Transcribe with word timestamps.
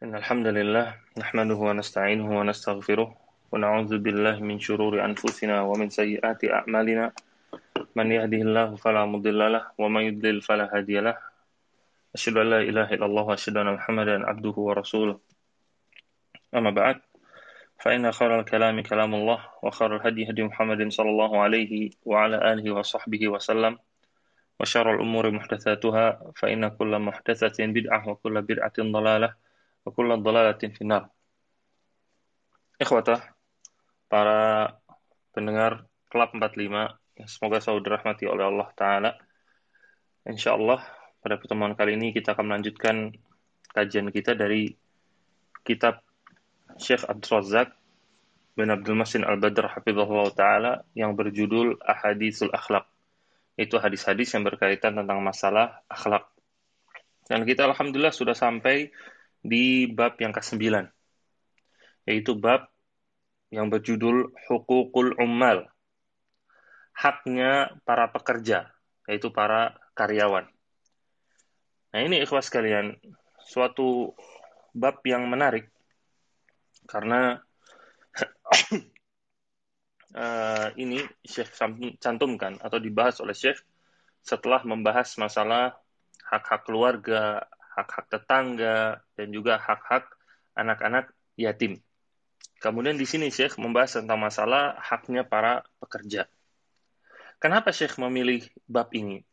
إن 0.00 0.14
الحمد 0.16 0.46
لله 0.46 0.94
نحمده 1.18 1.54
ونستعينه 1.54 2.38
ونستغفره 2.38 3.08
ونعوذ 3.52 3.98
بالله 3.98 4.40
من 4.40 4.56
شرور 4.56 5.04
أنفسنا 5.04 5.60
ومن 5.60 5.88
سيئات 5.92 6.40
أعمالنا. 6.44 7.12
من 7.96 8.12
يهده 8.12 8.40
الله 8.48 8.76
فلا 8.76 9.04
مضل 9.04 9.52
له 9.52 9.64
ومن 9.78 10.02
يضلل 10.02 10.40
فلا 10.40 10.72
هادي 10.72 11.00
له. 11.00 11.16
أشهد 12.16 12.36
أن 12.36 12.50
لا 12.50 12.60
إله 12.60 12.88
إلا 12.96 13.06
الله 13.06 13.22
وأشهد 13.22 13.56
أن 13.56 13.74
محمدا 13.76 14.16
عبده 14.28 14.56
ورسوله. 14.56 15.20
أما 16.56 16.70
بعد 16.70 16.96
فإن 17.84 18.12
خير 18.12 18.40
الكلام 18.40 18.80
كلام 18.80 19.14
الله 19.14 19.40
وخير 19.62 19.96
الهدي 19.96 20.30
هدي 20.30 20.42
محمد 20.42 20.80
صلى 20.88 21.10
الله 21.10 21.32
عليه 21.40 21.90
وعلى 22.08 22.52
آله 22.52 22.72
وصحبه 22.72 23.28
وسلم. 23.28 23.78
وشر 24.60 24.94
الأمور 24.94 25.30
محدثاتها 25.30 26.32
فإن 26.36 26.68
كل 26.68 26.98
محدثة 26.98 27.58
بدعة 27.66 28.08
وكل 28.08 28.42
بدعة 28.42 28.76
ضلالة. 28.80 29.49
وكل 29.85 30.09
ضلالة 30.23 30.61
في 30.61 30.81
النار 30.81 31.05
Ikhwatah, 32.75 33.23
para 34.11 34.75
pendengar 35.31 35.87
Klub 36.11 36.35
45, 36.35 36.91
semoga 37.23 37.63
selalu 37.63 37.79
dirahmati 37.87 38.27
oleh 38.27 38.43
Allah 38.43 38.67
Ta'ala. 38.75 39.11
Insya 40.27 40.59
Allah, 40.59 40.83
pada 41.23 41.39
pertemuan 41.39 41.71
kali 41.71 41.95
ini 41.95 42.11
kita 42.11 42.35
akan 42.35 42.51
melanjutkan 42.51 43.15
kajian 43.71 44.11
kita 44.11 44.35
dari 44.35 44.75
kitab 45.63 46.03
Syekh 46.75 47.07
Abdul 47.07 47.31
Razak 47.39 47.71
bin 48.59 48.67
Abdul 48.71 48.99
Masin 48.99 49.23
Al-Badr 49.23 49.71
Hafizullah 49.71 50.27
Ta'ala 50.35 50.73
yang 50.99 51.15
berjudul 51.15 51.79
Ahadithul 51.79 52.51
Akhlaq. 52.51 52.91
Itu 53.55 53.79
hadis-hadis 53.79 54.35
yang 54.35 54.43
berkaitan 54.43 54.99
tentang 54.99 55.23
masalah 55.23 55.79
akhlak. 55.87 56.27
Dan 57.23 57.47
kita 57.47 57.71
Alhamdulillah 57.71 58.11
sudah 58.11 58.35
sampai 58.35 58.91
di 59.40 59.88
bab 59.88 60.20
yang 60.20 60.32
ke-9, 60.36 60.88
yaitu 62.04 62.32
bab 62.36 62.68
yang 63.50 63.72
berjudul 63.72 64.30
Hukukul 64.46 65.16
Ummal, 65.18 65.66
haknya 66.94 67.74
para 67.82 68.12
pekerja, 68.12 68.70
yaitu 69.08 69.32
para 69.32 69.74
karyawan. 69.96 70.46
Nah 71.90 72.00
ini 72.04 72.22
ikhwas 72.22 72.52
kalian, 72.52 72.94
suatu 73.42 74.14
bab 74.76 75.02
yang 75.02 75.26
menarik, 75.26 75.66
karena 76.86 77.42
uh, 80.14 80.68
ini 80.82 81.02
Syekh 81.26 81.50
cantumkan 81.98 82.60
atau 82.62 82.78
dibahas 82.78 83.18
oleh 83.18 83.34
Syekh 83.34 83.58
setelah 84.20 84.62
membahas 84.62 85.16
masalah 85.16 85.74
hak-hak 86.30 86.62
keluarga, 86.62 87.42
hak-hak 87.76 88.06
tetangga, 88.10 89.00
dan 89.14 89.28
juga 89.30 89.58
hak-hak 89.58 90.06
anak-anak 90.58 91.10
yatim. 91.38 91.78
Kemudian 92.60 93.00
di 93.00 93.08
sini 93.08 93.32
Syekh 93.32 93.56
membahas 93.56 93.96
tentang 93.96 94.20
masalah 94.20 94.76
haknya 94.76 95.24
para 95.24 95.64
pekerja. 95.80 96.28
Kenapa 97.40 97.72
Syekh 97.72 97.96
memilih 97.96 98.44
bab 98.68 98.92
ini? 98.92 99.24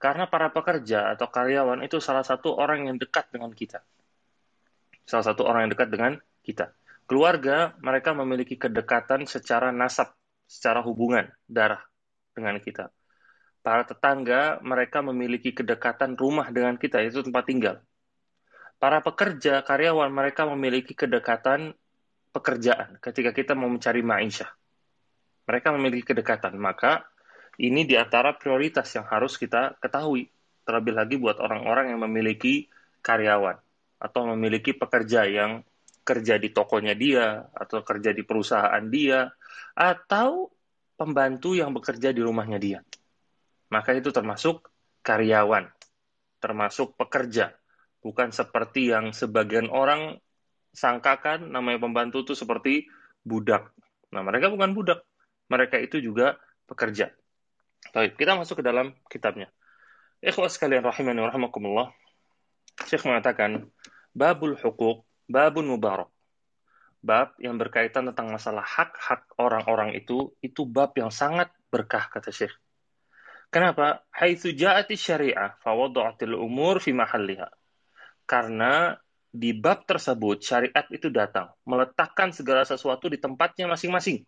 Karena 0.00 0.24
para 0.28 0.48
pekerja 0.48 1.12
atau 1.12 1.28
karyawan 1.28 1.84
itu 1.84 2.00
salah 2.00 2.24
satu 2.24 2.56
orang 2.56 2.88
yang 2.88 2.96
dekat 2.96 3.28
dengan 3.28 3.52
kita. 3.52 3.84
Salah 5.04 5.24
satu 5.28 5.44
orang 5.44 5.68
yang 5.68 5.72
dekat 5.76 5.88
dengan 5.92 6.12
kita. 6.40 6.72
Keluarga, 7.04 7.76
mereka 7.84 8.16
memiliki 8.16 8.56
kedekatan 8.56 9.28
secara 9.28 9.68
nasab, 9.68 10.16
secara 10.48 10.80
hubungan 10.80 11.28
darah 11.44 11.84
dengan 12.32 12.56
kita. 12.64 12.88
Para 13.64 13.88
tetangga, 13.88 14.60
mereka 14.60 15.00
memiliki 15.00 15.56
kedekatan 15.56 16.20
rumah 16.20 16.52
dengan 16.52 16.76
kita, 16.76 17.00
itu 17.00 17.24
tempat 17.24 17.48
tinggal. 17.48 17.76
Para 18.76 19.00
pekerja, 19.00 19.64
karyawan, 19.64 20.12
mereka 20.12 20.44
memiliki 20.44 20.92
kedekatan 20.92 21.72
pekerjaan 22.28 23.00
ketika 23.00 23.32
kita 23.32 23.56
mau 23.56 23.72
mencari 23.72 24.04
ma'isyah. 24.04 24.52
Mereka 25.48 25.72
memiliki 25.72 26.12
kedekatan, 26.12 26.60
maka 26.60 27.08
ini 27.56 27.88
di 27.88 27.96
antara 27.96 28.36
prioritas 28.36 28.84
yang 28.92 29.08
harus 29.08 29.40
kita 29.40 29.80
ketahui. 29.80 30.28
Terlebih 30.68 30.92
lagi 30.92 31.16
buat 31.16 31.40
orang-orang 31.40 31.96
yang 31.96 32.04
memiliki 32.04 32.68
karyawan 33.00 33.56
atau 33.96 34.28
memiliki 34.36 34.76
pekerja 34.76 35.24
yang 35.24 35.64
kerja 36.04 36.36
di 36.36 36.52
tokonya 36.52 36.92
dia, 36.92 37.48
atau 37.56 37.80
kerja 37.80 38.12
di 38.12 38.20
perusahaan 38.28 38.84
dia, 38.92 39.32
atau 39.72 40.52
pembantu 41.00 41.56
yang 41.56 41.72
bekerja 41.72 42.12
di 42.12 42.20
rumahnya 42.20 42.60
dia. 42.60 42.84
Maka 43.74 43.90
itu 43.98 44.14
termasuk 44.14 44.70
karyawan, 45.02 45.66
termasuk 46.38 46.94
pekerja. 46.94 47.50
Bukan 47.98 48.30
seperti 48.30 48.94
yang 48.94 49.10
sebagian 49.10 49.66
orang 49.66 50.22
sangkakan 50.70 51.50
namanya 51.50 51.82
pembantu 51.82 52.22
itu 52.22 52.38
seperti 52.38 52.86
budak. 53.26 53.74
Nah, 54.14 54.22
mereka 54.22 54.46
bukan 54.46 54.70
budak. 54.70 55.02
Mereka 55.50 55.82
itu 55.82 55.98
juga 55.98 56.38
pekerja. 56.70 57.10
Baik, 57.90 58.14
kita 58.14 58.38
masuk 58.38 58.62
ke 58.62 58.64
dalam 58.64 58.94
kitabnya. 59.10 59.50
Ikhwas 60.22 60.54
sekalian 60.54 60.86
rahimani 60.86 61.18
wa 61.18 61.28
rahimakumullah. 61.34 61.88
Syekh 62.86 63.10
mengatakan, 63.10 63.66
babul 64.14 64.54
hukuk 64.54 65.02
babun 65.26 65.66
mubarak. 65.66 66.08
Bab 67.04 67.36
yang 67.36 67.60
berkaitan 67.60 68.08
tentang 68.08 68.32
masalah 68.32 68.64
hak-hak 68.64 69.28
orang-orang 69.36 69.92
itu, 69.92 70.32
itu 70.40 70.64
bab 70.64 70.96
yang 70.96 71.12
sangat 71.12 71.52
berkah, 71.68 72.08
kata 72.08 72.32
Syekh. 72.32 72.56
Kenapa? 73.54 74.02
Haitsu 74.10 74.50
ja'ati 74.50 74.98
syariah 74.98 75.54
fawada'atil 75.62 76.34
umur 76.34 76.82
fi 76.82 76.90
mahalliha. 76.90 77.46
Karena 78.26 78.98
di 79.30 79.54
bab 79.54 79.86
tersebut 79.86 80.42
syariat 80.42 80.82
itu 80.90 81.06
datang, 81.06 81.54
meletakkan 81.62 82.34
segala 82.34 82.66
sesuatu 82.66 83.06
di 83.06 83.22
tempatnya 83.22 83.70
masing-masing. 83.70 84.26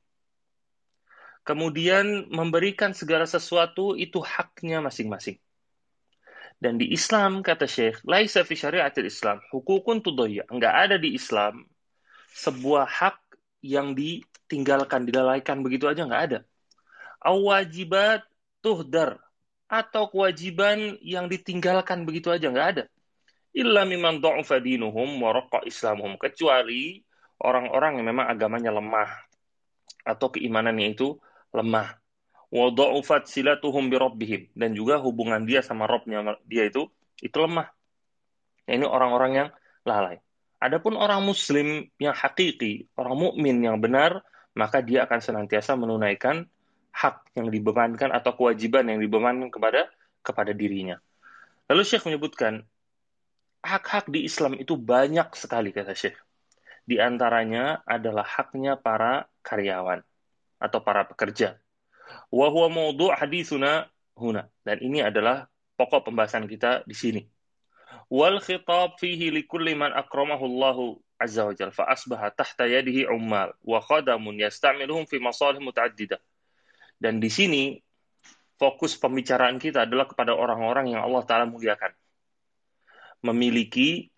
Kemudian 1.43 2.31
memberikan 2.31 2.95
segala 2.95 3.27
sesuatu 3.27 3.99
itu 3.99 4.23
haknya 4.23 4.79
masing-masing. 4.79 5.43
Dan 6.63 6.79
di 6.79 6.95
Islam, 6.95 7.43
kata 7.43 7.67
Syekh, 7.67 8.07
laisa 8.07 8.47
fi 8.47 8.55
syariatil 8.55 9.11
Islam, 9.11 9.43
hukukun 9.51 10.07
tudayya. 10.07 10.47
Enggak 10.55 10.75
ada 10.87 10.97
di 11.03 11.19
Islam 11.19 11.67
sebuah 12.31 12.87
hak 12.87 13.19
yang 13.67 13.99
ditinggalkan, 13.99 15.03
dilalaikan 15.03 15.67
begitu 15.67 15.91
aja 15.91 16.07
enggak 16.07 16.23
ada. 16.31 16.39
Awajibat 17.19 18.23
tuhdar 18.61 19.21
atau 19.67 20.07
kewajiban 20.11 20.99
yang 21.03 21.27
ditinggalkan 21.27 22.07
begitu 22.07 22.31
aja 22.31 22.51
enggak 22.51 22.69
ada. 22.77 22.85
Illa 23.57 23.89
mimman 23.89 24.21
dha'ufa 24.21 24.61
dinuhum 24.61 25.17
wa 25.19 25.33
islamuhum. 25.65 26.21
Kecuali 26.21 27.01
orang-orang 27.41 28.01
yang 28.01 28.07
memang 28.13 28.27
agamanya 28.29 28.71
lemah 28.71 29.11
atau 30.07 30.31
keimanannya 30.31 30.93
itu 30.95 31.19
lemah 31.51 31.99
wadha'ufat 32.53 33.27
silatuhum 33.27 33.91
birabbihim 33.91 34.55
dan 34.55 34.71
juga 34.73 35.03
hubungan 35.03 35.43
dia 35.43 35.61
sama 35.65 35.91
Robnya 35.91 36.23
dia 36.47 36.69
itu 36.71 36.87
itu 37.19 37.37
lemah. 37.37 37.69
Nah, 38.67 38.73
ini 38.75 38.87
orang-orang 38.87 39.33
yang 39.35 39.49
lalai. 39.87 40.19
Adapun 40.57 40.97
orang 40.97 41.21
muslim 41.23 41.87
yang 42.01 42.17
hakiki, 42.17 42.89
orang 42.97 43.15
mukmin 43.15 43.61
yang 43.61 43.77
benar, 43.79 44.25
maka 44.57 44.81
dia 44.81 45.05
akan 45.05 45.21
senantiasa 45.21 45.77
menunaikan 45.77 46.49
hak 46.97 47.37
yang 47.37 47.53
dibebankan 47.53 48.09
atau 48.09 48.33
kewajiban 48.33 48.89
yang 48.89 48.97
dibebankan 49.05 49.53
kepada 49.53 49.93
kepada 50.25 50.57
dirinya. 50.57 50.97
Lalu 51.69 51.83
Syekh 51.85 52.09
menyebutkan 52.09 52.65
hak-hak 53.61 54.09
di 54.09 54.25
Islam 54.25 54.57
itu 54.57 54.81
banyak 54.81 55.29
sekali 55.37 55.77
kata 55.77 55.93
Syekh. 55.93 56.17
Di 56.89 56.97
antaranya 57.03 57.85
adalah 57.85 58.25
haknya 58.25 58.81
para 58.81 59.29
karyawan 59.45 60.01
atau 60.57 60.81
para 60.81 61.05
pekerja 61.05 61.61
wa 62.31 62.47
huwa 62.49 62.71
mawdu' 62.71 63.13
hadisuna 63.13 63.91
huna. 64.17 64.49
Dan 64.65 64.81
ini 64.81 65.03
adalah 65.03 65.51
pokok 65.77 66.09
pembahasan 66.11 66.49
kita 66.49 66.87
di 66.87 66.97
sini. 66.97 67.23
Wal 68.07 68.39
khitab 68.39 68.99
fihi 69.03 69.35
likulli 69.35 69.75
man 69.75 69.93
akramahu 69.93 70.47
Allahu 70.47 70.85
azza 71.19 71.43
wa 71.43 71.53
jalla 71.55 71.75
fa 71.75 71.91
asbaha 71.91 72.31
tahta 72.31 72.71
yadihi 72.71 73.11
ummal 73.11 73.51
wa 73.67 73.83
khadamun 73.83 74.39
yasta'miluhum 74.39 75.11
fi 75.11 75.19
masalih 75.19 75.59
mutaaddidah. 75.59 76.23
Dan 76.97 77.21
di 77.21 77.29
sini 77.29 77.77
fokus 78.57 78.97
pembicaraan 78.97 79.61
kita 79.61 79.85
adalah 79.85 80.09
kepada 80.09 80.33
orang-orang 80.33 80.97
yang 80.97 81.05
Allah 81.05 81.23
taala 81.29 81.45
muliakan. 81.45 81.93
Memiliki 83.25 84.09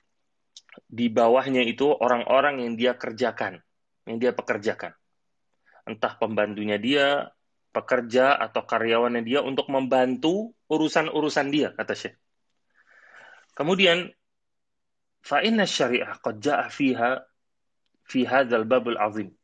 di 0.86 1.06
bawahnya 1.10 1.66
itu 1.66 1.90
orang-orang 1.90 2.62
yang 2.62 2.72
dia 2.78 2.92
kerjakan, 2.94 3.58
yang 4.06 4.16
dia 4.22 4.30
pekerjakan. 4.30 4.94
Entah 5.88 6.14
pembantunya 6.20 6.78
dia, 6.78 7.32
pekerja 7.74 8.36
atau 8.38 8.62
karyawannya 8.62 9.22
dia 9.26 9.40
untuk 9.42 9.66
membantu 9.72 10.54
urusan-urusan 10.70 11.46
dia, 11.50 11.68
kata 11.74 11.94
Syekh. 11.96 12.16
Kemudian, 13.58 14.06
fa'inna 15.26 15.66
syariah 15.66 16.14
qad 16.22 16.38
ja'a 16.38 16.70
fiha 16.70 17.26
fi 18.06 18.22
hadzal 18.22 18.64
babul 18.64 18.96
azim. 18.96 19.34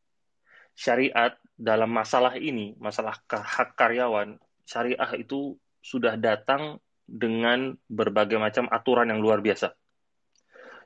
Syariat 0.75 1.35
dalam 1.55 1.91
masalah 1.91 2.35
ini, 2.35 2.75
masalah 2.83 3.19
hak 3.31 3.79
karyawan, 3.79 4.39
syariah 4.67 5.13
itu 5.19 5.55
sudah 5.85 6.19
datang 6.19 6.83
dengan 7.05 7.77
berbagai 7.87 8.41
macam 8.41 8.67
aturan 8.73 9.13
yang 9.13 9.21
luar 9.21 9.45
biasa. 9.45 9.77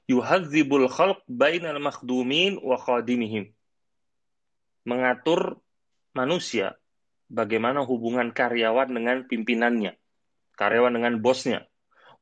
yuhadzibul 0.08 0.88
khalq 0.88 1.20
bainal 1.28 1.76
makhdumin 1.78 2.56
wa 2.64 2.80
khadimihim. 2.80 3.52
Mengatur 4.88 5.60
manusia 6.16 6.80
bagaimana 7.28 7.84
hubungan 7.84 8.32
karyawan 8.32 8.88
dengan 8.88 9.28
pimpinannya, 9.28 10.00
karyawan 10.56 10.96
dengan 10.96 11.20
bosnya, 11.20 11.68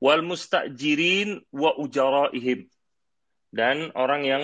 wal 0.03 0.27
mustajirin 0.27 1.47
wa 1.55 1.79
ujaraihim 1.79 2.67
dan 3.55 3.95
orang 3.95 4.23
yang 4.27 4.43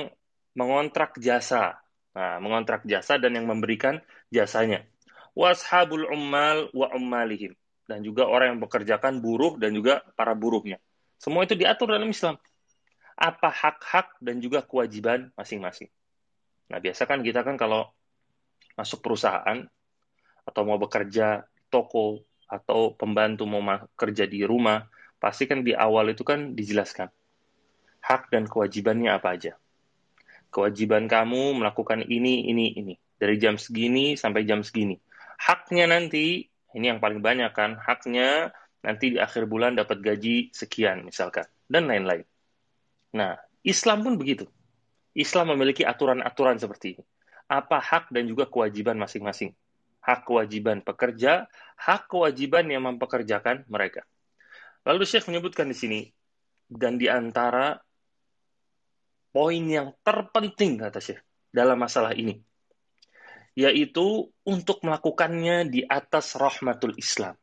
mengontrak 0.54 1.18
jasa. 1.18 1.81
Nah, 2.12 2.36
mengontrak 2.44 2.84
jasa 2.84 3.16
dan 3.16 3.32
yang 3.32 3.48
memberikan 3.48 4.00
jasanya. 4.28 4.84
Washabul 5.32 6.04
ummal 6.12 6.68
wa 6.76 6.92
ummalihim 6.92 7.56
dan 7.88 8.04
juga 8.04 8.28
orang 8.28 8.56
yang 8.56 8.60
bekerjakan 8.60 9.24
buruh 9.24 9.56
dan 9.56 9.72
juga 9.72 10.04
para 10.12 10.36
buruhnya. 10.36 10.76
Semua 11.16 11.48
itu 11.48 11.56
diatur 11.56 11.88
dalam 11.96 12.12
Islam. 12.12 12.36
Apa 13.16 13.48
hak-hak 13.48 14.20
dan 14.20 14.44
juga 14.44 14.60
kewajiban 14.60 15.32
masing-masing. 15.36 15.88
Nah, 16.68 16.80
biasa 16.80 17.08
kan 17.08 17.24
kita 17.24 17.44
kan 17.44 17.56
kalau 17.56 17.88
masuk 18.76 19.00
perusahaan 19.00 19.64
atau 20.44 20.62
mau 20.64 20.76
bekerja 20.76 21.48
toko 21.72 22.24
atau 22.44 22.92
pembantu 22.92 23.48
mau 23.48 23.64
kerja 23.96 24.28
di 24.28 24.44
rumah, 24.44 24.84
pasti 25.16 25.48
kan 25.48 25.64
di 25.64 25.72
awal 25.72 26.12
itu 26.12 26.24
kan 26.24 26.52
dijelaskan 26.52 27.08
hak 28.02 28.28
dan 28.34 28.44
kewajibannya 28.50 29.14
apa 29.14 29.38
aja. 29.38 29.52
Kewajiban 30.52 31.08
kamu 31.08 31.56
melakukan 31.56 32.04
ini, 32.04 32.52
ini, 32.52 32.76
ini. 32.76 32.94
Dari 33.16 33.40
jam 33.40 33.56
segini 33.56 34.20
sampai 34.20 34.44
jam 34.44 34.60
segini. 34.60 35.00
Haknya 35.40 35.88
nanti, 35.88 36.44
ini 36.76 36.84
yang 36.84 37.00
paling 37.00 37.24
banyak 37.24 37.56
kan, 37.56 37.80
haknya 37.80 38.52
nanti 38.84 39.16
di 39.16 39.18
akhir 39.18 39.48
bulan 39.48 39.74
dapat 39.80 40.04
gaji 40.04 40.52
sekian 40.52 41.08
misalkan. 41.08 41.48
Dan 41.64 41.88
lain-lain. 41.88 42.28
Nah, 43.16 43.40
Islam 43.64 44.04
pun 44.04 44.20
begitu. 44.20 44.44
Islam 45.16 45.56
memiliki 45.56 45.88
aturan-aturan 45.88 46.60
seperti 46.60 47.00
ini. 47.00 47.04
Apa 47.48 47.80
hak 47.80 48.12
dan 48.12 48.28
juga 48.28 48.44
kewajiban 48.44 49.00
masing-masing. 49.00 49.56
Hak 50.04 50.28
kewajiban 50.28 50.84
pekerja, 50.84 51.48
hak 51.80 52.12
kewajiban 52.12 52.68
yang 52.68 52.84
mempekerjakan 52.84 53.64
mereka. 53.72 54.04
Lalu 54.82 55.06
Syekh 55.06 55.30
menyebutkan 55.30 55.70
di 55.70 55.76
sini, 55.78 56.00
dan 56.66 56.98
di 56.98 57.06
antara 57.06 57.78
poin 59.32 59.64
yang 59.64 59.96
terpenting 60.04 60.78
kata 60.78 61.00
Syekh 61.00 61.20
dalam 61.50 61.80
masalah 61.80 62.12
ini. 62.12 62.40
Yaitu 63.52 64.32
untuk 64.48 64.80
melakukannya 64.80 65.68
di 65.68 65.84
atas 65.84 66.36
rahmatul 66.36 66.96
Islam. 66.96 67.36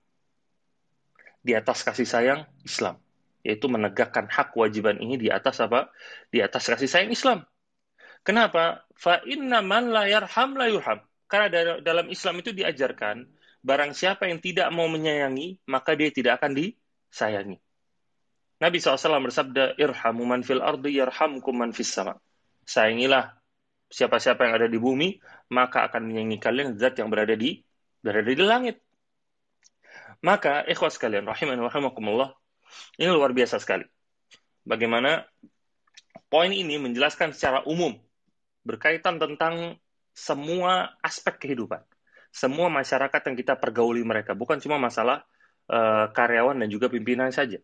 Di 1.45 1.53
atas 1.53 1.85
kasih 1.85 2.05
sayang 2.05 2.41
Islam. 2.65 2.97
Yaitu 3.45 3.69
menegakkan 3.69 4.25
hak 4.25 4.57
kewajiban 4.57 4.97
ini 4.97 5.21
di 5.21 5.29
atas 5.29 5.61
apa? 5.61 5.93
Di 6.33 6.41
atas 6.41 6.65
kasih 6.65 6.89
sayang 6.89 7.13
Islam. 7.13 7.45
Kenapa? 8.25 8.85
Fa 8.97 9.21
inna 9.25 9.61
man 9.61 9.93
la 9.93 10.09
yarham 10.09 10.57
la 10.57 10.65
yurham 10.65 10.99
karena 11.29 11.77
dalam 11.79 12.09
Islam 12.09 12.41
itu 12.41 12.49
diajarkan 12.51 13.29
barang 13.61 13.93
siapa 13.93 14.25
yang 14.25 14.41
tidak 14.41 14.67
mau 14.73 14.89
menyayangi 14.89 15.61
maka 15.69 15.93
dia 15.93 16.09
tidak 16.09 16.41
akan 16.41 16.57
disayangi 16.57 17.61
Nabi 18.59 18.75
SAW 18.83 19.23
bersabda, 19.23 19.79
Irhamu 19.79 20.27
man 20.27 20.43
fil 20.43 20.59
ardi 20.59 20.99
yarhamkum 20.99 21.55
man 21.55 21.71
fis 21.71 21.95
sama. 21.95 22.19
Sayangilah 22.67 23.39
siapa-siapa 23.87 24.43
yang 24.43 24.53
ada 24.59 24.67
di 24.67 24.75
bumi, 24.75 25.15
maka 25.55 25.87
akan 25.87 26.11
menyayangi 26.11 26.37
kalian 26.43 26.67
zat 26.75 26.99
yang 26.99 27.07
berada 27.07 27.39
di 27.39 27.63
berada 28.03 28.27
di 28.27 28.43
langit. 28.43 28.83
Maka, 30.19 30.67
ikhwas 30.67 30.99
kalian, 30.99 31.23
rahiman 31.23 31.55
rahimakumullah, 31.55 32.35
ini 32.99 33.07
luar 33.07 33.31
biasa 33.31 33.63
sekali. 33.63 33.87
Bagaimana 34.67 35.23
poin 36.27 36.51
ini 36.51 36.75
menjelaskan 36.75 37.31
secara 37.31 37.63
umum 37.63 37.95
berkaitan 38.67 39.23
tentang 39.23 39.79
semua 40.11 40.99
aspek 40.99 41.47
kehidupan. 41.47 41.79
Semua 42.35 42.67
masyarakat 42.67 43.21
yang 43.23 43.35
kita 43.39 43.55
pergauli 43.55 44.03
mereka, 44.03 44.35
bukan 44.35 44.59
cuma 44.59 44.75
masalah 44.75 45.23
uh, 45.71 46.11
karyawan 46.11 46.59
dan 46.59 46.67
juga 46.67 46.91
pimpinan 46.91 47.31
saja 47.31 47.63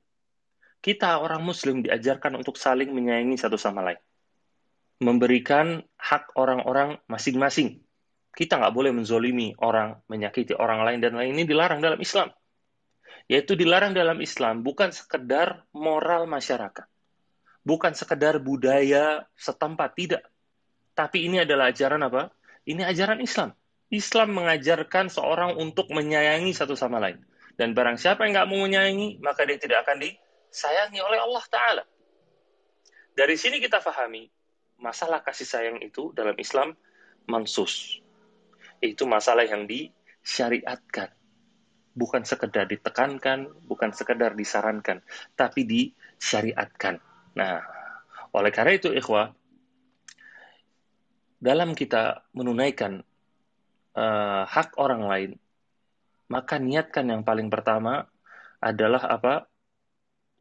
kita 0.85 1.17
orang 1.17 1.41
muslim 1.41 1.81
diajarkan 1.81 2.37
untuk 2.37 2.61
saling 2.61 2.93
menyayangi 2.93 3.41
satu 3.41 3.57
sama 3.57 3.81
lain. 3.81 3.97
Memberikan 5.01 5.81
hak 5.97 6.37
orang-orang 6.37 7.01
masing-masing. 7.09 7.81
Kita 8.37 8.61
nggak 8.61 8.69
boleh 8.69 8.93
menzolimi 8.93 9.57
orang, 9.57 9.97
menyakiti 10.05 10.53
orang 10.53 10.85
lain, 10.85 11.01
dan 11.01 11.17
lain 11.17 11.33
ini 11.33 11.49
dilarang 11.49 11.81
dalam 11.81 11.97
Islam. 11.97 12.29
Yaitu 13.25 13.57
dilarang 13.57 13.97
dalam 13.97 14.21
Islam 14.21 14.61
bukan 14.61 14.93
sekedar 14.93 15.65
moral 15.73 16.29
masyarakat. 16.29 16.85
Bukan 17.65 17.97
sekedar 17.97 18.37
budaya 18.37 19.25
setempat, 19.33 19.97
tidak. 19.97 20.23
Tapi 20.93 21.25
ini 21.25 21.41
adalah 21.41 21.73
ajaran 21.73 22.05
apa? 22.05 22.29
Ini 22.69 22.85
ajaran 22.85 23.25
Islam. 23.25 23.57
Islam 23.89 24.37
mengajarkan 24.37 25.09
seorang 25.09 25.57
untuk 25.57 25.89
menyayangi 25.89 26.53
satu 26.53 26.77
sama 26.77 27.01
lain. 27.01 27.25
Dan 27.57 27.73
barang 27.73 27.97
siapa 27.97 28.29
yang 28.29 28.37
nggak 28.37 28.49
mau 28.53 28.61
menyayangi, 28.69 29.17
maka 29.25 29.49
dia 29.49 29.57
tidak 29.57 29.81
akan 29.89 30.05
di, 30.05 30.13
disayangi 30.55 31.03
oleh 31.03 31.19
Allah 31.19 31.43
Ta'ala. 31.51 31.83
Dari 33.11 33.35
sini 33.35 33.59
kita 33.59 33.83
fahami, 33.83 34.31
masalah 34.79 35.19
kasih 35.19 35.43
sayang 35.43 35.77
itu 35.83 36.15
dalam 36.15 36.31
Islam 36.39 36.71
mansus. 37.27 37.99
Itu 38.79 39.03
masalah 39.03 39.43
yang 39.43 39.67
disyariatkan. 39.67 41.11
Bukan 41.91 42.23
sekedar 42.23 42.71
ditekankan, 42.71 43.67
bukan 43.67 43.91
sekedar 43.91 44.31
disarankan, 44.31 45.03
tapi 45.35 45.67
disyariatkan. 45.67 47.03
Nah, 47.35 47.59
oleh 48.31 48.51
karena 48.51 48.79
itu 48.79 48.95
ikhwah, 48.95 49.35
dalam 51.39 51.75
kita 51.75 52.23
menunaikan 52.31 53.03
uh, 53.95 54.43
hak 54.47 54.75
orang 54.79 55.03
lain, 55.03 55.31
maka 56.31 56.59
niatkan 56.59 57.11
yang 57.11 57.23
paling 57.27 57.51
pertama 57.51 58.07
adalah 58.59 59.03
apa? 59.07 59.47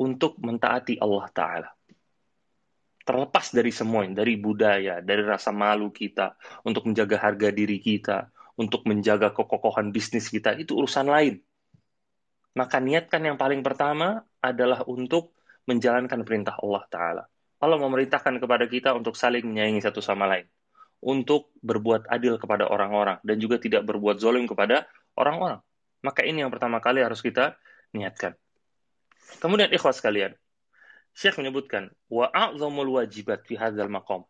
Untuk 0.04 0.36
mentaati 0.36 1.00
Allah 1.00 1.26
Ta'ala. 1.32 1.70
Terlepas 3.04 3.52
dari 3.52 3.72
semua, 3.72 4.04
dari 4.08 4.36
budaya, 4.36 5.00
dari 5.00 5.24
rasa 5.24 5.48
malu 5.48 5.88
kita, 5.88 6.36
untuk 6.68 6.84
menjaga 6.88 7.16
harga 7.20 7.48
diri 7.48 7.80
kita, 7.80 8.28
untuk 8.60 8.84
menjaga 8.84 9.32
kekokohan 9.32 9.88
bisnis 9.92 10.28
kita, 10.28 10.52
itu 10.60 10.76
urusan 10.76 11.08
lain. 11.08 11.40
Maka 12.54 12.78
niatkan 12.80 13.24
yang 13.24 13.40
paling 13.40 13.64
pertama 13.64 14.22
adalah 14.44 14.84
untuk 14.84 15.34
menjalankan 15.64 16.20
perintah 16.22 16.54
Allah 16.60 16.84
Ta'ala. 16.92 17.24
Allah 17.58 17.78
memerintahkan 17.80 18.36
kepada 18.36 18.68
kita 18.68 18.92
untuk 18.92 19.16
saling 19.16 19.42
menyayangi 19.48 19.80
satu 19.80 20.04
sama 20.04 20.28
lain. 20.28 20.46
Untuk 21.00 21.52
berbuat 21.60 22.08
adil 22.08 22.36
kepada 22.36 22.68
orang-orang. 22.68 23.20
Dan 23.24 23.40
juga 23.40 23.56
tidak 23.56 23.84
berbuat 23.88 24.20
zolim 24.20 24.44
kepada 24.44 24.84
orang-orang. 25.16 25.60
Maka 26.04 26.24
ini 26.24 26.44
yang 26.44 26.52
pertama 26.52 26.80
kali 26.84 27.00
harus 27.00 27.24
kita 27.24 27.56
niatkan. 27.96 28.36
Kemudian 29.40 29.72
ikhwas 29.72 30.00
kalian, 30.00 30.36
Syekh 31.14 31.38
menyebutkan 31.38 31.94
wa 32.10 32.26
a'zamul 32.28 32.98
wajibat 32.98 33.46
fi 33.46 33.54
hadzal 33.54 33.88
maqam. 33.88 34.26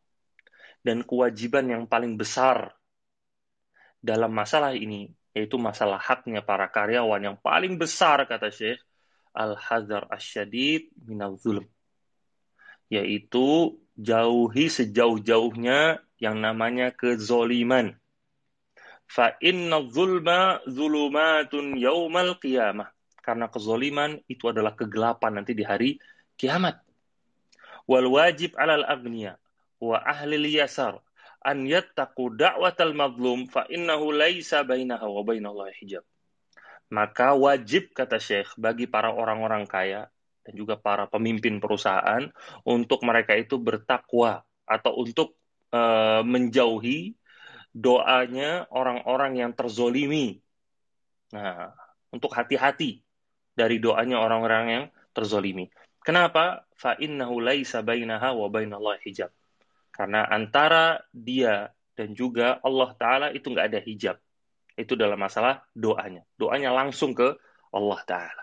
Dan 0.85 1.01
kewajiban 1.01 1.65
yang 1.65 1.85
paling 1.89 2.21
besar 2.21 2.77
dalam 4.05 4.37
masalah 4.37 4.77
ini 4.77 5.17
yaitu 5.35 5.59
masalah 5.59 5.99
haknya 5.99 6.45
para 6.47 6.71
karyawan 6.71 7.19
yang 7.19 7.37
paling 7.41 7.75
besar 7.75 8.23
kata 8.29 8.55
Syekh 8.55 8.79
al-hadzar 9.35 10.07
asyadid 10.13 10.93
minal 10.95 11.35
zulm. 11.41 11.67
Yaitu 12.87 13.81
jauhi 13.99 14.71
sejauh-jauhnya 14.71 15.99
yang 16.23 16.39
namanya 16.39 16.95
kezoliman. 16.95 17.99
Fa 19.11 19.35
inna 19.43 19.83
zulma 19.91 20.63
zulumatun 20.71 21.75
yaumal 21.81 22.39
qiyamah 22.39 22.94
karena 23.25 23.49
kezoliman 23.49 24.21
itu 24.29 24.53
adalah 24.53 24.77
kegelapan 24.77 25.41
nanti 25.41 25.57
di 25.57 25.65
hari 25.65 25.97
kiamat. 26.37 26.77
Wal 27.89 28.09
wajib 28.13 28.53
alal 28.61 28.85
agniya 28.85 29.41
wa 29.81 29.97
ahli 30.05 30.37
liyasar 30.37 31.01
an 31.45 31.65
yattaqu 31.65 32.37
da'watal 32.37 32.93
mazlum 32.93 33.49
fa 33.49 33.65
innahu 33.69 34.13
laisa 34.13 34.65
bainaha 34.65 35.09
wa 35.09 35.25
bainallahi 35.25 35.73
hijab. 35.81 36.05
Maka 36.93 37.33
wajib 37.37 37.93
kata 37.97 38.21
Syekh 38.21 38.53
bagi 38.61 38.85
para 38.89 39.13
orang-orang 39.13 39.65
kaya 39.65 40.09
dan 40.45 40.53
juga 40.57 40.77
para 40.77 41.09
pemimpin 41.09 41.61
perusahaan 41.61 42.29
untuk 42.65 43.01
mereka 43.05 43.33
itu 43.37 43.57
bertakwa 43.57 44.45
atau 44.69 44.93
untuk 45.01 45.37
uh, 45.73 46.21
menjauhi 46.25 47.17
doanya 47.73 48.69
orang-orang 48.73 49.41
yang 49.45 49.53
terzolimi. 49.53 50.41
Nah, 51.33 51.73
untuk 52.15 52.31
hati-hati 52.33 53.04
dari 53.55 53.79
doanya 53.79 54.19
orang-orang 54.21 54.65
yang 54.69 54.85
terzolimi. 55.15 55.71
Kenapa? 56.05 56.69
Fa 56.75 56.99
innahu 57.01 57.41
laisa 57.41 57.81
bainaha 57.81 58.35
wa 58.35 58.51
bainallahi 58.51 59.01
hijab. 59.09 59.31
Karena 59.95 60.27
antara 60.27 61.01
dia 61.15 61.71
dan 61.95 62.13
juga 62.19 62.59
Allah 62.61 62.91
Ta'ala 62.99 63.27
itu 63.31 63.49
nggak 63.49 63.67
ada 63.71 63.81
hijab. 63.81 64.19
Itu 64.75 64.99
dalam 64.99 65.17
masalah 65.17 65.63
doanya. 65.71 66.27
Doanya 66.35 66.75
langsung 66.75 67.15
ke 67.15 67.39
Allah 67.71 68.01
Ta'ala. 68.03 68.43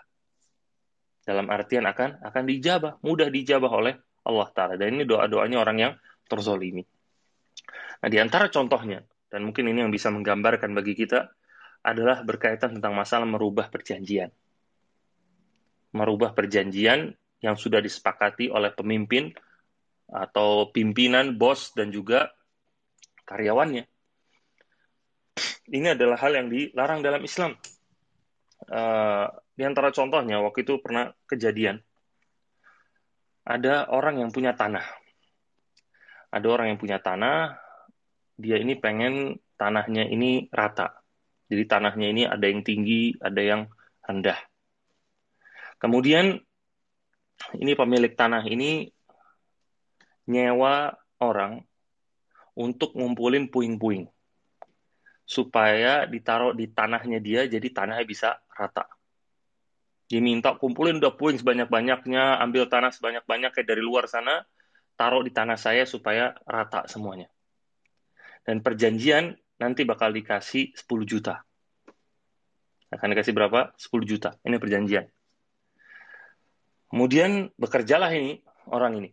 Dalam 1.22 1.46
artian 1.52 1.86
akan 1.86 2.24
akan 2.24 2.44
dijabah, 2.48 2.98
mudah 3.04 3.28
dijabah 3.30 3.70
oleh 3.70 3.94
Allah 4.26 4.48
Ta'ala. 4.50 4.74
Dan 4.80 4.98
ini 4.98 5.04
doa-doanya 5.04 5.60
orang 5.60 5.76
yang 5.78 5.92
terzolimi. 6.26 6.82
Nah, 8.02 8.08
di 8.10 8.18
antara 8.18 8.50
contohnya, 8.50 9.04
dan 9.30 9.46
mungkin 9.46 9.70
ini 9.70 9.86
yang 9.86 9.92
bisa 9.94 10.10
menggambarkan 10.10 10.74
bagi 10.74 10.98
kita, 10.98 11.30
adalah 11.86 12.26
berkaitan 12.26 12.80
tentang 12.80 12.96
masalah 12.96 13.28
merubah 13.28 13.70
perjanjian. 13.70 14.32
Merubah 15.92 16.32
perjanjian 16.32 17.12
yang 17.42 17.56
sudah 17.58 17.82
disepakati 17.82 18.48
oleh 18.48 18.72
pemimpin 18.72 19.32
atau 20.12 20.68
pimpinan, 20.68 21.36
bos, 21.36 21.72
dan 21.72 21.88
juga 21.88 22.32
karyawannya. 23.24 23.84
Ini 25.72 25.96
adalah 25.96 26.20
hal 26.20 26.32
yang 26.36 26.48
dilarang 26.52 27.00
dalam 27.00 27.24
Islam. 27.24 27.56
Uh, 28.68 29.26
di 29.56 29.64
antara 29.64 29.88
contohnya, 29.88 30.38
waktu 30.44 30.68
itu 30.68 30.78
pernah 30.84 31.10
kejadian. 31.24 31.80
Ada 33.42 33.90
orang 33.90 34.22
yang 34.22 34.30
punya 34.30 34.54
tanah. 34.54 34.84
Ada 36.32 36.46
orang 36.48 36.72
yang 36.72 36.78
punya 36.80 37.02
tanah, 37.02 37.56
dia 38.38 38.56
ini 38.56 38.78
pengen 38.78 39.36
tanahnya 39.60 40.08
ini 40.08 40.48
rata. 40.48 41.02
Jadi 41.48 41.64
tanahnya 41.68 42.06
ini 42.08 42.22
ada 42.24 42.46
yang 42.48 42.64
tinggi, 42.64 43.16
ada 43.20 43.40
yang 43.40 43.60
rendah. 44.02 44.51
Kemudian 45.82 46.38
ini 47.58 47.72
pemilik 47.74 48.14
tanah 48.14 48.46
ini 48.46 48.86
nyewa 50.30 50.94
orang 51.18 51.58
untuk 52.54 52.94
ngumpulin 52.94 53.50
puing-puing 53.50 54.06
supaya 55.26 56.06
ditaruh 56.06 56.54
di 56.54 56.70
tanahnya 56.70 57.18
dia 57.18 57.50
jadi 57.50 57.66
tanahnya 57.66 58.06
bisa 58.06 58.38
rata. 58.54 58.86
Diminta 60.06 60.54
kumpulin 60.54 61.00
udah 61.00 61.16
puing 61.16 61.40
sebanyak-banyaknya, 61.40 62.36
ambil 62.38 62.68
tanah 62.68 62.92
sebanyak-banyaknya 62.92 63.64
dari 63.64 63.80
luar 63.80 64.06
sana, 64.06 64.44
taruh 64.94 65.24
di 65.24 65.32
tanah 65.32 65.56
saya 65.56 65.88
supaya 65.88 66.36
rata 66.44 66.84
semuanya. 66.84 67.32
Dan 68.44 68.60
perjanjian 68.60 69.34
nanti 69.56 69.88
bakal 69.88 70.12
dikasih 70.12 70.76
10 70.76 71.08
juta. 71.08 71.40
Akan 72.92 73.08
dikasih 73.08 73.32
berapa? 73.32 73.72
10 73.80 74.04
juta. 74.04 74.36
Ini 74.44 74.60
perjanjian. 74.60 75.08
Kemudian 76.92 77.48
bekerjalah 77.56 78.12
ini 78.12 78.44
orang 78.68 79.00
ini 79.00 79.10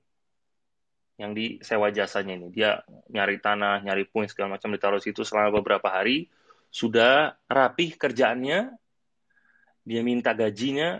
yang 1.15 1.31
disewa 1.31 1.87
jasanya 1.95 2.35
ini. 2.35 2.51
Dia 2.51 2.83
nyari 3.07 3.39
tanah, 3.39 3.79
nyari 3.87 4.03
puing 4.03 4.27
segala 4.27 4.59
macam 4.59 4.75
ditaruh 4.75 4.99
situ 4.99 5.23
selama 5.23 5.63
beberapa 5.63 5.87
hari. 5.87 6.27
Sudah 6.67 7.39
rapih 7.47 7.95
kerjaannya, 7.95 8.75
dia 9.87 10.01
minta 10.03 10.35
gajinya 10.35 10.99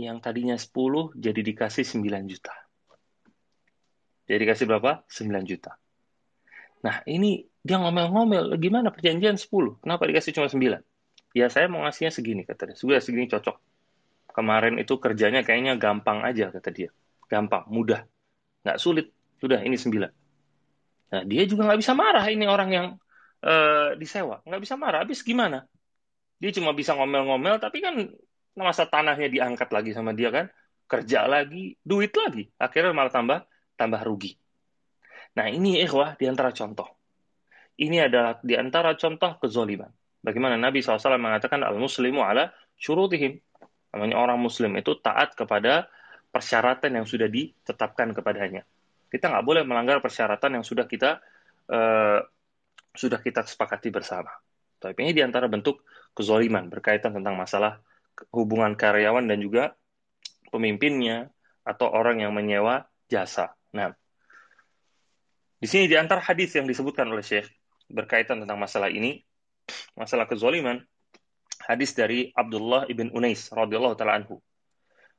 yang 0.00 0.16
tadinya 0.24 0.56
10 0.56 1.12
jadi 1.12 1.40
dikasih 1.44 1.84
9 1.84 2.24
juta. 2.24 2.56
Jadi 4.24 4.38
dikasih 4.48 4.64
berapa? 4.64 5.04
9 5.12 5.44
juta. 5.44 5.76
Nah, 6.80 7.04
ini 7.04 7.44
dia 7.60 7.76
ngomel-ngomel, 7.76 8.56
gimana 8.56 8.88
perjanjian 8.88 9.36
10? 9.36 9.76
Kenapa 9.84 10.08
dikasih 10.08 10.32
cuma 10.40 10.48
9? 10.48 10.80
Ya, 11.36 11.52
saya 11.52 11.68
mau 11.68 11.84
ngasihnya 11.84 12.16
segini, 12.16 12.48
kata 12.48 12.72
dia. 12.72 12.76
Sudah 12.80 12.96
segini 13.04 13.28
cocok 13.28 13.75
kemarin 14.36 14.76
itu 14.76 15.00
kerjanya 15.00 15.40
kayaknya 15.40 15.80
gampang 15.80 16.20
aja 16.20 16.52
kata 16.52 16.68
dia. 16.68 16.92
Gampang, 17.24 17.64
mudah. 17.72 18.04
Nggak 18.60 18.76
sulit. 18.76 19.08
Sudah, 19.40 19.64
ini 19.64 19.80
sembilan. 19.80 20.12
Nah, 21.16 21.22
dia 21.24 21.48
juga 21.48 21.72
nggak 21.72 21.80
bisa 21.80 21.92
marah 21.96 22.26
ini 22.28 22.44
orang 22.44 22.70
yang 22.70 22.86
uh, 23.40 23.96
disewa. 23.96 24.44
Nggak 24.44 24.60
bisa 24.60 24.74
marah. 24.76 25.00
Habis 25.08 25.24
gimana? 25.24 25.64
Dia 26.36 26.52
cuma 26.52 26.76
bisa 26.76 26.92
ngomel-ngomel, 26.92 27.56
tapi 27.56 27.80
kan 27.80 27.96
masa 28.52 28.84
tanahnya 28.84 29.32
diangkat 29.32 29.72
lagi 29.72 29.96
sama 29.96 30.12
dia 30.12 30.28
kan. 30.28 30.52
Kerja 30.86 31.24
lagi, 31.26 31.74
duit 31.80 32.12
lagi. 32.12 32.52
Akhirnya 32.60 32.92
malah 32.92 33.10
tambah 33.10 33.38
tambah 33.74 34.00
rugi. 34.04 34.36
Nah, 35.36 35.48
ini 35.48 35.80
ikhwah 35.80 36.16
di 36.20 36.28
antara 36.28 36.52
contoh. 36.52 36.86
Ini 37.76 38.08
adalah 38.08 38.40
di 38.40 38.56
antara 38.56 38.96
contoh 38.96 39.36
kezoliman. 39.36 39.92
Bagaimana 40.24 40.56
Nabi 40.56 40.80
SAW 40.80 41.20
mengatakan 41.20 41.60
al-muslimu 41.60 42.24
ala 42.24 42.50
syurutihim. 42.80 43.36
Namanya 43.96 44.20
orang 44.20 44.36
muslim 44.36 44.76
itu 44.76 44.92
taat 45.00 45.32
kepada 45.32 45.88
persyaratan 46.28 47.00
yang 47.00 47.08
sudah 47.08 47.32
ditetapkan 47.32 48.12
kepadanya. 48.12 48.68
Kita 49.08 49.32
nggak 49.32 49.40
boleh 49.48 49.64
melanggar 49.64 50.04
persyaratan 50.04 50.60
yang 50.60 50.64
sudah 50.68 50.84
kita 50.84 51.24
uh, 51.72 52.20
sudah 52.92 53.24
kita 53.24 53.40
sepakati 53.40 53.88
bersama. 53.88 54.28
Tapi 54.76 55.08
ini 55.08 55.16
di 55.16 55.24
antara 55.24 55.48
bentuk 55.48 55.80
kezoliman 56.12 56.68
berkaitan 56.68 57.16
tentang 57.16 57.40
masalah 57.40 57.80
hubungan 58.36 58.76
karyawan 58.76 59.24
dan 59.24 59.40
juga 59.40 59.72
pemimpinnya 60.52 61.32
atau 61.64 61.88
orang 61.88 62.20
yang 62.20 62.36
menyewa 62.36 62.84
jasa. 63.08 63.56
Nah, 63.72 63.96
di 65.56 65.64
sini 65.64 65.88
di 65.88 65.96
antara 65.96 66.20
hadis 66.20 66.52
yang 66.52 66.68
disebutkan 66.68 67.08
oleh 67.08 67.24
Syekh 67.24 67.48
berkaitan 67.88 68.44
tentang 68.44 68.60
masalah 68.60 68.92
ini, 68.92 69.24
masalah 69.96 70.28
kezoliman, 70.28 70.84
hadis 71.66 71.92
dari 71.98 72.30
Abdullah 72.30 72.86
ibn 72.86 73.10
Unais 73.10 73.50
radhiyallahu 73.50 73.98
taala 73.98 74.22
anhu. 74.22 74.38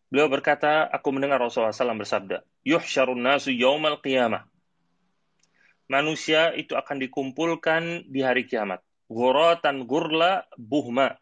Beliau 0.07 0.31
berkata, 0.31 0.87
aku 0.87 1.11
mendengar 1.11 1.43
Rasulullah 1.43 1.75
SAW 1.75 1.99
bersabda, 1.99 2.39
Yuhsyarun 2.63 3.19
nasu 3.19 3.51
yaumal 3.51 3.99
qiyamah. 3.99 4.47
Manusia 5.91 6.55
itu 6.55 6.79
akan 6.79 7.03
dikumpulkan 7.03 8.07
di 8.07 8.23
hari 8.23 8.47
kiamat. 8.47 8.79
Ghuratan 9.11 9.83
gurla 9.83 10.47
buhma. 10.55 11.19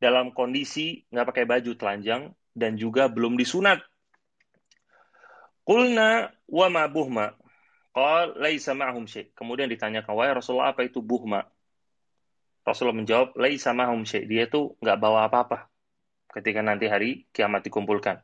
Dalam 0.00 0.32
kondisi 0.32 1.04
nggak 1.12 1.26
pakai 1.28 1.44
baju 1.44 1.72
telanjang 1.76 2.32
dan 2.56 2.80
juga 2.80 3.12
belum 3.12 3.36
disunat. 3.36 3.84
Qulna 5.68 6.32
wa 6.48 6.66
ma 6.72 6.84
buhma. 6.88 7.36
Qal 7.92 8.40
laisa 8.40 8.72
ma'hum. 8.72 9.04
Kemudian 9.36 9.68
ditanyakan, 9.68 10.12
wahai 10.16 10.32
Rasulullah 10.32 10.72
apa 10.72 10.84
itu 10.88 11.04
buhma? 11.04 11.44
Rasulullah 12.62 12.94
menjawab, 12.94 13.34
Lai 13.34 13.58
sama 13.58 13.90
syai. 14.06 14.26
Dia 14.30 14.46
itu 14.46 14.78
nggak 14.78 14.98
bawa 15.02 15.26
apa-apa 15.26 15.66
ketika 16.32 16.62
nanti 16.62 16.86
hari 16.86 17.26
kiamat 17.34 17.66
dikumpulkan. 17.66 18.22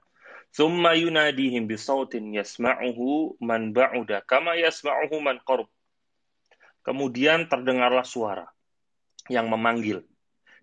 Thumma 0.55 0.97
yunadihim 0.97 1.69
bisautin 1.69 2.33
yasma'uhu 2.33 3.37
man 3.43 3.75
ba'uda 3.75 4.25
kama 4.25 4.57
yasma'uhu 4.57 5.21
man 5.21 5.43
qarub. 5.45 5.69
Kemudian 6.87 7.51
terdengarlah 7.51 8.07
suara 8.07 8.49
yang 9.29 9.51
memanggil. 9.51 10.07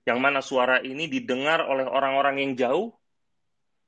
Yang 0.07 0.19
mana 0.21 0.39
suara 0.41 0.81
ini 0.81 1.05
didengar 1.05 1.65
oleh 1.65 1.85
orang-orang 1.85 2.41
yang 2.41 2.51
jauh, 2.57 2.97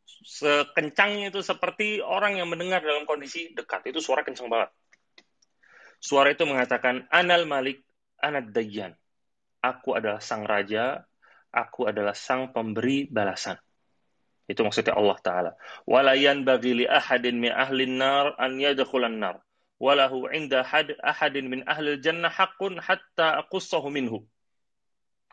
sekencangnya 0.06 1.34
itu 1.34 1.42
seperti 1.42 2.02
orang 2.02 2.38
yang 2.38 2.50
mendengar 2.50 2.82
dalam 2.84 3.06
kondisi 3.10 3.54
dekat. 3.58 3.90
Itu 3.90 4.02
suara 4.02 4.22
kencang 4.22 4.50
banget. 4.50 4.70
Suara 5.98 6.30
itu 6.30 6.46
mengatakan, 6.46 7.10
Anal 7.10 7.50
Malik, 7.50 7.82
Anad 8.22 8.54
Dayyan 8.54 8.94
aku 9.62 9.98
adalah 9.98 10.22
sang 10.22 10.44
raja, 10.44 11.06
aku 11.54 11.90
adalah 11.90 12.14
sang 12.14 12.54
pemberi 12.54 13.08
balasan. 13.08 13.58
Itu 14.48 14.64
maksudnya 14.64 14.96
Allah 14.96 15.18
Ta'ala. 15.20 15.52
Walayan 15.84 16.48
bagi 16.48 16.84
li 16.84 16.86
ahadin 16.88 17.44
min 17.44 17.52
ahlin 17.52 18.00
nar 18.00 18.36
an 18.40 18.56
yadkhulan 18.58 19.20
nar. 19.20 19.44
Walahu 19.78 20.32
inda 20.34 20.66
had, 20.66 20.96
ahadin 21.04 21.52
min 21.52 21.62
ahlil 21.68 22.00
jannah 22.02 22.32
hakun 22.32 22.80
hatta 22.82 23.38
aqussahu 23.44 23.92
minhu. 23.94 24.26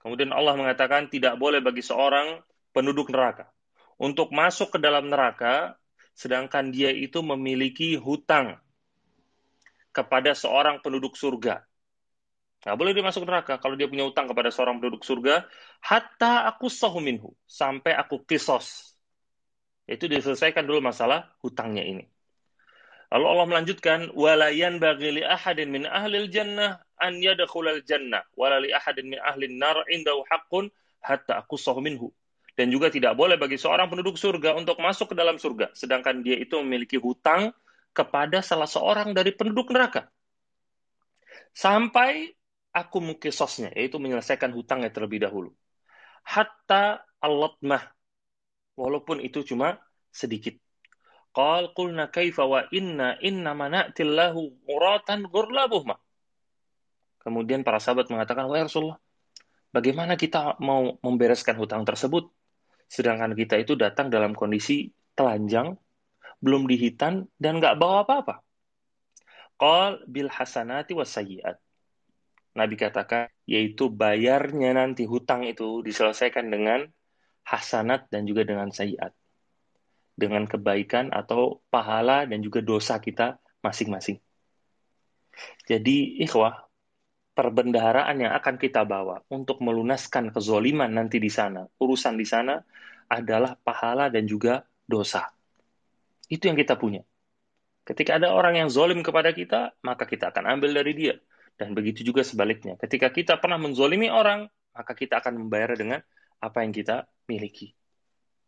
Kemudian 0.05 0.37
Allah 0.37 0.53
mengatakan 0.59 1.09
tidak 1.09 1.41
boleh 1.41 1.65
bagi 1.65 1.81
seorang 1.81 2.45
penduduk 2.75 3.09
neraka 3.09 3.49
untuk 3.97 4.35
masuk 4.35 4.75
ke 4.75 4.79
dalam 4.83 5.09
neraka 5.09 5.79
sedangkan 6.15 6.71
dia 6.71 6.91
itu 6.91 7.23
memiliki 7.23 7.99
hutang 7.99 8.59
kepada 9.95 10.35
seorang 10.35 10.83
penduduk 10.83 11.15
surga 11.15 11.63
Nggak 12.65 12.77
boleh 12.81 12.93
dia 12.97 13.05
masuk 13.05 13.29
neraka 13.29 13.61
kalau 13.61 13.77
dia 13.77 13.85
punya 13.85 14.09
utang 14.09 14.25
kepada 14.25 14.49
seorang 14.49 14.81
penduduk 14.81 15.05
surga. 15.05 15.45
Hatta 15.85 16.49
aku 16.49 16.73
sahuminhu. 16.73 17.37
Sampai 17.45 17.93
aku 17.93 18.25
kisos. 18.25 18.97
Itu 19.85 20.09
diselesaikan 20.09 20.65
dulu 20.65 20.81
masalah 20.81 21.29
hutangnya 21.45 21.85
ini. 21.85 22.09
Lalu 23.13 23.27
Allah 23.31 23.47
melanjutkan, 23.47 23.99
walayan 24.17 24.81
bagi 24.81 25.21
li 25.21 25.23
ahadin 25.23 25.71
min 25.71 25.85
ahlil 25.85 26.27
jannah 26.33 26.81
an 26.99 27.21
yadakhulal 27.21 27.85
jannah, 27.85 28.25
walali 28.35 28.73
ahadin 28.73 29.13
min 29.13 29.21
ahlin 29.21 29.61
nar 29.61 29.85
indahu 29.93 30.25
haqqun 30.33 30.73
hatta 31.05 31.45
aku 31.45 31.61
minhu. 31.85 32.11
Dan 32.57 32.71
juga 32.71 32.89
tidak 32.89 33.19
boleh 33.19 33.37
bagi 33.37 33.59
seorang 33.61 33.91
penduduk 33.91 34.15
surga 34.15 34.55
untuk 34.57 34.79
masuk 34.79 35.13
ke 35.13 35.15
dalam 35.19 35.37
surga, 35.39 35.75
sedangkan 35.75 36.23
dia 36.23 36.39
itu 36.39 36.59
memiliki 36.63 36.97
hutang 36.97 37.51
kepada 37.95 38.43
salah 38.43 38.67
seorang 38.71 39.11
dari 39.11 39.35
penduduk 39.35 39.75
neraka. 39.75 40.07
Sampai 41.55 42.35
aku 42.75 42.99
mukisosnya, 42.99 43.71
yaitu 43.79 44.03
menyelesaikan 44.03 44.51
hutangnya 44.51 44.91
terlebih 44.91 45.23
dahulu. 45.23 45.55
Hatta 46.27 47.07
allatmah, 47.23 47.95
walaupun 48.75 49.23
itu 49.23 49.47
cuma 49.47 49.79
sedikit. 50.11 50.59
Qal 51.35 51.71
qulna 51.75 52.11
kaifa 52.11 52.47
wa 52.47 52.67
inna 52.75 53.19
inna 53.23 53.55
mana'tillahu 53.55 54.67
muratan 54.67 55.27
gurlabuhma. 55.31 55.99
Kemudian 57.23 57.65
para 57.65 57.81
sahabat 57.81 58.11
mengatakan, 58.13 58.47
Wahai 58.47 58.69
Rasulullah, 58.69 59.01
bagaimana 59.73 60.15
kita 60.15 60.61
mau 60.61 61.01
membereskan 61.01 61.57
hutang 61.57 61.83
tersebut? 61.89 62.29
Sedangkan 62.87 63.33
kita 63.33 63.57
itu 63.57 63.75
datang 63.75 64.13
dalam 64.13 64.37
kondisi 64.37 64.93
telanjang, 65.17 65.75
belum 66.45 66.69
dihitan, 66.69 67.27
dan 67.41 67.59
nggak 67.59 67.81
bawa 67.81 68.05
apa-apa. 68.05 68.45
Qal 69.57 70.05
bil 70.05 70.29
hasanati 70.29 70.93
wasayyiat. 70.93 71.64
Nabi 72.55 72.79
katakan, 72.79 73.27
yaitu 73.51 73.91
bayarnya 73.91 74.79
nanti 74.79 75.05
hutang 75.05 75.43
itu 75.43 75.83
diselesaikan 75.83 76.47
dengan 76.49 76.87
hasanat 77.43 78.07
dan 78.09 78.25
juga 78.25 78.47
dengan 78.47 78.71
sayiat. 78.71 79.11
Dengan 80.15 80.47
kebaikan 80.47 81.11
atau 81.11 81.61
pahala 81.69 82.23
dan 82.31 82.39
juga 82.41 82.63
dosa 82.63 83.03
kita 83.03 83.43
masing-masing. 83.59 84.23
Jadi, 85.67 86.23
ikhwah, 86.23 86.71
perbendaharaan 87.35 88.23
yang 88.23 88.33
akan 88.39 88.55
kita 88.63 88.87
bawa 88.87 89.27
untuk 89.27 89.59
melunaskan 89.59 90.31
kezoliman 90.31 90.87
nanti 90.95 91.19
di 91.19 91.27
sana, 91.27 91.67
urusan 91.83 92.15
di 92.15 92.23
sana 92.23 92.63
adalah 93.11 93.59
pahala 93.59 94.07
dan 94.09 94.31
juga 94.31 94.63
dosa. 94.87 95.35
Itu 96.31 96.47
yang 96.47 96.55
kita 96.55 96.79
punya. 96.79 97.03
Ketika 97.85 98.17
ada 98.17 98.33
orang 98.33 98.57
yang 98.65 98.71
zolim 98.73 99.03
kepada 99.05 99.35
kita, 99.35 99.77
maka 99.85 100.09
kita 100.09 100.33
akan 100.33 100.57
ambil 100.57 100.73
dari 100.73 100.95
dia. 100.97 101.15
Dan 101.55 101.73
begitu 101.73 102.03
juga 102.03 102.27
sebaliknya. 102.27 102.75
Ketika 102.79 103.15
kita 103.15 103.39
pernah 103.39 103.59
menzolimi 103.59 104.11
orang, 104.11 104.51
maka 104.75 104.93
kita 104.93 105.23
akan 105.23 105.47
membayar 105.47 105.79
dengan 105.79 106.03
apa 106.43 106.67
yang 106.67 106.75
kita 106.75 107.07
miliki. 107.31 107.73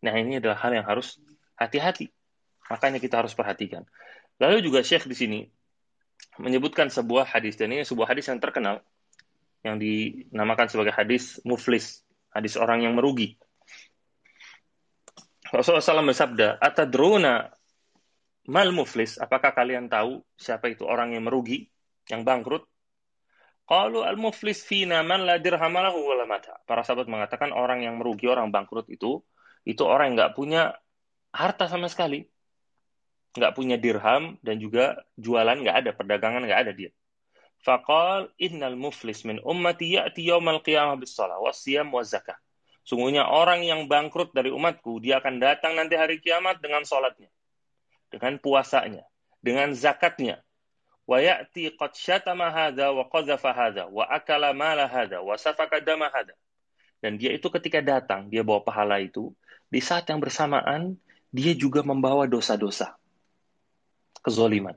Nah 0.03 0.13
ini 0.19 0.43
adalah 0.43 0.59
hal 0.59 0.75
yang 0.75 0.87
harus 0.87 1.17
hati-hati. 1.55 2.11
Makanya 2.67 2.99
kita 2.99 3.23
harus 3.23 3.33
perhatikan. 3.33 3.87
Lalu 4.43 4.67
juga 4.67 4.83
Syekh 4.83 5.07
di 5.07 5.17
sini 5.17 5.41
menyebutkan 6.37 6.93
sebuah 6.93 7.25
hadis 7.31 7.57
dan 7.57 7.73
ini 7.73 7.87
sebuah 7.87 8.13
hadis 8.13 8.29
yang 8.29 8.43
terkenal 8.43 8.85
yang 9.65 9.81
dinamakan 9.81 10.71
sebagai 10.71 10.93
hadis 10.95 11.41
muflis, 11.43 12.05
hadis 12.31 12.55
orang 12.55 12.85
yang 12.87 12.95
merugi. 12.95 13.35
Rasulullah 15.51 15.83
SAW 15.83 16.11
bersabda, 16.11 16.59
Atadruna 16.59 17.51
mal 18.47 18.71
muflis, 18.71 19.19
apakah 19.19 19.55
kalian 19.55 19.91
tahu 19.91 20.23
siapa 20.39 20.71
itu 20.71 20.87
orang 20.87 21.15
yang 21.19 21.27
merugi, 21.27 21.67
yang 22.11 22.23
bangkrut? 22.23 22.67
Kalau 23.66 24.06
al-muflis 24.06 24.62
fina 24.62 25.02
man 25.02 25.26
la 25.26 25.42
dirhamalahu 25.42 25.99
wala 26.06 26.25
mata. 26.25 26.54
Para 26.70 26.87
sahabat 26.87 27.11
mengatakan 27.11 27.50
orang 27.50 27.82
yang 27.82 27.99
merugi, 27.99 28.30
orang 28.30 28.54
bangkrut 28.54 28.87
itu, 28.87 29.26
itu 29.66 29.82
orang 29.82 30.14
yang 30.14 30.16
nggak 30.23 30.35
punya 30.38 30.78
harta 31.35 31.66
sama 31.66 31.90
sekali 31.90 32.30
nggak 33.37 33.52
punya 33.52 33.76
dirham 33.76 34.40
dan 34.40 34.56
juga 34.56 35.04
jualan 35.20 35.61
nggak 35.61 35.76
ada, 35.85 35.90
perdagangan 35.92 36.42
nggak 36.49 36.61
ada 36.66 36.73
dia. 36.73 36.90
Faqal 37.61 38.32
innal 38.40 38.76
muflis 38.80 39.28
min 39.28 39.40
ummati 39.44 39.96
ya'ti 39.96 40.25
yaumal 40.25 40.64
qiyamah 40.64 40.96
bis 40.96 41.12
shalah 41.12 41.37
wasiyam 41.44 41.92
wa 41.92 42.00
zakah. 42.00 42.37
Sungguhnya 42.87 43.26
orang 43.26 43.66
yang 43.66 43.90
bangkrut 43.90 44.30
dari 44.32 44.49
umatku, 44.49 45.02
dia 45.02 45.18
akan 45.18 45.42
datang 45.42 45.75
nanti 45.75 45.99
hari 45.99 46.23
kiamat 46.23 46.62
dengan 46.62 46.87
sholatnya, 46.87 47.26
dengan 48.08 48.38
puasanya, 48.38 49.02
dengan 49.42 49.75
zakatnya. 49.75 50.46
Wa 51.07 51.23
ya'ti 51.23 51.71
qad 51.79 51.95
syatama 51.95 52.51
hadha 52.51 52.91
wa 52.91 53.07
qadhafa 53.07 53.55
hadha 53.55 53.87
wa 53.87 54.03
akala 54.11 54.51
mala 54.51 54.91
hadha. 54.91 55.23
Dan 56.99 57.15
dia 57.23 57.31
itu 57.31 57.47
ketika 57.47 57.79
datang, 57.79 58.27
dia 58.27 58.43
bawa 58.43 58.67
pahala 58.67 58.99
itu, 58.99 59.31
di 59.71 59.79
saat 59.79 60.11
yang 60.11 60.19
bersamaan, 60.19 60.99
dia 61.31 61.55
juga 61.55 61.87
membawa 61.87 62.27
dosa-dosa 62.27 62.99
kezoliman. 64.27 64.75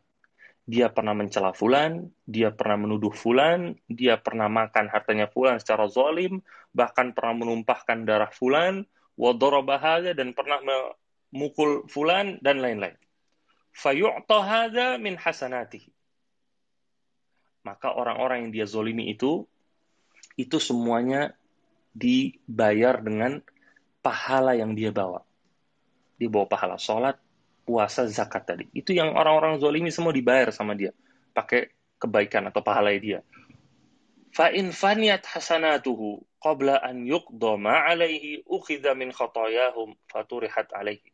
Dia 0.69 0.93
pernah 0.93 1.17
mencela 1.17 1.49
fulan, 1.49 2.13
dia 2.29 2.53
pernah 2.53 2.85
menuduh 2.85 3.09
fulan, 3.09 3.73
dia 3.89 4.21
pernah 4.21 4.45
makan 4.45 4.85
hartanya 4.85 5.25
fulan 5.25 5.57
secara 5.57 5.89
zolim, 5.89 6.45
bahkan 6.77 7.09
pernah 7.09 7.41
menumpahkan 7.41 8.05
darah 8.05 8.29
fulan, 8.29 8.85
wadorobahaga 9.17 10.13
dan 10.13 10.37
pernah 10.37 10.61
memukul 11.33 11.89
fulan 11.89 12.37
dan 12.45 12.61
lain-lain. 12.61 12.93
Fayu'ta 13.73 15.01
min 15.01 15.17
hasanatihi. 15.17 15.89
Maka 17.69 17.93
orang-orang 17.93 18.49
yang 18.49 18.51
dia 18.51 18.65
zolimi 18.65 19.13
itu, 19.13 19.45
itu 20.33 20.57
semuanya 20.57 21.37
dibayar 21.93 22.97
dengan 22.97 23.45
pahala 24.01 24.57
yang 24.57 24.73
dia 24.73 24.89
bawa. 24.89 25.21
Dia 26.17 26.33
bawa 26.33 26.49
pahala 26.49 26.81
sholat, 26.81 27.21
puasa, 27.69 28.09
zakat 28.09 28.49
tadi. 28.49 28.65
Itu 28.73 28.89
yang 28.97 29.13
orang-orang 29.13 29.61
zolimi 29.61 29.93
semua 29.93 30.09
dibayar 30.09 30.49
sama 30.49 30.73
dia. 30.73 30.97
Pakai 31.29 31.69
kebaikan 32.01 32.49
atau 32.49 32.65
pahala 32.65 32.89
dia. 32.97 33.21
Fa'in 34.33 34.73
faniyat 34.73 35.29
hasanatuhu 35.29 36.25
qabla 36.41 36.81
an 36.81 37.05
yuqda 37.05 37.53
ma'alaihi 37.53 38.49
ukhidha 38.49 38.97
min 38.97 39.13
khatayahum 39.13 39.93
faturihat 40.09 40.73
alaihi. 40.73 41.13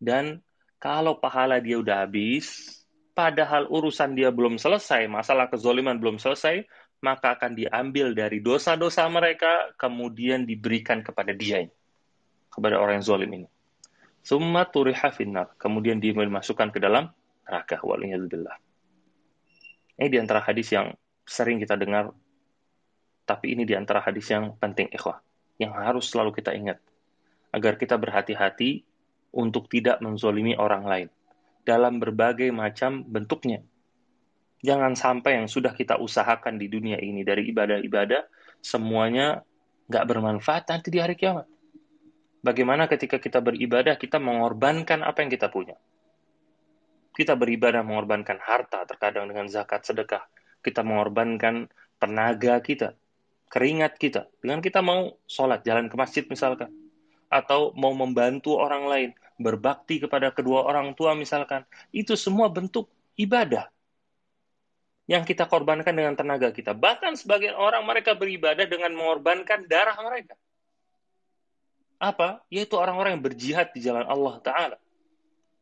Dan 0.00 0.40
kalau 0.80 1.20
pahala 1.20 1.60
dia 1.60 1.76
udah 1.76 2.08
habis, 2.08 2.78
padahal 3.18 3.66
urusan 3.66 4.14
dia 4.14 4.30
belum 4.30 4.62
selesai, 4.62 5.10
masalah 5.10 5.50
kezoliman 5.50 5.98
belum 5.98 6.22
selesai, 6.22 6.62
maka 7.02 7.34
akan 7.34 7.58
diambil 7.58 8.14
dari 8.14 8.38
dosa-dosa 8.38 9.10
mereka, 9.10 9.74
kemudian 9.74 10.46
diberikan 10.46 11.02
kepada 11.02 11.34
dia, 11.34 11.66
kepada 12.46 12.78
orang 12.78 13.02
yang 13.02 13.06
zolim 13.10 13.30
ini. 13.42 13.48
Summa 14.22 14.70
turiha 14.70 15.10
finnar. 15.10 15.50
Kemudian 15.58 15.98
dia 15.98 16.14
dimasukkan 16.14 16.70
ke 16.70 16.78
dalam 16.78 17.10
neraka. 17.42 17.82
Waliyahzubillah. 17.82 18.54
Ini 19.98 20.06
di 20.06 20.18
antara 20.22 20.38
hadis 20.38 20.70
yang 20.70 20.94
sering 21.26 21.58
kita 21.58 21.74
dengar. 21.74 22.14
Tapi 23.26 23.56
ini 23.58 23.66
di 23.66 23.74
antara 23.74 23.98
hadis 23.98 24.30
yang 24.30 24.54
penting, 24.62 24.94
ikhwah. 24.94 25.18
Yang 25.58 25.72
harus 25.74 26.04
selalu 26.06 26.38
kita 26.38 26.54
ingat. 26.54 26.78
Agar 27.50 27.80
kita 27.80 27.98
berhati-hati 27.98 28.86
untuk 29.34 29.66
tidak 29.66 29.98
menzolimi 30.04 30.54
orang 30.54 30.84
lain. 30.86 31.08
Dalam 31.68 32.00
berbagai 32.00 32.48
macam 32.48 33.04
bentuknya. 33.04 33.60
Jangan 34.64 34.96
sampai 34.96 35.36
yang 35.36 35.52
sudah 35.52 35.76
kita 35.76 36.00
usahakan 36.00 36.56
di 36.56 36.72
dunia 36.72 36.96
ini 36.96 37.20
dari 37.20 37.44
ibadah-ibadah, 37.52 38.24
semuanya 38.64 39.44
nggak 39.92 40.04
bermanfaat 40.08 40.64
nanti 40.72 40.88
di 40.88 40.96
hari 40.96 41.12
kiamat. 41.12 41.44
Bagaimana 42.40 42.88
ketika 42.88 43.20
kita 43.20 43.44
beribadah, 43.44 44.00
kita 44.00 44.16
mengorbankan 44.16 45.04
apa 45.04 45.20
yang 45.20 45.28
kita 45.28 45.52
punya. 45.52 45.76
Kita 47.12 47.36
beribadah 47.36 47.84
mengorbankan 47.84 48.40
harta, 48.40 48.88
terkadang 48.88 49.28
dengan 49.28 49.50
zakat 49.50 49.84
sedekah. 49.84 50.24
Kita 50.64 50.80
mengorbankan 50.80 51.68
tenaga 51.98 52.62
kita, 52.64 52.94
keringat 53.52 53.98
kita. 53.98 54.30
Dengan 54.38 54.62
kita 54.64 54.80
mau 54.80 55.18
sholat, 55.28 55.66
jalan 55.66 55.90
ke 55.90 55.98
masjid 55.98 56.24
misalkan. 56.30 56.70
Atau 57.28 57.74
mau 57.74 57.92
membantu 57.92 58.56
orang 58.56 58.86
lain, 58.86 59.10
berbakti 59.38 60.02
kepada 60.02 60.34
kedua 60.34 60.66
orang 60.66 60.92
tua 60.98 61.14
misalkan. 61.14 61.62
Itu 61.94 62.18
semua 62.18 62.50
bentuk 62.50 62.90
ibadah 63.14 63.70
yang 65.08 65.24
kita 65.24 65.48
korbankan 65.48 65.94
dengan 65.96 66.12
tenaga 66.18 66.52
kita. 66.52 66.76
Bahkan 66.76 67.16
sebagian 67.16 67.56
orang 67.56 67.86
mereka 67.88 68.12
beribadah 68.12 68.68
dengan 68.68 68.92
mengorbankan 68.92 69.64
darah 69.64 69.96
mereka. 70.04 70.36
Apa? 71.96 72.44
Yaitu 72.52 72.76
orang-orang 72.76 73.16
yang 73.16 73.24
berjihad 73.24 73.72
di 73.72 73.80
jalan 73.80 74.04
Allah 74.04 74.36
Ta'ala. 74.44 74.76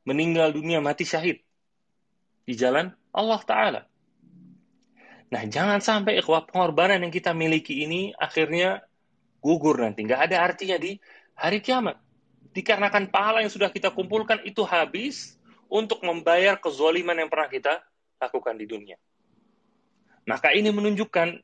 Meninggal 0.03 0.51
dunia 0.51 0.83
mati 0.83 1.07
syahid. 1.07 1.41
Di 2.43 2.59
jalan 2.59 2.91
Allah 3.15 3.41
Ta'ala. 3.47 3.83
Nah, 5.27 5.43
jangan 5.47 5.79
sampai 5.83 6.19
ikhwah 6.19 6.47
pengorbanan 6.47 7.03
yang 7.03 7.15
kita 7.15 7.35
miliki 7.35 7.87
ini 7.87 8.15
akhirnya 8.19 8.83
gugur 9.43 9.79
nanti. 9.79 10.07
Nggak 10.07 10.31
ada 10.31 10.37
artinya 10.43 10.77
di 10.79 10.99
hari 11.39 11.63
kiamat. 11.63 11.99
Dikarenakan 12.57 13.13
pahala 13.13 13.45
yang 13.45 13.53
sudah 13.53 13.69
kita 13.69 13.93
kumpulkan 13.93 14.41
itu 14.49 14.65
habis 14.65 15.37
untuk 15.69 16.01
membayar 16.01 16.57
kezoliman 16.57 17.13
yang 17.13 17.29
pernah 17.29 17.53
kita 17.53 17.85
lakukan 18.17 18.57
di 18.57 18.65
dunia. 18.65 18.97
Maka 20.25 20.57
ini 20.57 20.73
menunjukkan, 20.73 21.37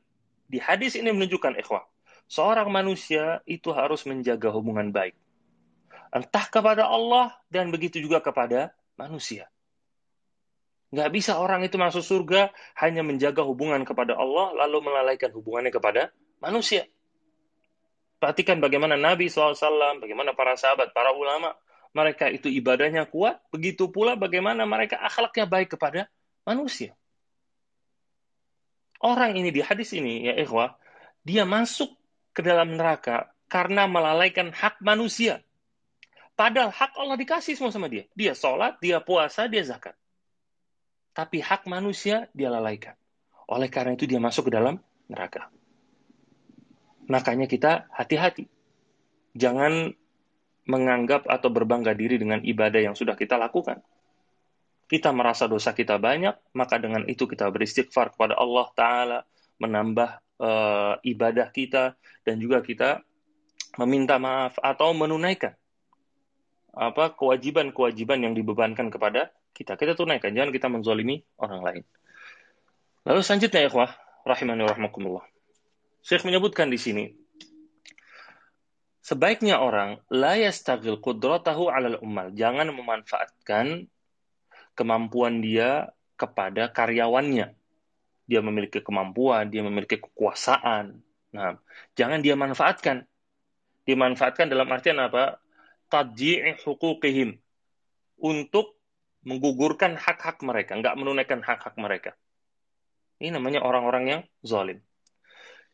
di 0.49 0.57
hadis 0.57 0.97
ini 0.97 1.13
menunjukkan 1.13 1.53
ikhwah, 1.61 1.85
seorang 2.25 2.65
manusia 2.73 3.45
itu 3.45 3.69
harus 3.69 4.09
menjaga 4.09 4.49
hubungan 4.49 4.89
baik. 4.89 5.13
Entah 6.09 6.49
kepada 6.49 6.89
Allah 6.89 7.37
dan 7.53 7.69
begitu 7.69 8.01
juga 8.01 8.17
kepada 8.17 8.73
manusia. 8.97 9.53
Nggak 10.93 11.09
bisa 11.13 11.37
orang 11.37 11.61
itu 11.65 11.77
masuk 11.77 12.01
surga 12.01 12.53
hanya 12.81 13.05
menjaga 13.05 13.45
hubungan 13.45 13.81
kepada 13.85 14.17
Allah 14.17 14.53
lalu 14.65 14.89
melalaikan 14.89 15.29
hubungannya 15.29 15.73
kepada 15.73 16.09
manusia. 16.41 16.89
Perhatikan 18.23 18.63
bagaimana 18.63 18.95
Nabi 18.95 19.27
SAW, 19.27 19.99
bagaimana 19.99 20.31
para 20.31 20.55
sahabat, 20.55 20.95
para 20.95 21.11
ulama, 21.11 21.59
mereka 21.91 22.31
itu 22.31 22.47
ibadahnya 22.47 23.03
kuat, 23.03 23.43
begitu 23.51 23.91
pula 23.91 24.15
bagaimana 24.15 24.63
mereka 24.63 24.95
akhlaknya 24.95 25.43
baik 25.43 25.75
kepada 25.75 26.07
manusia. 26.47 26.95
Orang 29.03 29.35
ini 29.35 29.51
di 29.51 29.59
hadis 29.59 29.91
ini, 29.91 30.23
ya 30.23 30.39
ikhwah, 30.39 30.79
dia 31.27 31.43
masuk 31.43 31.91
ke 32.31 32.39
dalam 32.39 32.79
neraka 32.79 33.27
karena 33.51 33.91
melalaikan 33.91 34.55
hak 34.55 34.79
manusia. 34.79 35.43
Padahal 36.39 36.71
hak 36.71 36.95
Allah 36.95 37.19
dikasih 37.19 37.59
semua 37.59 37.75
sama 37.75 37.91
dia. 37.91 38.07
Dia 38.15 38.31
sholat, 38.39 38.79
dia 38.79 39.03
puasa, 39.03 39.51
dia 39.51 39.67
zakat. 39.67 39.99
Tapi 41.11 41.43
hak 41.43 41.67
manusia 41.67 42.31
dia 42.31 42.47
lalaikan. 42.47 42.95
Oleh 43.51 43.67
karena 43.67 43.99
itu 43.99 44.07
dia 44.07 44.23
masuk 44.23 44.47
ke 44.47 44.51
dalam 44.55 44.79
neraka. 45.11 45.51
Makanya 47.11 47.47
kita 47.49 47.91
hati-hati. 47.91 48.47
Jangan 49.35 49.91
menganggap 50.63 51.27
atau 51.27 51.51
berbangga 51.51 51.91
diri 51.91 52.15
dengan 52.15 52.39
ibadah 52.39 52.79
yang 52.79 52.95
sudah 52.95 53.19
kita 53.19 53.35
lakukan. 53.35 53.83
kita 54.93 55.09
merasa 55.09 55.49
dosa 55.49 55.73
kita 55.73 55.97
banyak, 55.97 56.37
maka 56.53 56.77
dengan 56.77 57.07
itu 57.09 57.25
kita 57.25 57.49
beristighfar 57.49 58.13
kepada 58.13 58.37
Allah 58.37 58.67
Ta'ala, 58.77 59.19
menambah 59.57 60.09
uh, 60.37 61.01
ibadah 61.01 61.49
kita, 61.49 61.97
dan 62.21 62.37
juga 62.37 62.61
kita 62.61 63.01
meminta 63.81 64.21
maaf 64.21 64.61
atau 64.61 64.93
menunaikan 64.93 65.57
apa 66.73 67.13
kewajiban-kewajiban 67.17 68.21
yang 68.21 68.33
dibebankan 68.37 68.93
kepada 68.93 69.33
kita. 69.57 69.73
Kita 69.77 69.97
tunaikan, 69.97 70.29
jangan 70.29 70.53
kita 70.53 70.69
menzolimi 70.69 71.25
orang 71.41 71.61
lain. 71.65 71.83
Lalu 73.09 73.19
selanjutnya, 73.25 73.65
ikhwah, 73.65 73.97
rahimani 74.29 74.61
rahmakumullah. 74.61 75.25
Syekh 76.03 76.27
menyebutkan 76.27 76.67
di 76.67 76.75
sini, 76.75 77.15
sebaiknya 78.99 79.63
orang 79.63 80.03
la 80.11 80.35
yastagil 80.35 80.99
qudratahu 80.99 81.71
alal 81.71 82.03
ummal. 82.03 82.35
Jangan 82.35 82.67
memanfaatkan 82.75 83.87
kemampuan 84.75 85.39
dia 85.39 85.95
kepada 86.19 86.67
karyawannya. 86.75 87.55
Dia 88.27 88.39
memiliki 88.43 88.83
kemampuan, 88.83 89.47
dia 89.47 89.63
memiliki 89.63 89.99
kekuasaan. 89.99 90.99
Nah, 91.31 91.55
jangan 91.95 92.19
dia 92.19 92.35
manfaatkan. 92.35 93.07
Dimanfaatkan 93.87 94.47
dalam 94.47 94.67
artian 94.71 94.99
apa? 94.99 95.39
Tadji'i 95.87 96.59
hukukihim. 96.63 97.39
Untuk 98.19 98.79
menggugurkan 99.23 99.95
hak-hak 99.95 100.43
mereka, 100.43 100.75
nggak 100.79 100.95
menunaikan 100.99 101.39
hak-hak 101.43 101.75
mereka. 101.79 102.15
Ini 103.23 103.35
namanya 103.35 103.63
orang-orang 103.63 104.03
yang 104.07 104.21
zalim. 104.43 104.83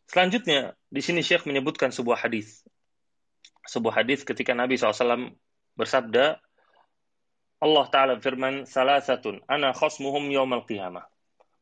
Selanjutnya, 0.10 0.74
di 0.89 1.06
sini 1.06 1.22
Syekh 1.22 1.45
menyebutkan 1.45 1.93
sebuah 1.93 2.26
hadis. 2.26 2.65
Sebuah 3.69 4.02
hadis 4.02 4.26
ketika 4.26 4.58
Nabi 4.58 4.74
SAW 4.74 5.38
bersabda, 5.78 6.41
Allah 7.62 7.86
Ta'ala 7.93 8.13
firman, 8.17 8.65
salah 8.65 8.98
satu, 9.06 9.38
ana 9.45 9.69
khosmuhum 9.69 10.26
yawmal 10.34 10.65
qiyamah. 10.65 11.06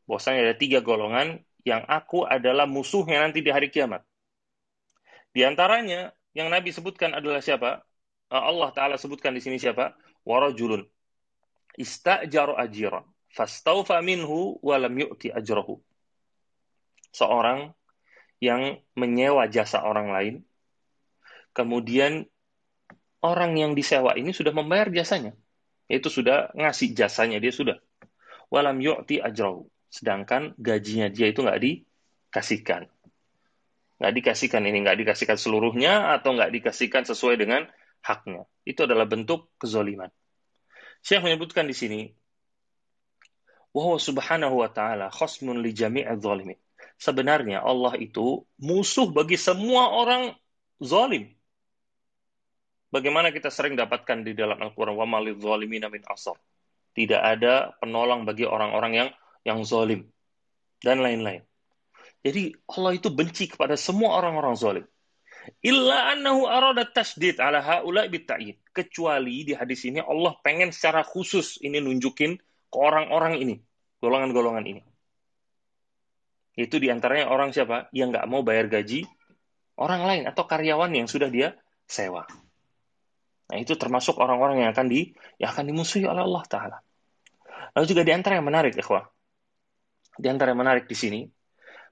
Bahwasanya 0.07 0.47
ada 0.47 0.55
tiga 0.55 0.79
golongan 0.79 1.43
yang 1.67 1.83
aku 1.83 2.23
adalah 2.23 2.63
musuhnya 2.63 3.19
nanti 3.19 3.43
di 3.43 3.51
hari 3.51 3.67
kiamat. 3.67 3.99
Di 5.35 5.43
antaranya, 5.43 6.15
yang 6.31 6.47
Nabi 6.47 6.71
sebutkan 6.71 7.11
adalah 7.11 7.43
siapa? 7.43 7.83
Eh, 8.31 8.39
Allah 8.39 8.71
Ta'ala 8.71 8.95
sebutkan 8.95 9.35
di 9.35 9.43
sini 9.43 9.59
siapa? 9.59 9.91
Warajulun. 10.23 10.87
Ista'jaru 11.75 12.55
ajiran. 12.55 13.03
Fastaufa 13.27 13.99
minhu 13.99 14.55
walam 14.63 14.95
yu'ti 14.95 15.35
ajrahu. 15.35 15.83
Seorang 17.11 17.75
yang 18.37 18.77
menyewa 18.93 19.49
jasa 19.49 19.81
orang 19.81 20.13
lain, 20.13 20.35
kemudian 21.57 22.29
orang 23.25 23.57
yang 23.57 23.73
disewa 23.73 24.13
ini 24.13 24.33
sudah 24.33 24.53
membayar 24.53 24.93
jasanya. 24.93 25.33
Itu 25.89 26.11
sudah 26.11 26.53
ngasih 26.53 26.93
jasanya 26.93 27.41
dia 27.41 27.49
sudah. 27.49 27.79
Walam 28.53 28.77
yu'ti 28.77 29.23
ajrahu. 29.23 29.65
Sedangkan 29.87 30.53
gajinya 30.59 31.07
dia 31.09 31.31
itu 31.31 31.41
nggak 31.41 31.59
dikasihkan. 31.63 32.91
Nggak 33.97 34.13
dikasihkan 34.13 34.61
ini 34.67 34.77
nggak 34.85 34.97
dikasihkan 35.01 35.39
seluruhnya 35.39 36.13
atau 36.13 36.37
nggak 36.37 36.53
dikasihkan 36.53 37.07
sesuai 37.07 37.39
dengan 37.41 37.65
haknya. 38.05 38.45
Itu 38.67 38.85
adalah 38.85 39.09
bentuk 39.09 39.49
kezoliman. 39.57 40.11
Syekh 41.01 41.23
menyebutkan 41.23 41.65
di 41.65 41.73
sini 41.73 42.01
wahwa 43.73 43.97
subhanahu 44.01 44.59
wa 44.61 44.69
ta'ala 44.69 45.07
khosmun 45.13 45.61
li 45.61 45.71
jami'adz 45.71 46.21
zalimin 46.21 46.57
sebenarnya 46.97 47.61
Allah 47.61 47.93
itu 47.97 48.45
musuh 48.57 49.09
bagi 49.09 49.37
semua 49.37 49.93
orang 49.93 50.33
zalim 50.81 51.37
Bagaimana 52.87 53.35
kita 53.35 53.51
sering 53.51 53.75
dapatkan 53.75 54.23
di 54.23 54.31
dalam 54.31 54.55
Al-Quran, 54.63 54.95
wa 54.95 55.03
malid 55.03 55.43
zalimina 55.43 55.91
min 55.91 56.07
asar. 56.07 56.39
Tidak 56.95 57.19
ada 57.19 57.75
penolong 57.83 58.23
bagi 58.23 58.47
orang-orang 58.47 58.91
yang 58.95 59.09
yang 59.43 59.59
zalim. 59.67 60.07
Dan 60.79 61.03
lain-lain. 61.03 61.43
Jadi 62.23 62.55
Allah 62.71 62.95
itu 62.95 63.11
benci 63.11 63.51
kepada 63.51 63.75
semua 63.75 64.15
orang-orang 64.17 64.55
zalim. 64.55 64.85
Illa 65.63 66.15
annahu 66.15 66.47
arada 66.47 66.87
tasdid 66.87 67.43
ala 67.43 67.59
haula. 67.59 68.07
Kecuali 68.71 69.43
di 69.43 69.53
hadis 69.53 69.83
ini 69.83 69.99
Allah 69.99 70.39
pengen 70.39 70.71
secara 70.71 71.03
khusus 71.03 71.59
ini 71.59 71.83
nunjukin 71.83 72.39
ke 72.71 72.77
orang-orang 72.77 73.37
ini. 73.43 73.55
Golongan-golongan 73.99 74.63
ini. 74.63 74.81
Itu 76.57 76.81
di 76.81 76.89
antaranya 76.89 77.29
orang 77.29 77.53
siapa? 77.53 77.93
Yang 77.93 78.17
nggak 78.17 78.25
mau 78.25 78.41
bayar 78.41 78.65
gaji 78.65 79.05
orang 79.77 80.01
lain 80.09 80.23
atau 80.25 80.43
karyawan 80.49 80.89
yang 80.89 81.05
sudah 81.05 81.29
dia 81.29 81.53
sewa. 81.85 82.25
Nah, 83.47 83.57
itu 83.61 83.77
termasuk 83.79 84.19
orang-orang 84.19 84.65
yang 84.65 84.69
akan 84.73 84.89
di 84.89 85.13
yang 85.39 85.53
akan 85.53 85.69
dimusuhi 85.71 86.03
oleh 86.09 86.25
Allah 86.25 86.43
taala. 86.49 86.77
Lalu 87.77 87.85
juga 87.87 88.03
di 88.03 88.11
antara 88.11 88.41
yang 88.41 88.47
menarik, 88.49 88.73
ikhwah. 88.75 89.05
Di 90.17 90.27
antara 90.27 90.51
yang 90.51 90.59
menarik 90.65 90.89
di 90.89 90.97
sini, 90.97 91.21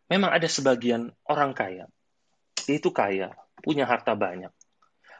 memang 0.10 0.34
ada 0.34 0.49
sebagian 0.49 1.13
orang 1.30 1.54
kaya. 1.54 1.86
Itu 2.65 2.89
kaya, 2.89 3.38
punya 3.62 3.86
harta 3.86 4.17
banyak. 4.17 4.49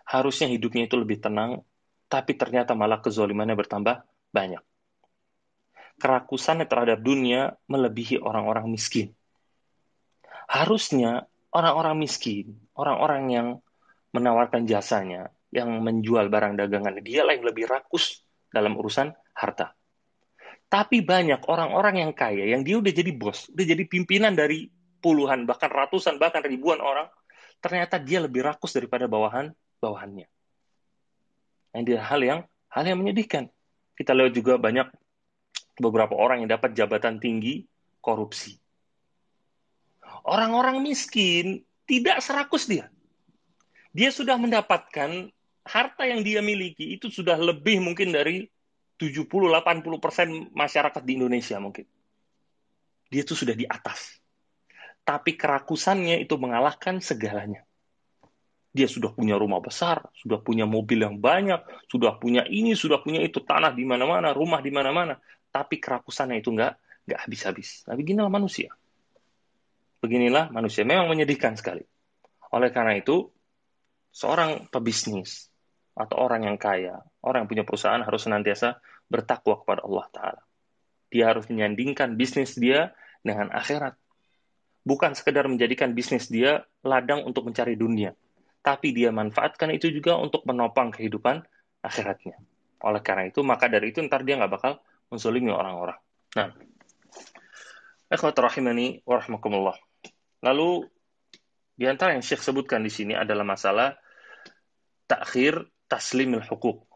Harusnya 0.10 0.50
hidupnya 0.50 0.90
itu 0.90 0.98
lebih 0.98 1.22
tenang, 1.22 1.62
tapi 2.10 2.34
ternyata 2.34 2.74
malah 2.74 3.00
kezolimannya 3.00 3.54
bertambah 3.54 4.02
banyak. 4.34 4.62
Kerakusannya 6.02 6.66
terhadap 6.68 7.00
dunia 7.00 7.56
melebihi 7.70 8.20
orang-orang 8.20 8.68
miskin. 8.68 9.14
Harusnya 10.46 11.26
orang-orang 11.52 11.96
miskin, 12.00 12.56
orang-orang 12.78 13.24
yang 13.32 13.48
menawarkan 14.12 14.68
jasanya, 14.70 15.32
yang 15.52 15.72
menjual 15.80 16.28
barang 16.28 16.60
dagangan 16.60 17.00
dia 17.00 17.24
lah 17.24 17.36
yang 17.36 17.48
lebih 17.48 17.68
rakus 17.68 18.24
dalam 18.52 18.76
urusan 18.76 19.12
harta. 19.36 19.76
Tapi 20.68 21.06
banyak 21.06 21.46
orang-orang 21.48 22.04
yang 22.04 22.12
kaya, 22.12 22.52
yang 22.52 22.66
dia 22.66 22.82
udah 22.82 22.92
jadi 22.92 23.12
bos, 23.16 23.48
udah 23.54 23.66
jadi 23.66 23.84
pimpinan 23.88 24.34
dari 24.36 24.68
puluhan, 25.00 25.46
bahkan 25.46 25.70
ratusan, 25.70 26.18
bahkan 26.18 26.42
ribuan 26.42 26.82
orang, 26.82 27.08
ternyata 27.62 28.02
dia 28.02 28.20
lebih 28.20 28.44
rakus 28.44 28.74
daripada 28.74 29.06
bawahan 29.06 29.54
bawahannya. 29.80 30.28
Yang 31.72 31.84
dia 31.86 32.00
hal 32.02 32.22
yang 32.24 32.40
hal 32.72 32.84
yang 32.84 33.00
menyedihkan. 33.00 33.48
Kita 33.96 34.12
lihat 34.12 34.36
juga 34.36 34.60
banyak 34.60 34.92
beberapa 35.80 36.16
orang 36.18 36.44
yang 36.44 36.52
dapat 36.52 36.76
jabatan 36.76 37.22
tinggi 37.22 37.64
korupsi. 38.04 38.60
Orang-orang 40.26 40.82
miskin 40.82 41.62
tidak 41.86 42.18
serakus 42.26 42.66
dia. 42.66 42.90
Dia 43.94 44.10
sudah 44.10 44.36
mendapatkan 44.42 45.30
harta 45.66 46.04
yang 46.06 46.26
dia 46.26 46.42
miliki 46.42 46.98
itu 46.98 47.14
sudah 47.14 47.38
lebih 47.38 47.78
mungkin 47.82 48.10
dari 48.10 48.50
70-80 48.98 50.02
persen 50.02 50.28
masyarakat 50.52 51.02
di 51.06 51.12
Indonesia 51.22 51.62
mungkin. 51.62 51.86
Dia 53.14 53.22
itu 53.22 53.38
sudah 53.38 53.54
di 53.54 53.70
atas. 53.70 54.18
Tapi 55.06 55.38
kerakusannya 55.38 56.18
itu 56.26 56.34
mengalahkan 56.42 56.98
segalanya. 56.98 57.62
Dia 58.76 58.90
sudah 58.90 59.14
punya 59.14 59.40
rumah 59.40 59.62
besar, 59.64 60.04
sudah 60.20 60.42
punya 60.42 60.68
mobil 60.68 61.06
yang 61.06 61.22
banyak, 61.22 61.64
sudah 61.88 62.18
punya 62.20 62.44
ini, 62.50 62.76
sudah 62.76 63.00
punya 63.00 63.24
itu, 63.24 63.40
tanah 63.40 63.72
di 63.72 63.88
mana-mana, 63.88 64.36
rumah 64.36 64.60
di 64.60 64.74
mana-mana. 64.74 65.16
Tapi 65.54 65.80
kerakusannya 65.80 66.44
itu 66.44 66.52
nggak 66.52 66.74
nggak 67.08 67.20
habis-habis. 67.22 67.86
Nah, 67.88 67.96
beginilah 67.96 68.28
manusia. 68.28 68.74
Beginilah 70.06 70.54
manusia. 70.54 70.86
Memang 70.86 71.10
menyedihkan 71.10 71.58
sekali. 71.58 71.82
Oleh 72.54 72.70
karena 72.70 72.94
itu, 72.94 73.26
seorang 74.14 74.70
pebisnis, 74.70 75.50
atau 75.96 76.22
orang 76.22 76.46
yang 76.46 76.62
kaya, 76.62 77.02
orang 77.24 77.44
yang 77.44 77.50
punya 77.50 77.66
perusahaan 77.66 78.04
harus 78.04 78.28
senantiasa 78.28 78.78
bertakwa 79.08 79.64
kepada 79.64 79.82
Allah 79.88 80.06
Ta'ala. 80.12 80.42
Dia 81.10 81.32
harus 81.32 81.48
menyandingkan 81.48 82.20
bisnis 82.20 82.60
dia 82.60 82.92
dengan 83.24 83.50
akhirat. 83.50 83.96
Bukan 84.86 85.18
sekedar 85.18 85.50
menjadikan 85.50 85.98
bisnis 85.98 86.30
dia 86.30 86.68
ladang 86.86 87.26
untuk 87.26 87.48
mencari 87.48 87.74
dunia. 87.80 88.14
Tapi 88.62 88.94
dia 88.94 89.10
manfaatkan 89.10 89.72
itu 89.74 89.90
juga 89.90 90.20
untuk 90.20 90.46
menopang 90.46 90.94
kehidupan 90.94 91.42
akhiratnya. 91.82 92.38
Oleh 92.84 93.02
karena 93.02 93.32
itu, 93.32 93.42
maka 93.42 93.72
dari 93.72 93.90
itu 93.90 94.04
ntar 94.06 94.22
dia 94.28 94.38
nggak 94.38 94.52
bakal 94.52 94.78
menzolimi 95.10 95.50
orang-orang. 95.50 95.98
Nah, 96.36 96.52
ikhwat 98.12 98.36
rahimani 98.36 99.02
warahmatullah. 99.08 99.80
Lalu, 100.44 100.88
di 101.76 101.86
antara 101.88 102.16
yang 102.16 102.24
Syekh 102.24 102.44
sebutkan 102.44 102.84
di 102.84 102.92
sini 102.92 103.14
adalah 103.16 103.44
masalah 103.44 103.96
takhir 105.06 105.68
taslimil 105.92 106.44
hukuk, 106.48 106.88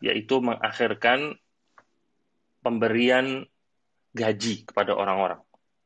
yaitu 0.00 0.40
mengakhirkan 0.40 1.36
pemberian 2.64 3.44
gaji 4.16 4.66
kepada 4.66 4.96
orang-orang. 4.96 5.40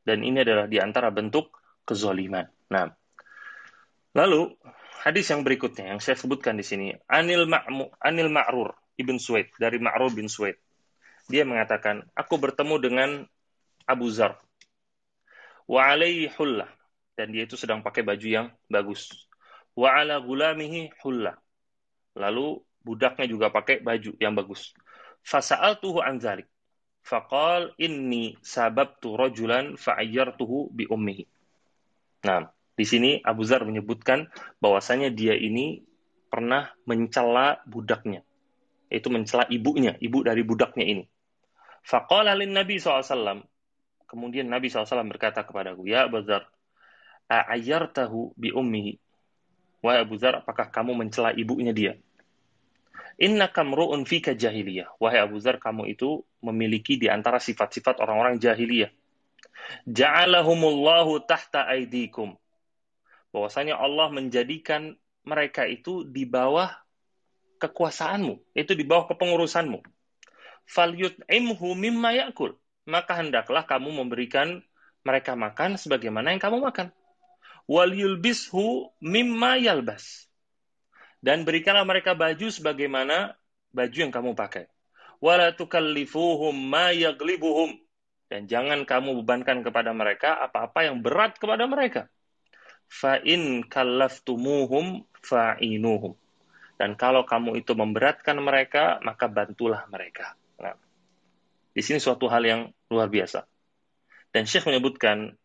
Dan 0.05 0.21
ini 0.21 0.45
adalah 0.45 0.69
di 0.69 0.77
antara 0.77 1.09
bentuk 1.09 1.49
kezoliman. 1.85 2.45
Nah, 2.69 2.89
lalu 4.13 4.53
hadis 5.01 5.29
yang 5.29 5.41
berikutnya 5.41 5.93
yang 5.93 6.01
saya 6.01 6.17
sebutkan 6.17 6.57
di 6.57 6.65
sini, 6.65 6.93
Anil 7.09 7.49
Ma'mu, 7.49 7.89
Anil 8.01 8.29
Ma'rur 8.29 8.73
ibn 8.97 9.17
Suwaid 9.17 9.53
dari 9.57 9.81
Ma'rur 9.81 10.13
bin 10.13 10.29
Suwaid. 10.29 10.57
Dia 11.25 11.41
mengatakan, 11.41 12.05
aku 12.13 12.37
bertemu 12.37 12.75
dengan 12.77 13.09
Abu 13.89 14.09
Zar. 14.13 14.37
Wa 15.65 15.89
alaihi 15.89 16.29
hullah. 16.37 16.69
Dan 17.15 17.31
dia 17.31 17.47
itu 17.47 17.55
sedang 17.55 17.79
pakai 17.79 18.03
baju 18.03 18.27
yang 18.27 18.47
bagus. 18.67 19.07
Wa 19.75 20.03
ala 20.03 20.19
gulamihi 20.19 20.91
hullah. 21.03 21.35
Lalu 22.15 22.59
budaknya 22.83 23.25
juga 23.27 23.47
pakai 23.51 23.83
baju 23.83 24.15
yang 24.19 24.35
bagus. 24.35 24.75
Fasa'al 25.25 25.79
tuhu 25.79 26.03
anzalik. 26.03 26.47
Faqal 27.05 27.73
inni 27.77 28.35
sababtu 28.41 29.15
rajulan 29.15 29.77
fa'ayyartuhu 29.77 30.73
bi 30.73 30.89
ummihi. 30.89 31.23
Nah, 32.25 32.49
di 32.75 32.85
sini 32.85 33.21
Abu 33.21 33.45
Zar 33.45 33.61
menyebutkan 33.61 34.27
bahwasanya 34.57 35.13
dia 35.13 35.37
ini 35.37 35.85
pernah 36.27 36.73
mencela 36.89 37.61
budaknya. 37.69 38.25
Itu 38.89 39.13
mencela 39.13 39.45
ibunya, 39.47 39.95
ibu 40.01 40.25
dari 40.25 40.41
budaknya 40.41 40.85
ini. 40.85 41.03
Faqala 41.85 42.33
lin 42.33 42.57
Nabi 42.57 42.81
SAW. 42.81 43.45
Kemudian 44.09 44.49
Nabi 44.49 44.69
SAW 44.69 45.05
berkata 45.05 45.45
kepadaku, 45.45 45.85
Ya 45.85 46.09
Abu 46.09 46.25
Zar, 46.25 46.49
a'ayyartahu 47.29 48.37
bi 48.37 48.53
ummihi. 48.53 49.01
Wahai 49.81 50.01
Abu 50.01 50.17
Zar, 50.17 50.41
apakah 50.41 50.69
kamu 50.73 50.97
mencela 50.97 51.29
ibunya 51.33 51.69
dia? 51.69 51.93
Inna 53.21 53.47
kamru'un 53.47 54.01
fika 54.03 54.33
jahiliyah. 54.33 54.97
Wahai 54.97 55.21
Abu 55.21 55.37
Zar, 55.37 55.61
kamu 55.61 55.93
itu 55.93 56.25
memiliki 56.41 56.97
di 56.97 57.07
antara 57.07 57.37
sifat-sifat 57.37 58.01
orang-orang 58.01 58.41
jahiliyah. 58.41 58.89
Ja'alahumullahu 59.85 61.23
tahta 61.29 61.69
aidikum. 61.69 62.33
Bahwasanya 63.29 63.77
Allah 63.77 64.09
menjadikan 64.09 64.97
mereka 65.25 65.69
itu 65.69 66.05
di 66.05 66.25
bawah 66.25 66.69
kekuasaanmu, 67.61 68.41
itu 68.57 68.73
di 68.73 68.83
bawah 68.83 69.09
kepengurusanmu. 69.09 69.79
Falyut'imhu 70.65 71.67
mimma 71.77 72.25
yakul. 72.25 72.57
Maka 72.85 73.17
hendaklah 73.17 73.65
kamu 73.65 74.01
memberikan 74.01 74.61
mereka 75.05 75.33
makan 75.37 75.77
sebagaimana 75.77 76.33
yang 76.33 76.41
kamu 76.41 76.61
makan 76.61 76.89
wal 77.65 77.91
yulbishu 77.91 78.89
mimma 79.01 79.57
yalbas. 79.61 80.29
Dan 81.21 81.41
berikanlah 81.41 81.85
mereka 81.85 82.13
baju 82.13 82.47
sebagaimana 82.53 83.33
baju 83.73 83.97
yang 83.97 84.13
kamu 84.13 84.37
pakai. 84.37 84.69
Wala 85.17 85.57
tukallifuhum 85.57 86.53
ma 86.53 86.93
yaglibuhum. 86.93 87.81
Dan 88.29 88.45
jangan 88.45 88.85
kamu 88.85 89.21
bebankan 89.21 89.61
kepada 89.65 89.93
mereka 89.93 90.37
apa-apa 90.37 90.85
yang 90.85 91.01
berat 91.01 91.37
kepada 91.41 91.65
mereka. 91.65 92.09
Fa 92.85 93.17
in 93.21 93.65
kallaftumuhum 93.65 95.05
fa'inuhum. 95.25 96.13
Dan 96.75 96.93
kalau 96.99 97.23
kamu 97.23 97.57
itu 97.57 97.71
memberatkan 97.73 98.35
mereka, 98.37 98.99
maka 99.01 99.31
bantulah 99.31 99.87
mereka. 99.87 100.35
Nah, 100.59 100.75
di 101.71 101.81
sini 101.81 102.03
suatu 102.03 102.27
hal 102.27 102.43
yang 102.43 102.61
luar 102.91 103.07
biasa. 103.07 103.47
Dan 104.35 104.43
Syekh 104.43 104.67
menyebutkan 104.67 105.39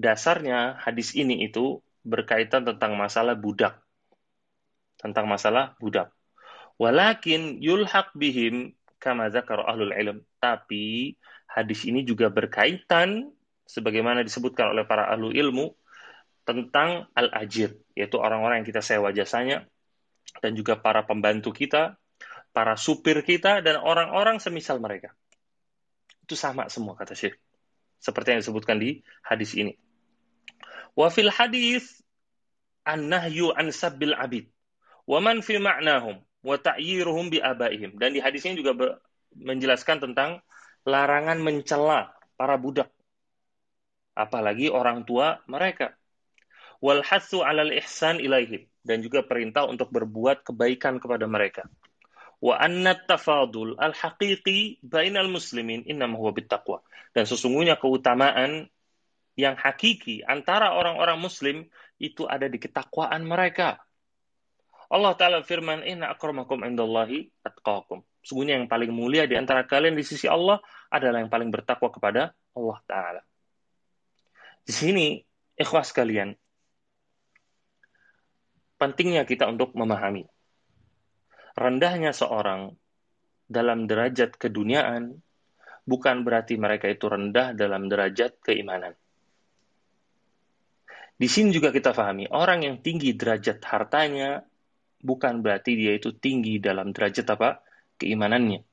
dasarnya 0.00 0.80
hadis 0.80 1.12
ini 1.12 1.44
itu 1.44 1.84
berkaitan 2.00 2.64
tentang 2.64 2.96
masalah 2.96 3.36
budak. 3.36 3.76
Tentang 4.96 5.28
masalah 5.28 5.76
budak. 5.76 6.12
Walakin 6.80 7.60
yulhaq 7.60 8.16
bihim 8.16 8.72
kama 8.96 9.28
zakar 9.28 9.60
ahlul 9.60 9.92
ilm. 9.92 10.24
Tapi 10.40 11.16
hadis 11.44 11.84
ini 11.84 12.04
juga 12.08 12.32
berkaitan 12.32 13.28
sebagaimana 13.68 14.24
disebutkan 14.24 14.72
oleh 14.72 14.88
para 14.88 15.12
ahlu 15.12 15.30
ilmu 15.30 15.76
tentang 16.48 17.06
al-ajir, 17.12 17.76
yaitu 17.94 18.16
orang-orang 18.16 18.64
yang 18.64 18.68
kita 18.68 18.82
sewa 18.82 19.12
jasanya 19.12 19.68
dan 20.40 20.56
juga 20.56 20.80
para 20.80 21.04
pembantu 21.04 21.52
kita, 21.52 22.00
para 22.50 22.74
supir 22.74 23.22
kita 23.22 23.60
dan 23.60 23.78
orang-orang 23.78 24.40
semisal 24.42 24.80
mereka. 24.82 25.12
Itu 26.24 26.34
sama 26.34 26.66
semua 26.72 26.96
kata 26.96 27.14
Syekh. 27.14 27.38
Seperti 28.00 28.32
yang 28.34 28.40
disebutkan 28.40 28.80
di 28.80 29.04
hadis 29.20 29.52
ini. 29.54 29.76
Wa 30.94 31.08
fil 31.08 31.30
hadis 31.30 32.02
an-nahyu 32.86 33.52
an 33.54 33.70
sabbil 33.70 34.16
abid 34.16 34.50
wa 35.06 35.18
man 35.22 35.42
fi 35.42 35.58
ma'nahum 35.58 36.22
wa 36.40 36.56
ta'yiruhum 36.56 37.30
bi 37.30 37.38
abaihim. 37.42 37.96
Dan 38.00 38.16
di 38.16 38.20
hadis 38.22 38.44
ini 38.48 38.58
juga 38.58 39.00
menjelaskan 39.36 40.10
tentang 40.10 40.40
larangan 40.88 41.38
mencela 41.38 42.14
para 42.34 42.56
budak 42.56 42.88
apalagi 44.16 44.68
orang 44.68 45.08
tua 45.08 45.40
mereka. 45.48 45.94
Wal 46.80 47.04
hasu 47.04 47.44
'alal 47.44 47.76
ihsan 47.76 48.20
ilaihim 48.20 48.64
dan 48.84 49.04
juga 49.04 49.20
perintah 49.20 49.68
untuk 49.68 49.92
berbuat 49.92 50.48
kebaikan 50.48 50.96
kepada 50.96 51.28
mereka. 51.28 51.68
Wa 52.40 52.56
anna 52.56 52.96
tafadul 52.96 53.76
al 53.76 53.92
haqiqi 53.92 54.80
bainal 54.80 55.28
muslimin 55.28 55.84
innama 55.84 56.16
huwa 56.16 56.32
bittaqwa. 56.32 56.80
Dan 57.12 57.28
sesungguhnya 57.28 57.76
keutamaan 57.76 58.72
yang 59.40 59.56
hakiki 59.56 60.20
antara 60.28 60.76
orang-orang 60.76 61.16
muslim 61.16 61.56
itu 61.96 62.28
ada 62.28 62.46
di 62.46 62.60
ketakwaan 62.60 63.24
mereka. 63.24 63.80
Allah 64.90 65.14
Ta'ala 65.14 65.38
firman, 65.46 65.86
Inna 65.86 66.10
akramakum 66.12 66.66
indallahi 66.66 67.30
atqakum. 67.46 68.02
Sungguhnya 68.20 68.58
yang 68.60 68.68
paling 68.68 68.92
mulia 68.92 69.24
di 69.24 69.38
antara 69.38 69.64
kalian 69.64 69.96
di 69.96 70.04
sisi 70.04 70.28
Allah 70.28 70.60
adalah 70.92 71.22
yang 71.22 71.32
paling 71.32 71.48
bertakwa 71.48 71.88
kepada 71.88 72.36
Allah 72.52 72.78
Ta'ala. 72.84 73.22
Di 74.66 74.74
sini, 74.76 75.22
ikhwas 75.56 75.94
kalian, 75.94 76.36
pentingnya 78.76 79.24
kita 79.24 79.48
untuk 79.48 79.72
memahami. 79.72 80.28
Rendahnya 81.56 82.12
seorang 82.12 82.74
dalam 83.50 83.86
derajat 83.88 84.36
keduniaan 84.36 85.20
bukan 85.88 86.22
berarti 86.22 86.54
mereka 86.54 86.86
itu 86.86 87.08
rendah 87.10 87.56
dalam 87.56 87.88
derajat 87.90 88.38
keimanan. 88.40 88.94
Di 91.20 91.28
sini 91.28 91.52
juga 91.52 91.68
kita 91.68 91.92
pahami, 91.92 92.32
orang 92.32 92.64
yang 92.64 92.76
tinggi 92.80 93.12
derajat 93.12 93.60
hartanya 93.68 94.40
bukan 95.04 95.44
berarti 95.44 95.76
dia 95.76 95.92
itu 95.92 96.16
tinggi 96.16 96.56
dalam 96.56 96.96
derajat 96.96 97.28
apa? 97.36 97.60
keimanannya. 98.00 98.64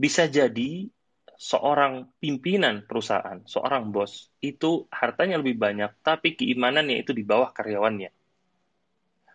Bisa 0.00 0.24
jadi 0.24 0.88
seorang 1.36 2.08
pimpinan 2.16 2.88
perusahaan, 2.88 3.44
seorang 3.44 3.92
bos, 3.92 4.32
itu 4.40 4.88
hartanya 4.88 5.36
lebih 5.36 5.60
banyak, 5.60 5.92
tapi 6.00 6.32
keimanannya 6.32 7.04
itu 7.04 7.12
di 7.12 7.20
bawah 7.20 7.52
karyawannya. 7.52 8.08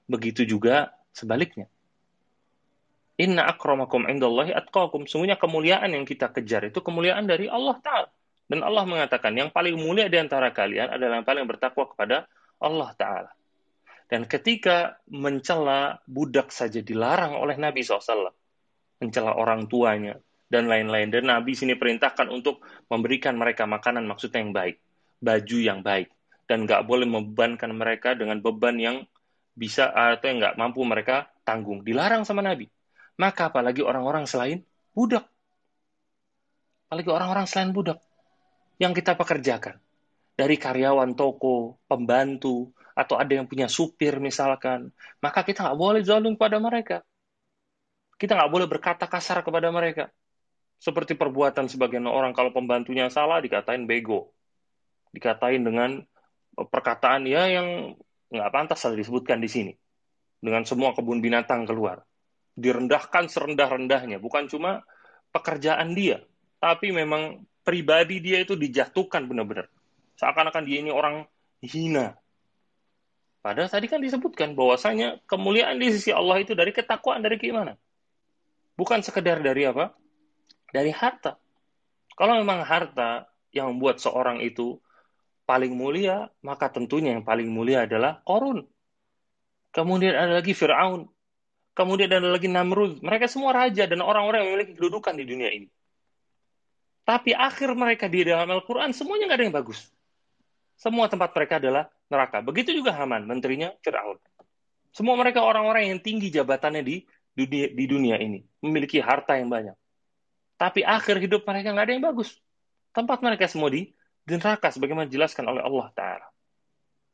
Begitu 0.09 0.49
juga 0.49 0.89
sebaliknya. 1.13 1.69
Inna 3.21 3.45
akramakum 3.45 4.09
indallahi 4.09 4.49
atqakum. 4.57 5.05
Semuanya 5.05 5.37
kemuliaan 5.37 5.93
yang 5.93 6.09
kita 6.09 6.33
kejar 6.33 6.65
itu 6.65 6.81
kemuliaan 6.81 7.29
dari 7.29 7.45
Allah 7.45 7.77
Ta'ala. 7.77 8.09
Dan 8.51 8.67
Allah 8.67 8.83
mengatakan, 8.83 9.31
yang 9.31 9.47
paling 9.47 9.79
mulia 9.79 10.11
di 10.11 10.19
antara 10.19 10.51
kalian 10.51 10.91
adalah 10.91 11.23
yang 11.23 11.27
paling 11.27 11.47
bertakwa 11.47 11.87
kepada 11.87 12.27
Allah 12.59 12.91
Ta'ala. 12.99 13.31
Dan 14.11 14.27
ketika 14.27 14.99
mencela 15.07 16.03
budak 16.03 16.51
saja 16.51 16.83
dilarang 16.83 17.39
oleh 17.39 17.55
Nabi 17.55 17.79
SAW. 17.79 18.35
Mencela 18.99 19.39
orang 19.39 19.71
tuanya, 19.71 20.19
dan 20.51 20.67
lain-lain. 20.67 21.07
Dan 21.07 21.31
Nabi 21.31 21.55
sini 21.55 21.79
perintahkan 21.79 22.27
untuk 22.27 22.59
memberikan 22.91 23.39
mereka 23.39 23.63
makanan 23.63 24.03
maksudnya 24.03 24.43
yang 24.43 24.51
baik. 24.51 24.83
Baju 25.23 25.57
yang 25.63 25.79
baik. 25.79 26.11
Dan 26.43 26.67
nggak 26.67 26.83
boleh 26.83 27.07
membebankan 27.07 27.71
mereka 27.71 28.19
dengan 28.19 28.43
beban 28.43 28.75
yang 28.75 29.07
bisa 29.55 29.87
atau 29.95 30.27
yang 30.27 30.43
nggak 30.43 30.59
mampu 30.59 30.83
mereka 30.83 31.31
tanggung. 31.47 31.87
Dilarang 31.87 32.27
sama 32.27 32.43
Nabi. 32.43 32.67
Maka 33.15 33.47
apalagi 33.47 33.79
orang-orang 33.79 34.27
selain 34.27 34.59
budak. 34.91 35.23
Apalagi 36.91 37.07
orang-orang 37.07 37.47
selain 37.47 37.71
budak 37.71 38.03
yang 38.81 38.97
kita 38.97 39.13
pekerjakan. 39.13 39.77
Dari 40.33 40.57
karyawan 40.57 41.13
toko, 41.13 41.77
pembantu, 41.85 42.73
atau 42.97 43.21
ada 43.21 43.29
yang 43.29 43.45
punya 43.45 43.69
supir 43.69 44.17
misalkan. 44.17 44.89
Maka 45.21 45.45
kita 45.45 45.69
nggak 45.69 45.77
boleh 45.77 46.01
zalim 46.01 46.33
kepada 46.33 46.57
mereka. 46.57 46.97
Kita 48.17 48.33
nggak 48.33 48.49
boleh 48.49 48.65
berkata 48.65 49.05
kasar 49.05 49.45
kepada 49.45 49.69
mereka. 49.69 50.09
Seperti 50.81 51.13
perbuatan 51.13 51.69
sebagian 51.69 52.09
orang 52.09 52.33
kalau 52.33 52.49
pembantunya 52.49 53.05
salah 53.13 53.37
dikatain 53.37 53.85
bego. 53.85 54.33
Dikatain 55.13 55.61
dengan 55.61 56.01
perkataan 56.57 57.29
ya 57.29 57.45
yang 57.53 57.93
nggak 58.33 58.49
pantas 58.49 58.81
disebutkan 58.97 59.37
di 59.37 59.49
sini. 59.49 59.73
Dengan 60.41 60.65
semua 60.65 60.97
kebun 60.97 61.21
binatang 61.21 61.69
keluar. 61.69 62.01
Direndahkan 62.57 63.29
serendah-rendahnya. 63.29 64.17
Bukan 64.17 64.49
cuma 64.49 64.81
pekerjaan 65.29 65.93
dia. 65.93 66.25
Tapi 66.57 66.89
memang 66.89 67.45
pribadi 67.61 68.21
dia 68.21 68.41
itu 68.41 68.57
dijatuhkan 68.57 69.25
benar-benar. 69.29 69.69
Seakan-akan 70.17 70.63
dia 70.65 70.81
ini 70.81 70.91
orang 70.93 71.25
hina. 71.61 72.17
Padahal 73.41 73.69
tadi 73.73 73.89
kan 73.89 73.97
disebutkan 73.97 74.53
bahwasanya 74.53 75.17
kemuliaan 75.25 75.81
di 75.81 75.89
sisi 75.89 76.13
Allah 76.13 76.45
itu 76.45 76.53
dari 76.53 76.69
ketakwaan, 76.69 77.25
dari 77.25 77.41
keimanan. 77.41 77.73
Bukan 78.77 79.01
sekedar 79.01 79.41
dari 79.41 79.65
apa? 79.65 79.97
Dari 80.69 80.93
harta. 80.93 81.41
Kalau 82.13 82.37
memang 82.37 82.61
harta 82.61 83.25
yang 83.49 83.73
membuat 83.73 83.97
seorang 83.97 84.45
itu 84.45 84.77
paling 85.49 85.73
mulia, 85.73 86.29
maka 86.45 86.69
tentunya 86.69 87.17
yang 87.17 87.25
paling 87.25 87.49
mulia 87.49 87.89
adalah 87.89 88.21
Korun. 88.21 88.61
Kemudian 89.73 90.13
ada 90.13 90.37
lagi 90.37 90.53
Fir'aun. 90.53 91.09
Kemudian 91.73 92.11
ada 92.13 92.29
lagi 92.29 92.51
Namrud. 92.51 93.01
Mereka 93.01 93.25
semua 93.31 93.55
raja 93.55 93.87
dan 93.87 94.03
orang-orang 94.03 94.45
yang 94.45 94.49
memiliki 94.53 94.77
kedudukan 94.77 95.15
di 95.17 95.25
dunia 95.25 95.49
ini. 95.49 95.67
Tapi 97.01 97.33
akhir 97.33 97.73
mereka 97.73 98.05
di 98.05 98.27
dalam 98.27 98.47
Al-Quran 98.47 98.93
semuanya 98.93 99.31
nggak 99.31 99.39
ada 99.41 99.45
yang 99.49 99.57
bagus. 99.57 99.79
Semua 100.77 101.05
tempat 101.09 101.33
mereka 101.37 101.61
adalah 101.61 101.89
neraka. 102.09 102.41
Begitu 102.41 102.73
juga 102.73 102.93
Haman, 102.97 103.25
menterinya 103.29 103.73
Fir'aun. 103.85 104.17
Semua 104.91 105.15
mereka 105.15 105.45
orang-orang 105.45 105.93
yang 105.93 105.99
tinggi 106.01 106.33
jabatannya 106.33 106.81
di 106.83 107.05
dunia, 107.37 107.67
di 107.71 107.85
dunia 107.85 108.15
ini. 108.17 108.41
Memiliki 108.65 108.97
harta 108.97 109.37
yang 109.37 109.49
banyak. 109.49 109.77
Tapi 110.57 110.85
akhir 110.85 111.21
hidup 111.21 111.41
mereka 111.45 111.73
nggak 111.73 111.85
ada 111.89 111.93
yang 111.93 112.05
bagus. 112.05 112.37
Tempat 112.91 113.23
mereka 113.23 113.47
semua 113.49 113.71
di, 113.71 113.93
di 114.21 114.33
neraka, 114.35 114.69
sebagaimana 114.69 115.07
dijelaskan 115.07 115.47
oleh 115.47 115.63
Allah 115.63 115.87
Ta'ala. 115.95 116.27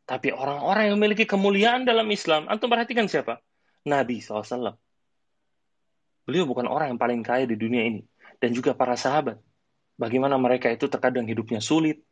Tapi 0.08 0.32
orang-orang 0.32 0.88
yang 0.88 0.96
memiliki 0.96 1.28
kemuliaan 1.28 1.84
dalam 1.84 2.08
Islam, 2.08 2.48
antum 2.48 2.72
perhatikan 2.72 3.12
siapa? 3.12 3.44
Nabi 3.88 4.24
SAW. 4.24 4.76
Beliau 6.28 6.44
bukan 6.44 6.68
orang 6.68 6.96
yang 6.96 7.00
paling 7.00 7.24
kaya 7.24 7.48
di 7.48 7.56
dunia 7.56 7.88
ini. 7.88 8.04
Dan 8.40 8.52
juga 8.52 8.76
para 8.76 8.96
sahabat. 9.00 9.40
Bagaimana 9.98 10.38
mereka 10.38 10.70
itu 10.70 10.86
terkadang 10.86 11.26
hidupnya 11.26 11.58
sulit. 11.58 12.06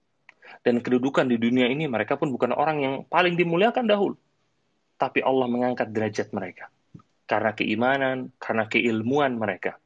Dan 0.66 0.82
kedudukan 0.82 1.26
di 1.30 1.38
dunia 1.38 1.70
ini 1.70 1.86
mereka 1.86 2.18
pun 2.18 2.34
bukan 2.34 2.54
orang 2.54 2.78
yang 2.82 2.96
paling 3.06 3.38
dimuliakan 3.38 3.86
dahulu. 3.86 4.18
Tapi 4.98 5.22
Allah 5.22 5.46
mengangkat 5.46 5.94
derajat 5.94 6.34
mereka. 6.34 6.74
Karena 7.30 7.54
keimanan, 7.54 8.34
karena 8.42 8.66
keilmuan 8.66 9.38
mereka. 9.38 9.78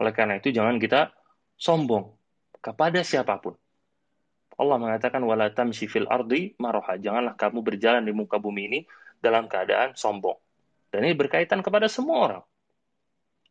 Oleh 0.00 0.12
karena 0.12 0.36
itu 0.36 0.52
jangan 0.52 0.76
kita 0.76 1.12
sombong 1.56 2.12
kepada 2.60 3.00
siapa 3.00 3.40
pun. 3.40 3.56
Allah 4.54 4.76
mengatakan 4.80 5.20
wala 5.24 5.48
tamshi 5.52 5.88
fil 5.88 6.08
ardi 6.08 6.52
maroha. 6.60 7.00
Janganlah 7.00 7.36
kamu 7.36 7.64
berjalan 7.64 8.04
di 8.04 8.12
muka 8.12 8.36
bumi 8.36 8.62
ini 8.68 8.80
dalam 9.20 9.48
keadaan 9.48 9.96
sombong. 9.96 10.36
Dan 10.92 11.08
ini 11.08 11.16
berkaitan 11.16 11.64
kepada 11.64 11.88
semua 11.88 12.18
orang 12.20 12.44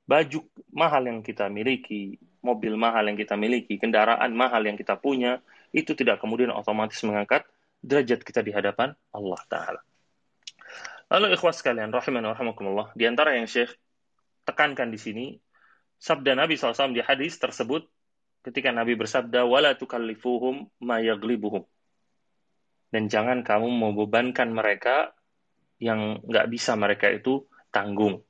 baju 0.03 0.43
mahal 0.71 1.07
yang 1.07 1.19
kita 1.23 1.47
miliki, 1.47 2.19
mobil 2.43 2.75
mahal 2.75 3.07
yang 3.07 3.15
kita 3.15 3.39
miliki, 3.39 3.79
kendaraan 3.79 4.35
mahal 4.35 4.61
yang 4.67 4.75
kita 4.75 4.99
punya, 4.99 5.39
itu 5.71 5.95
tidak 5.95 6.19
kemudian 6.19 6.51
otomatis 6.51 6.99
mengangkat 7.07 7.47
derajat 7.79 8.21
kita 8.21 8.43
di 8.43 8.51
hadapan 8.51 8.91
Allah 9.15 9.41
Ta'ala. 9.47 9.81
Lalu 11.07 11.33
ikhwas 11.39 11.63
kalian, 11.63 11.89
rahimah 11.89 12.35
rahimakumullah, 12.35 12.87
di 12.93 13.07
antara 13.07 13.39
yang 13.39 13.47
Syekh 13.47 13.71
tekankan 14.43 14.91
di 14.91 14.99
sini, 14.99 15.25
sabda 15.97 16.35
Nabi 16.35 16.59
SAW 16.59 16.91
di 16.91 16.99
hadis 16.99 17.39
tersebut, 17.39 17.87
ketika 18.43 18.75
Nabi 18.75 18.99
bersabda, 18.99 19.47
wala 19.47 19.79
tukallifuhum 19.79 20.67
ma 20.83 20.99
yaglibuhum. 20.99 21.63
Dan 22.91 23.07
jangan 23.07 23.41
kamu 23.41 23.71
membebankan 23.71 24.51
mereka 24.51 25.15
yang 25.79 26.21
nggak 26.27 26.47
bisa 26.51 26.75
mereka 26.75 27.09
itu 27.09 27.47
tanggung 27.73 28.21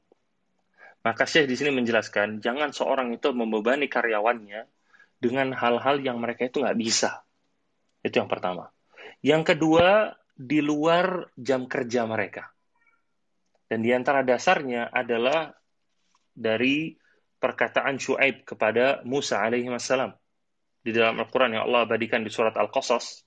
maka 1.03 1.25
Syekh 1.25 1.47
di 1.47 1.55
sini 1.55 1.71
menjelaskan, 1.73 2.43
jangan 2.43 2.75
seorang 2.75 3.15
itu 3.15 3.31
membebani 3.31 3.87
karyawannya 3.87 4.67
dengan 5.19 5.55
hal-hal 5.55 6.03
yang 6.03 6.19
mereka 6.19 6.47
itu 6.51 6.63
nggak 6.63 6.79
bisa. 6.79 7.23
Itu 8.03 8.19
yang 8.19 8.31
pertama. 8.31 8.71
Yang 9.23 9.55
kedua, 9.55 10.15
di 10.39 10.63
luar 10.63 11.35
jam 11.35 11.67
kerja 11.67 12.07
mereka. 12.07 12.47
Dan 13.67 13.83
di 13.83 13.91
antara 13.91 14.23
dasarnya 14.23 14.89
adalah 14.89 15.51
dari 16.33 16.95
perkataan 17.39 17.99
Shu'aib 17.99 18.47
kepada 18.47 19.03
Musa 19.03 19.43
alaihi 19.43 19.71
wassalam. 19.71 20.15
Di 20.83 20.95
dalam 20.95 21.19
Al-Quran 21.19 21.59
yang 21.59 21.67
Allah 21.67 21.85
abadikan 21.85 22.23
di 22.23 22.31
surat 22.31 22.55
Al-Qasas, 22.55 23.27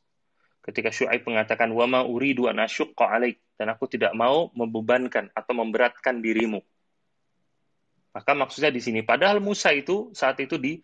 ketika 0.63 0.89
Shu'aib 0.89 1.27
mengatakan, 1.27 1.69
وَمَا 1.69 2.07
أُرِيدُ 2.07 2.47
أَنْ 2.47 2.63
أَشُقَّ 2.63 2.95
عَلَيْكَ 2.95 3.59
Dan 3.59 3.69
aku 3.69 3.85
tidak 3.91 4.15
mau 4.17 4.49
membebankan 4.57 5.29
atau 5.35 5.53
memberatkan 5.53 6.23
dirimu. 6.23 6.63
maka 8.16 8.32
maksudnya 8.32 8.72
di 8.72 8.80
sini, 8.80 9.04
padahal 9.04 9.44
Musa 9.44 9.76
itu 9.76 10.08
saat 10.16 10.40
itu 10.40 10.56
di 10.56 10.80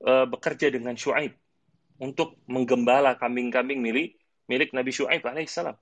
e, 0.00 0.12
bekerja 0.24 0.72
dengan 0.72 0.96
Shu'aib 0.96 1.36
untuk 2.00 2.40
menggembala 2.48 3.20
kambing-kambing 3.20 3.84
milik 3.84 4.16
milik 4.48 4.72
Nabi 4.72 4.88
Shu'aib 4.88 5.20
alaihissalam. 5.20 5.76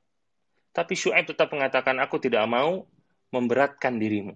Tapi 0.74 0.94
Shu'aib 0.98 1.30
tetap 1.30 1.54
mengatakan, 1.54 2.02
aku 2.02 2.18
tidak 2.18 2.42
mau 2.50 2.82
memberatkan 3.30 3.96
dirimu. 3.96 4.34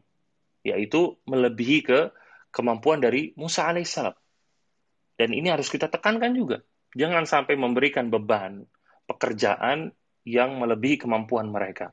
Yaitu 0.62 1.18
melebihi 1.26 1.82
ke 1.82 2.14
kemampuan 2.54 3.02
dari 3.02 3.34
Musa 3.34 3.66
alaihissalam. 3.66 4.14
Dan 5.18 5.34
ini 5.34 5.50
harus 5.50 5.66
kita 5.66 5.90
tekankan 5.90 6.30
juga. 6.32 6.62
Jangan 6.94 7.26
sampai 7.26 7.58
memberikan 7.58 8.06
beban 8.06 8.62
pekerjaan 9.10 9.90
yang 10.22 10.62
melebihi 10.62 11.02
kemampuan 11.02 11.50
mereka. 11.50 11.90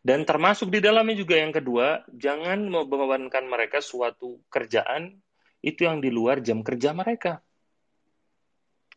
Dan 0.00 0.24
termasuk 0.24 0.72
di 0.72 0.80
dalamnya 0.80 1.16
juga 1.16 1.40
yang 1.40 1.52
kedua, 1.52 2.04
jangan 2.12 2.68
membebankan 2.68 3.44
mereka 3.48 3.84
suatu 3.84 4.40
kerjaan 4.48 5.20
itu 5.60 5.84
yang 5.84 6.00
di 6.00 6.08
luar 6.08 6.40
jam 6.40 6.64
kerja 6.64 6.96
mereka. 6.96 7.44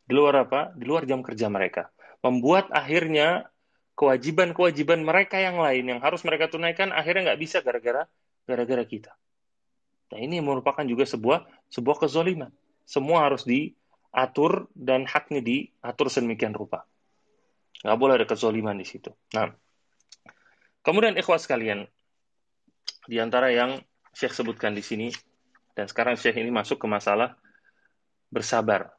Di 0.03 0.13
luar 0.15 0.47
apa? 0.47 0.71
Di 0.75 0.83
luar 0.87 1.03
jam 1.07 1.23
kerja 1.23 1.47
mereka. 1.51 1.91
Membuat 2.23 2.71
akhirnya 2.71 3.51
kewajiban-kewajiban 3.93 5.05
mereka 5.05 5.37
yang 5.37 5.59
lain 5.61 5.85
yang 5.95 5.99
harus 6.01 6.25
mereka 6.25 6.49
tunaikan 6.49 6.89
akhirnya 6.89 7.31
nggak 7.33 7.41
bisa 7.41 7.61
gara-gara 7.61 8.09
gara-gara 8.47 8.83
kita. 8.83 9.11
Nah 10.13 10.19
ini 10.19 10.41
merupakan 10.41 10.83
juga 10.83 11.05
sebuah 11.07 11.45
sebuah 11.69 11.97
kezoliman. 12.05 12.51
Semua 12.83 13.29
harus 13.29 13.47
diatur 13.47 14.67
dan 14.75 15.07
haknya 15.07 15.39
diatur 15.39 16.07
sedemikian 16.11 16.51
rupa. 16.51 16.83
Nggak 17.83 17.97
boleh 17.99 18.13
ada 18.19 18.27
kezoliman 18.27 18.75
di 18.79 18.87
situ. 18.87 19.11
Nah, 19.35 19.51
Kemudian 20.83 21.15
ikhwas 21.15 21.47
sekalian, 21.47 21.87
di 23.07 23.15
antara 23.23 23.55
yang 23.55 23.79
Syekh 24.11 24.35
sebutkan 24.35 24.75
di 24.75 24.83
sini, 24.83 25.15
dan 25.79 25.87
sekarang 25.87 26.19
Syekh 26.19 26.43
ini 26.43 26.51
masuk 26.51 26.83
ke 26.83 26.87
masalah 26.91 27.39
bersabar 28.27 28.91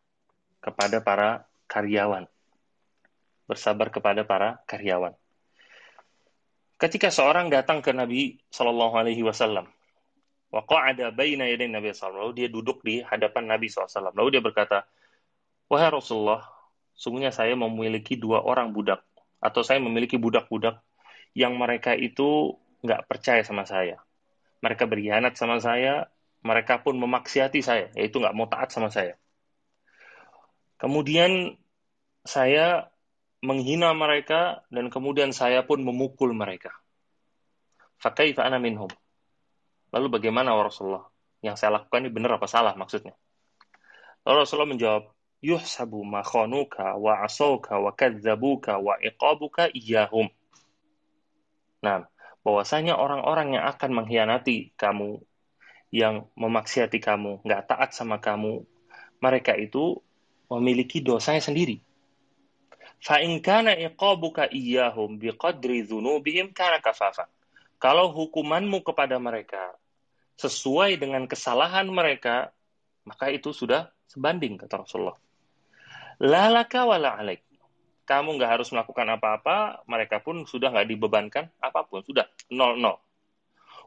kepada 0.65 1.05
para 1.05 1.45
karyawan. 1.69 2.25
Bersabar 3.45 3.93
kepada 3.93 4.25
para 4.25 4.65
karyawan. 4.65 5.13
Ketika 6.81 7.13
seorang 7.13 7.53
datang 7.53 7.85
ke 7.85 7.93
Nabi 7.93 8.41
Shallallahu 8.49 8.97
Alaihi 8.97 9.21
Wasallam, 9.21 9.69
ada 10.55 11.13
baina 11.13 11.45
yaday 11.51 11.69
Nabi 11.69 11.91
SAW, 11.91 12.15
lalu 12.15 12.33
dia 12.45 12.49
duduk 12.49 12.81
di 12.81 13.05
hadapan 13.05 13.45
Nabi 13.51 13.67
SAW, 13.69 14.15
lalu 14.15 14.39
dia 14.39 14.43
berkata, 14.43 14.89
wahai 15.67 15.91
Rasulullah, 15.93 16.47
sungguhnya 16.97 17.35
saya 17.35 17.53
memiliki 17.59 18.17
dua 18.17 18.41
orang 18.41 18.71
budak, 18.71 19.03
atau 19.43 19.61
saya 19.67 19.83
memiliki 19.83 20.15
budak-budak 20.15 20.79
yang 21.35 21.59
mereka 21.59 21.93
itu 21.99 22.55
nggak 22.87 23.11
percaya 23.11 23.43
sama 23.43 23.67
saya. 23.67 23.99
Mereka 24.63 24.87
berkhianat 24.89 25.35
sama 25.37 25.61
saya, 25.61 26.09
mereka 26.41 26.81
pun 26.81 26.97
memaksiati 26.97 27.61
saya, 27.61 27.91
yaitu 27.99 28.23
nggak 28.23 28.33
mau 28.33 28.49
taat 28.49 28.71
sama 28.71 28.89
saya. 28.89 29.19
Kemudian 30.79 31.59
saya 32.25 32.89
menghina 33.45 33.93
mereka 33.93 34.65
dan 34.73 34.89
kemudian 34.89 35.37
saya 35.37 35.61
pun 35.67 35.85
memukul 35.85 36.33
mereka. 36.33 36.73
Fakaifa 38.01 38.45
ana 38.45 38.57
minhum. 38.57 38.89
Lalu 39.93 40.07
bagaimana 40.19 40.57
Rasulullah? 40.57 41.05
Yang 41.45 41.61
saya 41.61 41.77
lakukan 41.77 42.09
ini 42.09 42.11
benar 42.11 42.41
apa 42.41 42.49
salah 42.49 42.73
maksudnya? 42.73 43.13
Lalu 44.25 44.37
Rasulullah 44.43 44.73
menjawab, 44.73 45.05
yuhsabu 45.45 46.01
ma 46.09 46.25
khanuka 46.25 46.97
wa 46.97 47.21
asauka 47.21 47.77
wa 47.77 47.93
kadzabuka 47.93 48.81
wa 48.81 48.97
iqabuka 48.97 49.69
iyahum. 49.77 50.33
Nah, 51.85 52.09
bahwasanya 52.41 52.97
orang-orang 52.97 53.61
yang 53.61 53.65
akan 53.69 53.91
mengkhianati 53.93 54.73
kamu, 54.81 55.21
yang 55.93 56.33
memaksiati 56.33 56.97
kamu, 56.97 57.45
nggak 57.45 57.69
taat 57.69 57.93
sama 57.93 58.25
kamu, 58.25 58.65
mereka 59.21 59.53
itu 59.53 60.01
memiliki 60.49 61.05
dosanya 61.05 61.45
sendiri. 61.45 61.85
Fa'in 63.05 63.37
kana 63.45 63.77
iqabuka 63.77 64.49
iyyahum 64.49 65.21
biqadri 65.21 65.85
dzunubihim 65.85 66.57
kana 66.57 66.81
kafafa. 66.81 67.29
Kalau 67.77 68.17
hukumanmu 68.17 68.81
kepada 68.81 69.21
mereka 69.21 69.77
sesuai 70.41 70.97
dengan 70.97 71.29
kesalahan 71.29 71.85
mereka, 71.85 72.49
maka 73.05 73.29
itu 73.29 73.53
sudah 73.53 73.93
sebanding 74.09 74.57
kata 74.57 74.89
Rasulullah. 74.89 75.21
Lalaka 76.17 76.89
wala 76.89 77.21
alaik 77.21 77.45
kamu 78.05 78.37
nggak 78.37 78.61
harus 78.61 78.69
melakukan 78.69 79.17
apa-apa, 79.17 79.85
mereka 79.89 80.21
pun 80.21 80.45
sudah 80.45 80.69
nggak 80.69 80.89
dibebankan 80.89 81.49
apa 81.61 81.81
pun, 81.89 82.05
sudah 82.05 82.29
nol 82.53 82.77
nol. 82.77 83.01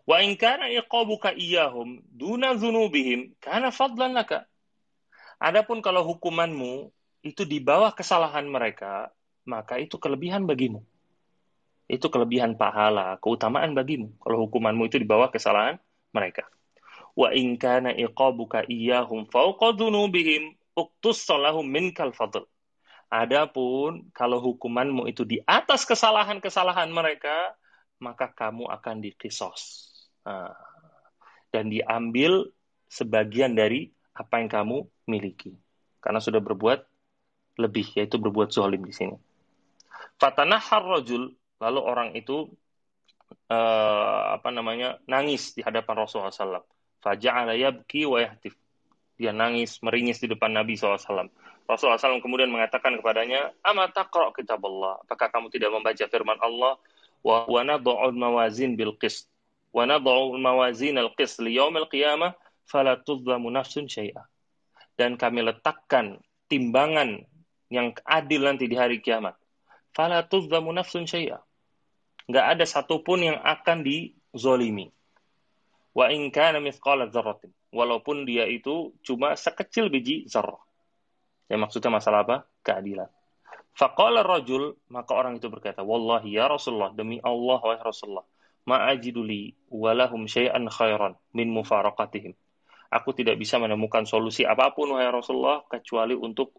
Wa 0.10 0.26
in 0.26 0.34
kana 0.40 0.72
iqabuka 0.74 1.38
iyyahum 1.38 2.02
duna 2.10 2.58
dzunubihim 2.58 3.38
kana 3.38 3.70
fadlan 3.70 4.18
laka. 4.18 4.50
Adapun 5.38 5.86
kalau 5.86 6.02
hukumanmu 6.02 6.90
itu 7.22 7.46
di 7.46 7.62
bawah 7.62 7.94
kesalahan 7.94 8.50
mereka, 8.50 9.14
maka 9.46 9.78
itu 9.78 10.02
kelebihan 10.02 10.50
bagimu. 10.50 10.82
Itu 11.86 12.10
kelebihan 12.10 12.58
pahala, 12.58 13.22
keutamaan 13.22 13.78
bagimu 13.78 14.18
kalau 14.18 14.50
hukumanmu 14.50 14.90
itu 14.90 14.98
di 14.98 15.06
bawah 15.06 15.30
kesalahan 15.30 15.78
mereka. 16.10 16.50
Wa 17.14 17.38
in 17.38 17.62
kana 17.62 17.94
iqabuka 17.94 18.66
iyyahum 18.66 19.30
fawqa 19.30 19.78
dzunubihim 19.78 20.58
uktus 20.74 21.22
salahum 21.22 21.70
minkal 21.70 22.14
fadl 22.14 22.46
Adapun 23.08 24.12
kalau 24.12 24.44
hukumanmu 24.44 25.08
itu 25.08 25.24
di 25.24 25.40
atas 25.48 25.88
kesalahan-kesalahan 25.88 26.92
mereka, 26.92 27.56
maka 28.04 28.28
kamu 28.28 28.68
akan 28.68 29.00
dikisos. 29.00 29.88
Nah, 30.28 30.52
dan 31.56 31.72
diambil 31.72 32.52
sebagian 32.92 33.56
dari 33.56 33.88
apa 34.12 34.44
yang 34.44 34.52
kamu 34.52 34.78
miliki. 35.08 35.56
Karena 36.04 36.20
sudah 36.20 36.44
berbuat 36.44 36.84
lebih, 37.58 37.96
yaitu 37.96 38.20
berbuat 38.20 38.52
zolim 38.52 38.84
di 38.84 38.94
sini. 38.94 39.16
Fatanahar 40.20 40.84
rajul, 40.84 41.32
lalu 41.64 41.80
orang 41.82 42.10
itu 42.14 42.52
uh, 43.50 44.22
apa 44.38 44.50
namanya 44.54 45.00
nangis 45.10 45.56
di 45.58 45.62
hadapan 45.66 46.06
Rasulullah 46.06 46.34
SAW. 46.34 46.66
Faja'ala 47.02 47.54
yabki 47.58 48.06
wa 48.06 48.22
yahtif. 48.22 48.54
Dia 49.18 49.34
nangis, 49.34 49.82
meringis 49.82 50.22
di 50.22 50.30
depan 50.30 50.54
Nabi 50.54 50.78
SAW. 50.78 51.30
Rasulullah 51.68 52.00
SAW 52.00 52.24
kemudian 52.24 52.48
mengatakan 52.48 52.96
kepadanya, 52.96 53.52
Ama 53.60 53.92
kitab 54.32 54.64
Allah. 54.64 55.04
Apakah 55.04 55.28
kamu 55.28 55.52
tidak 55.52 55.76
membaca 55.76 56.06
firman 56.08 56.40
Allah? 56.40 56.80
Wa, 57.20 57.44
wa 57.44 57.62
mawazin 58.16 58.80
bil 58.80 58.96
qist. 58.96 59.28
Wa 59.76 59.84
nadha'ul 59.84 60.40
mawazin 60.40 60.96
al 60.96 61.12
qist 61.20 61.44
li 61.44 61.60
yawmil 61.60 61.92
qiyamah 61.92 62.40
fala 62.64 62.96
tudzamu 63.04 63.52
nafsun 63.52 63.92
syai'ah. 63.92 64.24
Dan 64.96 65.20
kami 65.20 65.44
letakkan 65.44 66.24
timbangan 66.48 67.28
yang 67.68 67.92
adil 68.08 68.48
nanti 68.48 68.72
di 68.72 68.80
hari 68.80 69.04
kiamat. 69.04 69.36
Fala 69.92 70.24
tudzamu 70.24 70.72
nafsun 70.72 71.04
syai'ah. 71.04 71.44
Enggak 72.32 72.46
ada 72.48 72.64
satupun 72.64 73.28
yang 73.28 73.40
akan 73.44 73.84
dizolimi. 73.84 74.88
Wa 75.92 76.16
in 76.16 76.32
kana 76.32 76.64
mithqala 76.64 77.12
dzarratin. 77.12 77.52
Walaupun 77.76 78.24
dia 78.24 78.48
itu 78.48 78.96
cuma 79.04 79.36
sekecil 79.36 79.92
biji 79.92 80.24
zarrah. 80.32 80.67
Yang 81.48 81.60
maksudnya 81.64 81.92
masalah 81.92 82.28
apa? 82.28 82.38
Keadilan. 82.64 83.08
Faqala 83.78 84.26
rajul, 84.26 84.74
maka 84.90 85.14
orang 85.14 85.38
itu 85.38 85.48
berkata, 85.48 85.86
Wallahi 85.86 86.34
ya 86.34 86.50
Rasulullah, 86.50 86.92
demi 86.92 87.22
Allah 87.22 87.62
wa 87.62 87.76
Rasulullah, 87.78 88.26
ma'ajiduli 88.68 89.72
walahum 89.72 90.28
syai'an 90.28 90.68
khairan 90.68 91.16
min 91.32 91.48
mufaraqatihim. 91.54 92.36
Aku 92.88 93.12
tidak 93.14 93.40
bisa 93.40 93.60
menemukan 93.60 94.08
solusi 94.08 94.48
apa 94.48 94.72
pun 94.72 94.96
wahai 94.96 95.12
Rasulullah 95.12 95.64
kecuali 95.68 96.16
untuk 96.16 96.56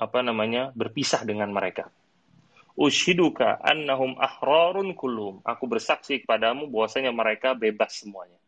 apa 0.00 0.24
namanya 0.24 0.72
berpisah 0.72 1.20
dengan 1.22 1.52
mereka. 1.52 1.92
Ushiduka 2.78 3.58
annahum 3.60 4.14
ahrarun 4.16 4.94
kulum. 4.94 5.42
Aku 5.42 5.66
bersaksi 5.66 6.22
kepadamu 6.22 6.70
bahwasanya 6.70 7.10
mereka 7.10 7.52
bebas 7.52 8.00
semuanya. 8.00 8.38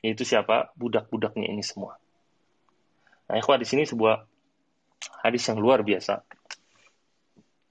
Yaitu 0.00 0.24
siapa? 0.24 0.72
Budak-budaknya 0.74 1.48
ini 1.52 1.60
semua. 1.60 2.00
Nah, 3.28 3.36
ikhwah 3.36 3.60
di 3.60 3.66
sini 3.68 3.84
sebuah 3.84 4.24
hadis 5.24 5.44
yang 5.48 5.58
luar 5.58 5.82
biasa 5.82 6.22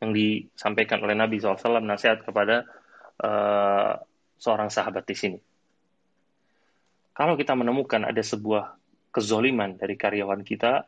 yang 0.03 0.11
disampaikan 0.11 1.01
oleh 1.01 1.15
Nabi 1.15 1.39
SAW 1.39 1.81
nasihat 1.81 2.21
kepada 2.21 2.67
uh, 3.23 3.95
seorang 4.35 4.69
sahabat 4.69 5.07
di 5.07 5.15
sini. 5.15 5.39
Kalau 7.15 7.39
kita 7.39 7.55
menemukan 7.55 8.03
ada 8.03 8.19
sebuah 8.19 8.75
kezoliman 9.15 9.79
dari 9.79 9.95
karyawan 9.95 10.43
kita, 10.43 10.83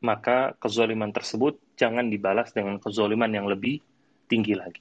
maka 0.00 0.56
kezoliman 0.56 1.12
tersebut 1.12 1.60
jangan 1.76 2.08
dibalas 2.08 2.48
dengan 2.56 2.80
kezoliman 2.80 3.28
yang 3.28 3.44
lebih 3.44 3.84
tinggi 4.24 4.56
lagi. 4.56 4.80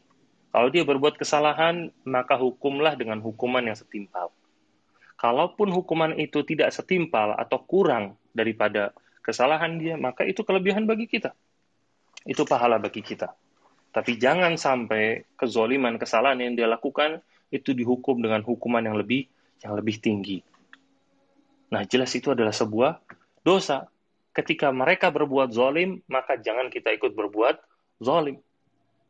Kalau 0.55 0.71
dia 0.71 0.87
berbuat 0.87 1.19
kesalahan, 1.19 1.91
maka 2.07 2.39
hukumlah 2.39 2.95
dengan 2.95 3.19
hukuman 3.19 3.61
yang 3.67 3.75
setimpal. 3.75 4.31
Kalaupun 5.19 5.73
hukuman 5.73 6.15
itu 6.15 6.45
tidak 6.47 6.71
setimpal 6.71 7.35
atau 7.35 7.59
kurang 7.67 8.15
daripada 8.31 8.95
kesalahan 9.27 9.75
dia, 9.75 9.99
maka 9.99 10.23
itu 10.23 10.47
kelebihan 10.47 10.87
bagi 10.87 11.03
kita. 11.03 11.35
Itu 12.23 12.47
pahala 12.47 12.79
bagi 12.79 13.03
kita. 13.03 13.35
Tapi 13.91 14.15
jangan 14.15 14.55
sampai 14.55 15.27
kezoliman, 15.35 15.99
kesalahan 15.99 16.39
yang 16.39 16.55
dia 16.55 16.67
lakukan 16.71 17.19
itu 17.51 17.75
dihukum 17.75 18.23
dengan 18.23 18.39
hukuman 18.43 18.79
yang 18.79 18.95
lebih 18.95 19.27
yang 19.59 19.75
lebih 19.75 19.99
tinggi. 19.99 20.39
Nah, 21.73 21.83
jelas 21.83 22.15
itu 22.15 22.31
adalah 22.31 22.55
sebuah 22.55 23.03
dosa 23.43 23.91
ketika 24.31 24.71
mereka 24.71 25.11
berbuat 25.11 25.51
zolim, 25.51 25.99
maka 26.07 26.39
jangan 26.39 26.71
kita 26.71 26.93
ikut 26.95 27.11
berbuat 27.11 27.59
zolim. 27.99 28.39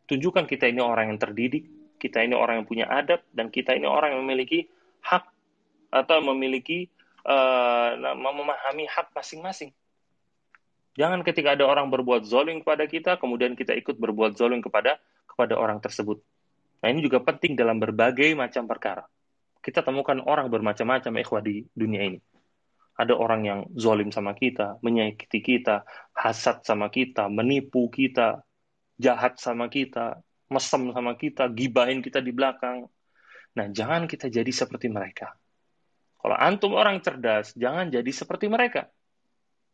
Tunjukkan 0.08 0.48
kita 0.48 0.72
ini 0.72 0.80
orang 0.80 1.12
yang 1.14 1.20
terdidik, 1.20 1.68
kita 2.00 2.24
ini 2.24 2.34
orang 2.34 2.64
yang 2.64 2.68
punya 2.70 2.86
adab, 2.88 3.22
dan 3.36 3.52
kita 3.52 3.76
ini 3.76 3.86
orang 3.86 4.16
yang 4.16 4.24
memiliki 4.24 4.72
hak 5.04 5.28
atau 5.92 6.24
memiliki 6.24 6.88
uh, 7.28 7.92
memahami 8.16 8.88
hak 8.88 9.12
masing-masing. 9.12 9.76
Jangan 10.98 11.22
ketika 11.22 11.54
ada 11.54 11.70
orang 11.70 11.94
berbuat 11.94 12.26
zolim 12.26 12.66
kepada 12.66 12.90
kita, 12.90 13.22
kemudian 13.22 13.54
kita 13.54 13.78
ikut 13.78 14.02
berbuat 14.02 14.34
zolim 14.34 14.66
kepada 14.66 14.98
kepada 15.30 15.54
orang 15.54 15.78
tersebut. 15.78 16.18
Nah 16.82 16.90
ini 16.90 17.06
juga 17.06 17.22
penting 17.22 17.54
dalam 17.54 17.78
berbagai 17.78 18.34
macam 18.34 18.66
perkara. 18.66 19.06
Kita 19.62 19.86
temukan 19.86 20.18
orang 20.26 20.50
bermacam-macam 20.50 21.22
ikhwah 21.22 21.42
di 21.46 21.62
dunia 21.78 22.02
ini. 22.02 22.20
Ada 22.98 23.14
orang 23.14 23.42
yang 23.46 23.60
zolim 23.78 24.10
sama 24.10 24.34
kita, 24.34 24.82
menyakiti 24.82 25.38
kita, 25.46 25.86
hasad 26.18 26.66
sama 26.66 26.90
kita, 26.90 27.30
menipu 27.30 27.86
kita, 27.94 28.42
jahat 28.98 29.38
sama 29.38 29.70
kita, 29.70 30.18
mesem 30.50 30.90
sama 30.90 31.14
kita, 31.14 31.46
gibahin 31.54 32.02
kita 32.02 32.26
di 32.26 32.34
belakang. 32.34 32.90
Nah, 33.54 33.70
jangan 33.70 34.10
kita 34.10 34.34
jadi 34.34 34.50
seperti 34.50 34.90
mereka. 34.90 35.38
Kalau 36.18 36.34
antum 36.34 36.74
orang 36.74 36.98
cerdas, 37.06 37.54
jangan 37.54 37.94
jadi 37.94 38.10
seperti 38.10 38.50
mereka. 38.50 38.90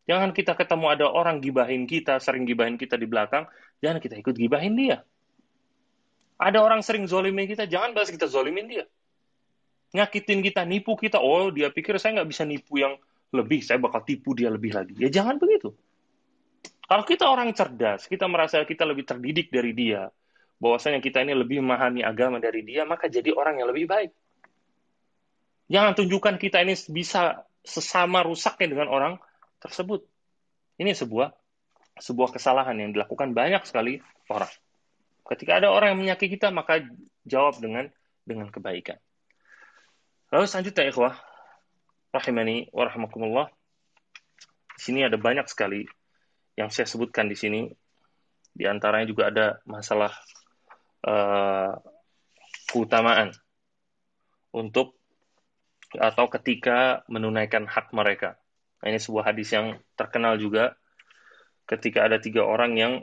Jangan 0.04 0.36
kita 0.36 0.52
ketemu 0.52 0.86
ada 0.92 1.06
orang 1.08 1.40
gibahin 1.40 1.88
kita, 1.88 2.20
sering 2.20 2.44
gibahin 2.44 2.76
kita 2.76 3.00
di 3.00 3.08
belakang, 3.08 3.48
jangan 3.80 3.98
kita 4.04 4.20
ikut 4.20 4.36
gibahin 4.36 4.76
dia. 4.76 5.00
Ada 6.36 6.60
orang 6.60 6.84
sering 6.84 7.08
zolimin 7.08 7.48
kita, 7.48 7.64
jangan 7.64 7.96
bahas 7.96 8.12
kita 8.12 8.28
zolimin 8.28 8.68
dia. 8.68 8.84
Nyakitin 9.96 10.44
kita, 10.44 10.66
nipu 10.68 10.92
kita, 10.98 11.22
oh 11.22 11.48
dia 11.48 11.72
pikir 11.72 11.96
saya 11.96 12.20
nggak 12.20 12.28
bisa 12.28 12.44
nipu 12.44 12.82
yang 12.82 13.00
lebih, 13.32 13.64
saya 13.64 13.80
bakal 13.80 14.04
tipu 14.04 14.36
dia 14.36 14.52
lebih 14.52 14.76
lagi. 14.76 14.92
Ya 15.00 15.08
jangan 15.08 15.40
begitu. 15.40 15.72
Kalau 16.84 17.04
kita 17.08 17.24
orang 17.24 17.56
cerdas, 17.56 18.04
kita 18.04 18.28
merasa 18.28 18.60
kita 18.60 18.84
lebih 18.84 19.08
terdidik 19.08 19.48
dari 19.48 19.72
dia, 19.72 20.12
bahwasanya 20.60 21.00
kita 21.00 21.24
ini 21.24 21.32
lebih 21.32 21.64
memahami 21.64 22.04
agama 22.04 22.36
dari 22.36 22.60
dia, 22.60 22.84
maka 22.84 23.08
jadi 23.08 23.32
orang 23.32 23.62
yang 23.64 23.72
lebih 23.72 23.88
baik. 23.88 24.12
Jangan 25.72 25.96
tunjukkan 25.96 26.36
kita 26.36 26.60
ini 26.60 26.76
bisa 26.92 27.40
sesama 27.64 28.20
rusaknya 28.20 28.76
dengan 28.76 28.92
orang 28.92 29.16
tersebut. 29.64 30.04
Ini 30.76 30.92
sebuah 30.92 31.32
sebuah 31.98 32.34
kesalahan 32.34 32.76
yang 32.76 32.90
dilakukan 32.92 33.32
banyak 33.32 33.64
sekali 33.64 34.02
orang. 34.28 34.50
Ketika 35.24 35.62
ada 35.62 35.72
orang 35.72 35.94
yang 35.96 36.00
menyakiti 36.04 36.36
kita, 36.36 36.52
maka 36.52 36.84
jawab 37.24 37.56
dengan 37.62 37.88
dengan 38.28 38.52
kebaikan. 38.52 39.00
Lalu 40.34 40.44
selanjutnya, 40.50 40.90
ikhwah, 40.90 41.14
rahimani 42.12 42.68
wa 42.74 42.84
rahmakumullah. 42.84 43.46
Di 44.74 44.80
sini 44.90 45.06
ada 45.06 45.14
banyak 45.14 45.46
sekali 45.46 45.86
yang 46.58 46.68
saya 46.68 46.84
sebutkan 46.84 47.30
di 47.30 47.38
sini. 47.38 47.60
Di 48.54 48.66
antaranya 48.66 49.06
juga 49.06 49.30
ada 49.30 49.46
masalah 49.66 50.14
uh, 51.06 51.74
keutamaan 52.70 53.34
untuk 54.54 54.98
atau 55.94 56.26
ketika 56.30 57.06
menunaikan 57.06 57.66
hak 57.70 57.94
mereka. 57.94 58.38
Nah, 58.84 58.92
ini 58.92 59.00
sebuah 59.00 59.32
hadis 59.32 59.48
yang 59.56 59.80
terkenal 59.96 60.36
juga 60.36 60.76
ketika 61.64 62.04
ada 62.04 62.20
tiga 62.20 62.44
orang 62.44 62.76
yang 62.76 62.94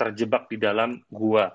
terjebak 0.00 0.48
di 0.48 0.56
dalam 0.56 1.04
gua 1.12 1.52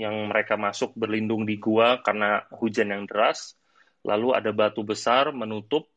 yang 0.00 0.32
mereka 0.32 0.56
masuk 0.56 0.96
berlindung 0.96 1.44
di 1.44 1.60
gua 1.60 2.00
karena 2.00 2.40
hujan 2.56 2.88
yang 2.88 3.04
deras 3.04 3.52
lalu 4.00 4.32
ada 4.32 4.48
batu 4.48 4.80
besar 4.80 5.28
menutup 5.36 5.92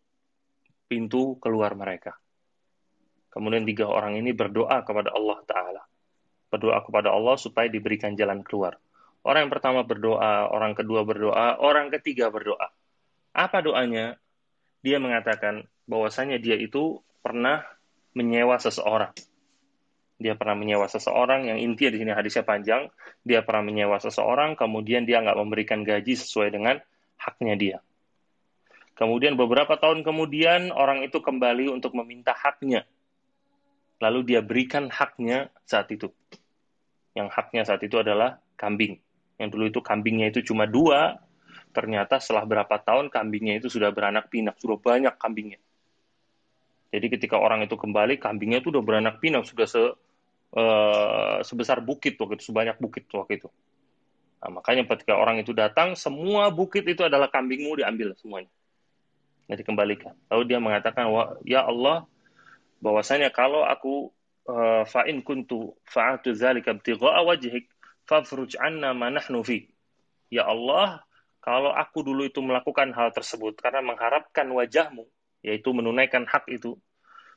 pintu 0.91 1.39
keluar 1.39 1.71
mereka. 1.71 2.19
Kemudian 3.31 3.63
tiga 3.63 3.87
orang 3.87 4.19
ini 4.19 4.35
berdoa 4.35 4.83
kepada 4.83 5.11
Allah 5.11 5.39
Ta'ala. 5.43 5.83
Berdoa 6.51 6.83
kepada 6.83 7.11
Allah 7.11 7.35
supaya 7.35 7.67
diberikan 7.67 8.11
jalan 8.15 8.43
keluar. 8.43 8.75
Orang 9.25 9.47
yang 9.47 9.53
pertama 9.55 9.87
berdoa, 9.87 10.51
orang 10.51 10.77
kedua 10.77 11.01
berdoa, 11.07 11.59
orang 11.59 11.91
ketiga 11.95 12.27
berdoa. 12.27 12.69
Apa 13.35 13.59
doanya? 13.59 14.15
Dia 14.85 15.01
mengatakan 15.01 15.65
bahwasanya 15.89 16.37
dia 16.37 16.61
itu 16.61 17.01
pernah 17.25 17.65
menyewa 18.13 18.61
seseorang. 18.61 19.09
Dia 20.21 20.37
pernah 20.37 20.53
menyewa 20.53 20.85
seseorang 20.85 21.49
yang 21.49 21.57
intinya 21.57 21.97
di 21.97 21.99
sini 22.05 22.11
hadisnya 22.13 22.45
panjang. 22.45 22.93
Dia 23.25 23.41
pernah 23.41 23.65
menyewa 23.65 23.97
seseorang, 23.97 24.53
kemudian 24.53 25.09
dia 25.09 25.25
nggak 25.25 25.41
memberikan 25.41 25.81
gaji 25.81 26.13
sesuai 26.13 26.53
dengan 26.53 26.77
haknya 27.17 27.55
dia. 27.57 27.77
Kemudian 28.95 29.35
beberapa 29.35 29.75
tahun 29.75 30.07
kemudian 30.07 30.71
orang 30.71 31.03
itu 31.03 31.19
kembali 31.19 31.67
untuk 31.67 31.97
meminta 31.97 32.31
haknya. 32.31 32.87
Lalu 33.99 34.21
dia 34.23 34.39
berikan 34.45 34.87
haknya 34.87 35.51
saat 35.67 35.89
itu. 35.91 36.13
Yang 37.17 37.27
haknya 37.33 37.67
saat 37.67 37.81
itu 37.83 37.99
adalah 37.99 38.39
kambing. 38.55 39.01
Yang 39.35 39.49
dulu 39.51 39.63
itu 39.67 39.79
kambingnya 39.83 40.31
itu 40.31 40.47
cuma 40.47 40.63
dua, 40.63 41.24
ternyata 41.75 42.23
setelah 42.23 42.47
berapa 42.47 42.75
tahun 42.79 43.11
kambingnya 43.11 43.59
itu 43.59 43.67
sudah 43.67 43.91
beranak 43.91 44.31
pinak, 44.31 44.55
sudah 44.55 44.79
banyak 44.79 45.11
kambingnya. 45.19 45.59
Jadi 46.95 47.11
ketika 47.11 47.35
orang 47.35 47.67
itu 47.67 47.75
kembali, 47.75 48.15
kambingnya 48.15 48.63
itu 48.63 48.71
sudah 48.71 48.83
beranak 48.87 49.19
pinak, 49.19 49.43
sudah 49.43 49.67
se, 49.67 49.83
uh, 50.55 51.37
sebesar 51.43 51.83
bukit 51.83 52.15
waktu 52.15 52.39
itu, 52.39 52.55
sebanyak 52.55 52.79
bukit 52.79 53.03
waktu 53.11 53.43
itu. 53.43 53.49
Nah, 54.39 54.63
makanya 54.63 54.87
ketika 54.95 55.19
orang 55.19 55.43
itu 55.43 55.51
datang, 55.51 55.99
semua 55.99 56.47
bukit 56.55 56.87
itu 56.87 57.03
adalah 57.03 57.27
kambingmu 57.27 57.75
diambil 57.83 58.15
semuanya 58.15 58.47
dan 59.45 59.55
dikembalikan. 59.59 60.13
Lalu 60.31 60.43
dia 60.47 60.59
mengatakan, 60.63 61.11
ya 61.43 61.67
Allah, 61.67 62.07
bahwasanya 62.79 63.29
kalau 63.29 63.65
aku 63.65 64.09
uh, 64.49 64.83
fa'in 64.85 65.21
kuntu 65.21 65.73
fa'atu 65.85 66.33
dzalika 66.33 66.77
ibtigha'a 66.77 67.21
wajhik 67.25 67.69
fafruj 68.05 68.57
anna 68.57 68.93
ma 68.93 69.09
nahnu 69.13 69.41
fi. 69.45 69.69
Ya 70.33 70.45
Allah, 70.49 71.05
kalau 71.45 71.69
aku 71.69 72.01
dulu 72.01 72.25
itu 72.25 72.41
melakukan 72.41 72.89
hal 72.97 73.13
tersebut 73.13 73.61
karena 73.61 73.85
mengharapkan 73.85 74.49
wajahmu, 74.49 75.05
yaitu 75.45 75.69
menunaikan 75.77 76.25
hak 76.25 76.49
itu, 76.49 76.73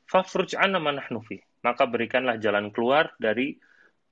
fafruj. 0.09 0.57
Maka 1.61 1.83
berikanlah 1.85 2.41
jalan 2.41 2.73
keluar 2.73 3.13
dari 3.21 3.61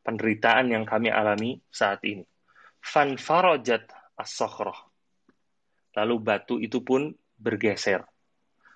penderitaan 0.06 0.70
yang 0.70 0.86
kami 0.86 1.10
alami 1.10 1.58
saat 1.74 2.06
ini. 2.06 2.22
As 4.18 4.38
Lalu 5.98 6.16
batu 6.22 6.62
itu 6.62 6.86
pun 6.86 7.10
bergeser. 7.34 8.06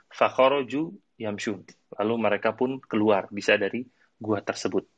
Fakharaju 0.09 0.89
yamshun. 1.21 1.61
Lalu 2.01 2.13
mereka 2.17 2.57
pun 2.57 2.81
keluar 2.81 3.29
bisa 3.29 3.61
dari 3.61 3.85
gua 4.17 4.41
tersebut. 4.41 4.89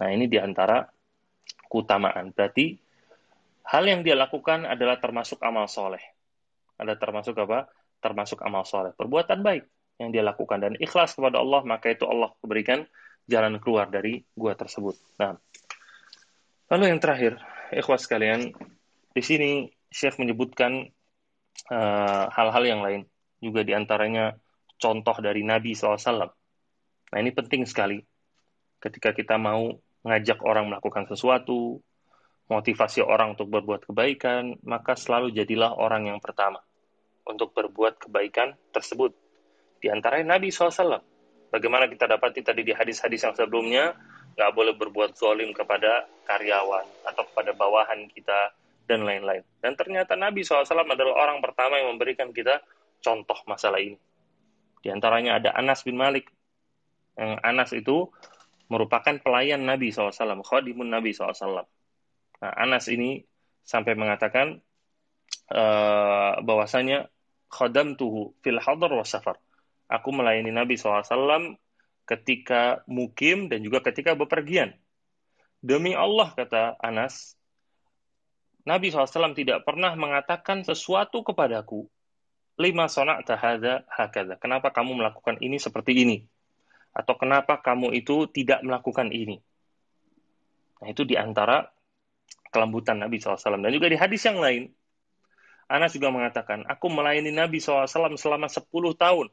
Nah, 0.00 0.08
ini 0.08 0.24
di 0.24 0.40
antara 0.40 0.88
keutamaan. 1.68 2.32
Berarti 2.32 2.87
hal 3.68 3.84
yang 3.84 4.00
dia 4.00 4.16
lakukan 4.16 4.64
adalah 4.64 4.96
termasuk 4.96 5.38
amal 5.44 5.68
soleh. 5.68 6.00
Ada 6.80 6.96
termasuk 6.96 7.36
apa? 7.36 7.68
Termasuk 8.00 8.40
amal 8.40 8.64
soleh. 8.64 8.96
Perbuatan 8.96 9.44
baik 9.44 9.64
yang 10.00 10.14
dia 10.14 10.24
lakukan 10.24 10.62
dan 10.62 10.72
ikhlas 10.78 11.12
kepada 11.12 11.42
Allah, 11.42 11.60
maka 11.68 11.92
itu 11.92 12.08
Allah 12.08 12.32
berikan 12.40 12.86
jalan 13.28 13.60
keluar 13.60 13.92
dari 13.92 14.24
gua 14.32 14.56
tersebut. 14.56 14.96
Nah, 15.20 15.36
lalu 16.72 16.96
yang 16.96 17.00
terakhir, 17.02 17.36
ikhwas 17.74 18.08
sekalian, 18.08 18.56
di 19.12 19.22
sini 19.22 19.50
Syekh 19.90 20.16
menyebutkan 20.16 20.88
eh, 21.68 22.24
hal-hal 22.32 22.64
uh, 22.64 22.70
yang 22.70 22.80
lain, 22.80 23.02
juga 23.42 23.66
di 23.66 23.74
antaranya 23.74 24.38
contoh 24.78 25.16
dari 25.18 25.42
Nabi 25.42 25.74
SAW. 25.74 25.98
Nah 27.08 27.18
ini 27.18 27.30
penting 27.34 27.66
sekali 27.66 27.98
ketika 28.78 29.10
kita 29.10 29.34
mau 29.36 29.74
ngajak 30.06 30.38
orang 30.46 30.70
melakukan 30.70 31.10
sesuatu, 31.10 31.82
motivasi 32.48 33.04
orang 33.04 33.36
untuk 33.36 33.52
berbuat 33.52 33.92
kebaikan, 33.92 34.56
maka 34.64 34.96
selalu 34.96 35.32
jadilah 35.36 35.76
orang 35.76 36.08
yang 36.08 36.20
pertama 36.20 36.64
untuk 37.28 37.52
berbuat 37.52 38.08
kebaikan 38.08 38.56
tersebut. 38.72 39.12
Di 39.78 39.92
antaranya 39.92 40.36
Nabi 40.36 40.48
SAW. 40.48 41.04
Bagaimana 41.48 41.88
kita 41.88 42.04
dapati 42.04 42.44
tadi 42.44 42.60
di 42.60 42.76
hadis-hadis 42.76 43.24
yang 43.24 43.32
sebelumnya, 43.32 43.96
nggak 44.36 44.52
boleh 44.52 44.76
berbuat 44.76 45.16
zolim 45.16 45.56
kepada 45.56 46.04
karyawan 46.28 46.84
atau 47.08 47.24
kepada 47.24 47.56
bawahan 47.56 48.04
kita, 48.12 48.52
dan 48.88 49.04
lain-lain. 49.04 49.44
Dan 49.60 49.76
ternyata 49.76 50.16
Nabi 50.16 50.40
SAW 50.40 50.64
adalah 50.64 51.14
orang 51.28 51.44
pertama 51.44 51.76
yang 51.76 51.92
memberikan 51.92 52.32
kita 52.32 52.64
contoh 53.04 53.36
masalah 53.44 53.78
ini. 53.78 54.00
Di 54.80 54.88
antaranya 54.88 55.36
ada 55.36 55.52
Anas 55.52 55.84
bin 55.84 56.00
Malik. 56.00 56.32
Yang 57.20 57.32
Anas 57.44 57.70
itu 57.76 58.08
merupakan 58.72 59.12
pelayan 59.20 59.68
Nabi 59.68 59.92
SAW, 59.92 60.40
khadimun 60.40 60.88
Nabi 60.88 61.12
SAW. 61.12 61.68
Nah, 62.38 62.52
Anas 62.54 62.86
ini 62.86 63.22
sampai 63.66 63.98
mengatakan 63.98 64.62
uh, 65.52 66.38
bahwasanya 66.40 67.10
khadam 67.50 67.98
tuhu 67.98 68.36
fil 68.44 68.60
hadar 68.60 68.92
wa 68.92 69.04
safar. 69.04 69.36
Aku 69.88 70.12
melayani 70.12 70.52
Nabi 70.52 70.76
SAW 70.76 71.56
ketika 72.04 72.84
mukim 72.88 73.48
dan 73.48 73.64
juga 73.64 73.80
ketika 73.80 74.12
bepergian. 74.12 74.76
Demi 75.58 75.96
Allah, 75.96 76.32
kata 76.36 76.76
Anas, 76.78 77.34
Nabi 78.68 78.92
SAW 78.92 79.32
tidak 79.32 79.64
pernah 79.64 79.96
mengatakan 79.96 80.62
sesuatu 80.62 81.24
kepadaku 81.24 81.88
lima 82.58 82.90
sonak 82.90 83.24
tahada 83.24 83.86
hakada. 83.88 84.36
Kenapa 84.36 84.74
kamu 84.74 84.98
melakukan 84.98 85.40
ini 85.40 85.56
seperti 85.56 86.04
ini? 86.04 86.16
Atau 86.92 87.14
kenapa 87.14 87.62
kamu 87.62 87.94
itu 87.94 88.26
tidak 88.28 88.60
melakukan 88.66 89.08
ini? 89.14 89.38
Nah, 90.82 90.88
itu 90.90 91.06
di 91.06 91.14
antara 91.14 91.70
kelembutan 92.48 93.00
Nabi 93.00 93.20
SAW. 93.20 93.60
Dan 93.60 93.72
juga 93.72 93.88
di 93.88 93.98
hadis 93.98 94.22
yang 94.24 94.38
lain, 94.40 94.72
Anas 95.68 95.92
juga 95.92 96.08
mengatakan, 96.08 96.64
aku 96.64 96.86
melayani 96.88 97.28
Nabi 97.28 97.60
SAW 97.60 97.88
selama 98.16 98.48
10 98.48 98.64
tahun. 98.96 99.28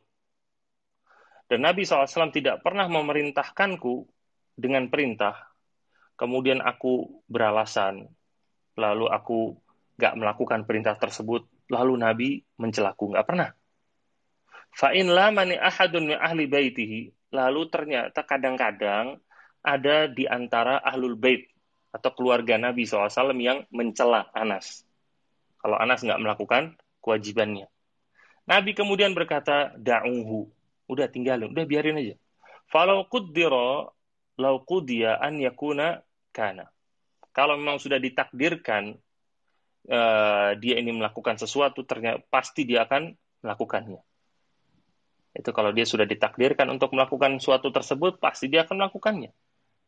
Dan 1.47 1.59
Nabi 1.63 1.87
SAW 1.87 2.33
tidak 2.33 2.59
pernah 2.65 2.89
memerintahkanku 2.91 4.09
dengan 4.59 4.91
perintah. 4.91 5.51
Kemudian 6.15 6.63
aku 6.63 7.23
beralasan, 7.27 8.07
lalu 8.75 9.07
aku 9.11 9.59
gak 9.95 10.15
melakukan 10.19 10.67
perintah 10.67 10.99
tersebut 10.99 11.47
lalu 11.71 11.93
Nabi 11.97 12.29
mencelaku. 12.59 13.15
Nggak 13.15 13.27
pernah. 13.27 13.49
Fa'in 14.75 15.07
lamani 15.07 15.55
ahadun 15.55 16.11
min 16.11 16.17
ahli 16.19 16.45
baitihi. 16.51 17.31
Lalu 17.31 17.61
ternyata 17.71 18.27
kadang-kadang 18.27 19.19
ada 19.65 20.07
di 20.11 20.27
antara 20.29 20.83
ahlul 20.83 21.17
bait 21.17 21.54
atau 21.95 22.11
keluarga 22.11 22.59
Nabi 22.59 22.83
SAW 22.83 23.31
yang 23.39 23.63
mencela 23.71 24.27
Anas. 24.35 24.83
Kalau 25.63 25.79
Anas 25.79 26.03
nggak 26.03 26.19
melakukan 26.19 26.75
kewajibannya. 26.99 27.71
Nabi 28.43 28.75
kemudian 28.75 29.15
berkata, 29.15 29.71
da'uhu. 29.79 30.51
Udah 30.91 31.07
tinggalin, 31.09 31.49
udah 31.55 31.65
biarin 31.65 31.97
aja. 31.97 32.15
Falau 32.69 33.07
kuddira 33.07 33.89
lau 34.35 34.55
kudia 34.67 35.17
an 35.17 35.39
yakuna 35.39 36.03
kana. 36.35 36.67
Kalau 37.31 37.55
memang 37.57 37.81
sudah 37.81 37.97
ditakdirkan 37.97 38.99
uh, 39.89 40.51
dia 40.59 40.75
ini 40.77 40.91
melakukan 40.93 41.39
sesuatu, 41.39 41.81
ternyata 41.87 42.21
pasti 42.29 42.67
dia 42.67 42.85
akan 42.85 43.15
melakukannya. 43.41 44.01
Itu 45.35 45.51
kalau 45.51 45.75
dia 45.75 45.83
sudah 45.83 46.05
ditakdirkan 46.05 46.69
untuk 46.69 46.93
melakukan 46.95 47.41
suatu 47.41 47.73
tersebut, 47.73 48.21
pasti 48.21 48.47
dia 48.47 48.63
akan 48.63 48.85
melakukannya. 48.85 49.31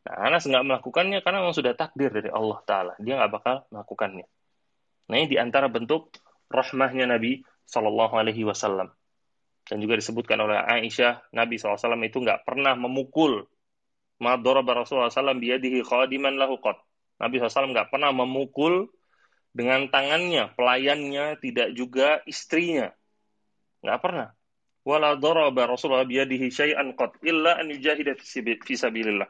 Nah, 0.08 0.32
Anas 0.32 0.48
nggak 0.48 0.64
melakukannya 0.64 1.20
karena 1.20 1.44
memang 1.44 1.52
sudah 1.52 1.76
takdir 1.76 2.08
dari 2.08 2.32
Allah 2.32 2.64
Ta'ala. 2.64 2.94
Dia 3.04 3.20
nggak 3.20 3.32
bakal 3.36 3.56
melakukannya. 3.76 4.24
Nah, 5.12 5.16
ini 5.20 5.28
di 5.28 5.36
antara 5.36 5.68
bentuk 5.68 6.16
rahmahnya 6.48 7.12
Nabi 7.12 7.44
Shallallahu 7.68 8.16
Alaihi 8.16 8.48
Wasallam. 8.48 8.88
Dan 9.68 9.84
juga 9.84 10.00
disebutkan 10.00 10.40
oleh 10.40 10.56
Aisyah, 10.64 11.36
Nabi 11.36 11.60
SAW 11.60 12.00
itu 12.08 12.24
nggak 12.24 12.48
pernah 12.48 12.72
memukul. 12.80 13.44
Madoraba 14.24 14.80
Rasulullah 14.80 15.12
SAW 15.12 15.36
biadihi 15.36 15.84
khadiman 15.84 16.40
lahu 16.40 16.56
qat. 16.64 16.80
Nabi 17.20 17.44
SAW 17.44 17.76
nggak 17.76 17.92
pernah 17.92 18.16
memukul 18.16 18.88
dengan 19.52 19.92
tangannya, 19.92 20.56
pelayannya, 20.56 21.36
tidak 21.44 21.76
juga 21.76 22.24
istrinya. 22.24 22.96
Nggak 23.84 24.00
pernah. 24.00 24.28
Wala 24.88 25.20
daraba 25.20 25.68
Rasulullah 25.68 26.08
biyadihi 26.08 26.48
syai'an 26.48 26.96
qad 26.96 27.20
illa 27.28 27.60
an 27.60 27.68
yujahida 27.68 28.16
fi 28.16 28.74
sabilillah. 28.80 29.28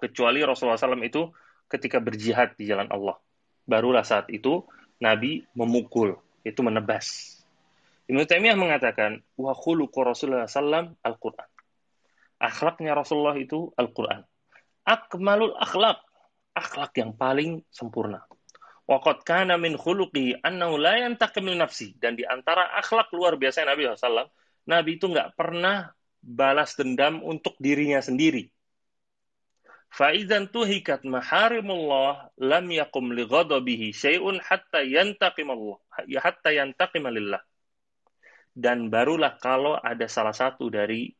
Kecuali 0.00 0.40
Rasulullah 0.40 0.80
SAW 0.80 1.04
itu 1.04 1.28
ketika 1.68 2.00
berjihad 2.00 2.56
di 2.56 2.66
jalan 2.66 2.88
Allah. 2.88 3.20
Barulah 3.68 4.02
saat 4.02 4.32
itu 4.32 4.64
Nabi 4.98 5.46
memukul, 5.54 6.18
itu 6.42 6.60
menebas. 6.64 7.38
Ibnu 8.10 8.26
Taimiyah 8.26 8.58
mengatakan, 8.58 9.22
wa 9.38 9.54
khuluqu 9.54 10.02
Rasulullah 10.02 10.50
SAW 10.50 10.98
Al-Quran. 10.98 11.48
Akhlaknya 12.40 12.96
Rasulullah 12.96 13.36
itu 13.36 13.70
Al-Quran. 13.76 14.26
Akmalul 14.88 15.54
akhlak. 15.60 16.02
Akhlak 16.56 16.96
yang 16.98 17.14
paling 17.14 17.62
sempurna. 17.70 18.26
Waqad 18.90 19.22
kana 19.22 19.54
min 19.54 19.78
khuluqi 19.78 20.42
annahu 20.42 20.74
la 20.74 20.98
yantaqim 20.98 21.46
nafsi. 21.54 21.94
Dan 21.94 22.18
di 22.18 22.26
antara 22.26 22.74
akhlak 22.74 23.14
luar 23.14 23.38
biasa 23.38 23.62
Nabi 23.62 23.86
SAW, 23.86 24.26
Nabi 24.66 24.98
itu 24.98 25.06
nggak 25.06 25.38
pernah 25.38 25.94
balas 26.18 26.74
dendam 26.74 27.22
untuk 27.22 27.54
dirinya 27.62 28.02
sendiri. 28.02 28.50
Fa'idhan 29.90 30.46
tuhikat 30.46 31.02
maharimullah 31.02 32.30
lam 32.38 32.66
yakum 32.70 33.10
li 33.10 33.26
ghadabihi 33.26 33.90
syai'un 33.90 34.38
hatta 34.38 34.86
yantaqim 34.86 35.50
Allah, 35.50 35.78
ya 36.06 36.22
hatta 36.22 36.54
yantaqim 36.54 37.10
lillah. 37.10 37.42
Dan 38.54 38.86
barulah 38.86 39.34
kalau 39.42 39.74
ada 39.74 40.06
salah 40.06 40.34
satu 40.34 40.70
dari 40.70 41.10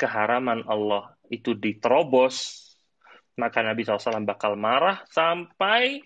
keharaman 0.00 0.64
Allah 0.64 1.12
itu 1.28 1.52
diterobos, 1.52 2.64
maka 3.36 3.60
Nabi 3.60 3.84
SAW 3.84 4.24
bakal 4.24 4.56
marah 4.56 5.04
sampai 5.12 6.00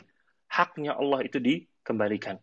haknya 0.51 0.99
Allah 0.99 1.23
itu 1.23 1.39
dikembalikan. 1.39 2.43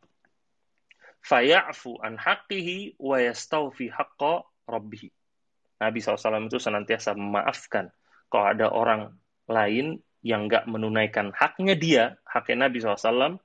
Faya'fu 1.25 1.99
an 1.99 2.15
haqqihi 2.15 2.95
wa 3.01 3.17
yastawfi 3.19 3.91
haqqa. 3.91 4.45
Nabi 5.77 5.99
SAW 6.01 6.49
itu 6.49 6.57
senantiasa 6.57 7.13
memaafkan 7.13 7.93
kalau 8.33 8.45
ada 8.49 8.73
orang 8.73 9.13
lain 9.45 10.01
yang 10.25 10.49
nggak 10.49 10.65
menunaikan 10.65 11.29
haknya 11.37 11.75
dia, 11.77 12.03
haknya 12.25 12.65
Nabi 12.65 12.77
SAW, 12.81 13.37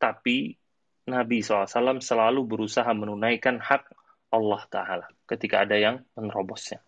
tapi 0.00 0.56
Nabi 1.04 1.44
SAW 1.44 2.00
selalu 2.00 2.40
berusaha 2.48 2.88
menunaikan 2.96 3.60
hak 3.60 3.92
Allah 4.32 4.62
Ta'ala 4.72 5.06
ketika 5.28 5.68
ada 5.68 5.76
yang 5.76 6.00
menerobosnya. 6.16 6.80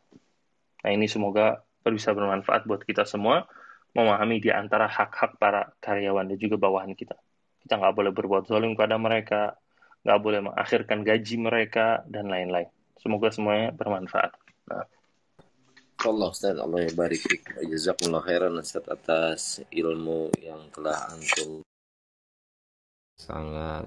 Nah 0.80 0.90
ini 0.92 1.04
semoga 1.10 1.60
bisa 1.84 2.16
bermanfaat 2.16 2.64
buat 2.64 2.80
kita 2.88 3.04
semua 3.04 3.44
memahami 3.92 4.40
di 4.40 4.48
antara 4.48 4.88
hak-hak 4.88 5.36
para 5.36 5.76
karyawan 5.84 6.24
dan 6.32 6.38
juga 6.40 6.56
bawahan 6.56 6.96
kita. 6.96 7.14
Kita 7.60 7.76
nggak 7.76 7.94
boleh 7.94 8.12
berbuat 8.16 8.48
zalim 8.48 8.72
kepada 8.72 8.96
mereka, 8.96 9.60
nggak 10.04 10.20
boleh 10.20 10.40
mengakhirkan 10.50 11.04
gaji 11.04 11.36
mereka, 11.40 12.00
dan 12.08 12.28
lain-lain. 12.28 12.68
Semoga 13.00 13.28
semuanya 13.28 13.70
bermanfaat. 13.76 14.32
Nah. 14.72 14.88
Allah 16.02 16.28
Ustaz, 16.34 16.58
Allah 16.58 16.80
ya 16.82 16.92
barik 16.92 17.22
Jazakumullah 17.62 18.24
khairan 18.26 18.58
Ustaz 18.58 18.84
atas 18.90 19.62
ilmu 19.70 20.34
yang 20.42 20.66
telah 20.74 21.14
antum 21.14 21.64
sangat 23.14 23.86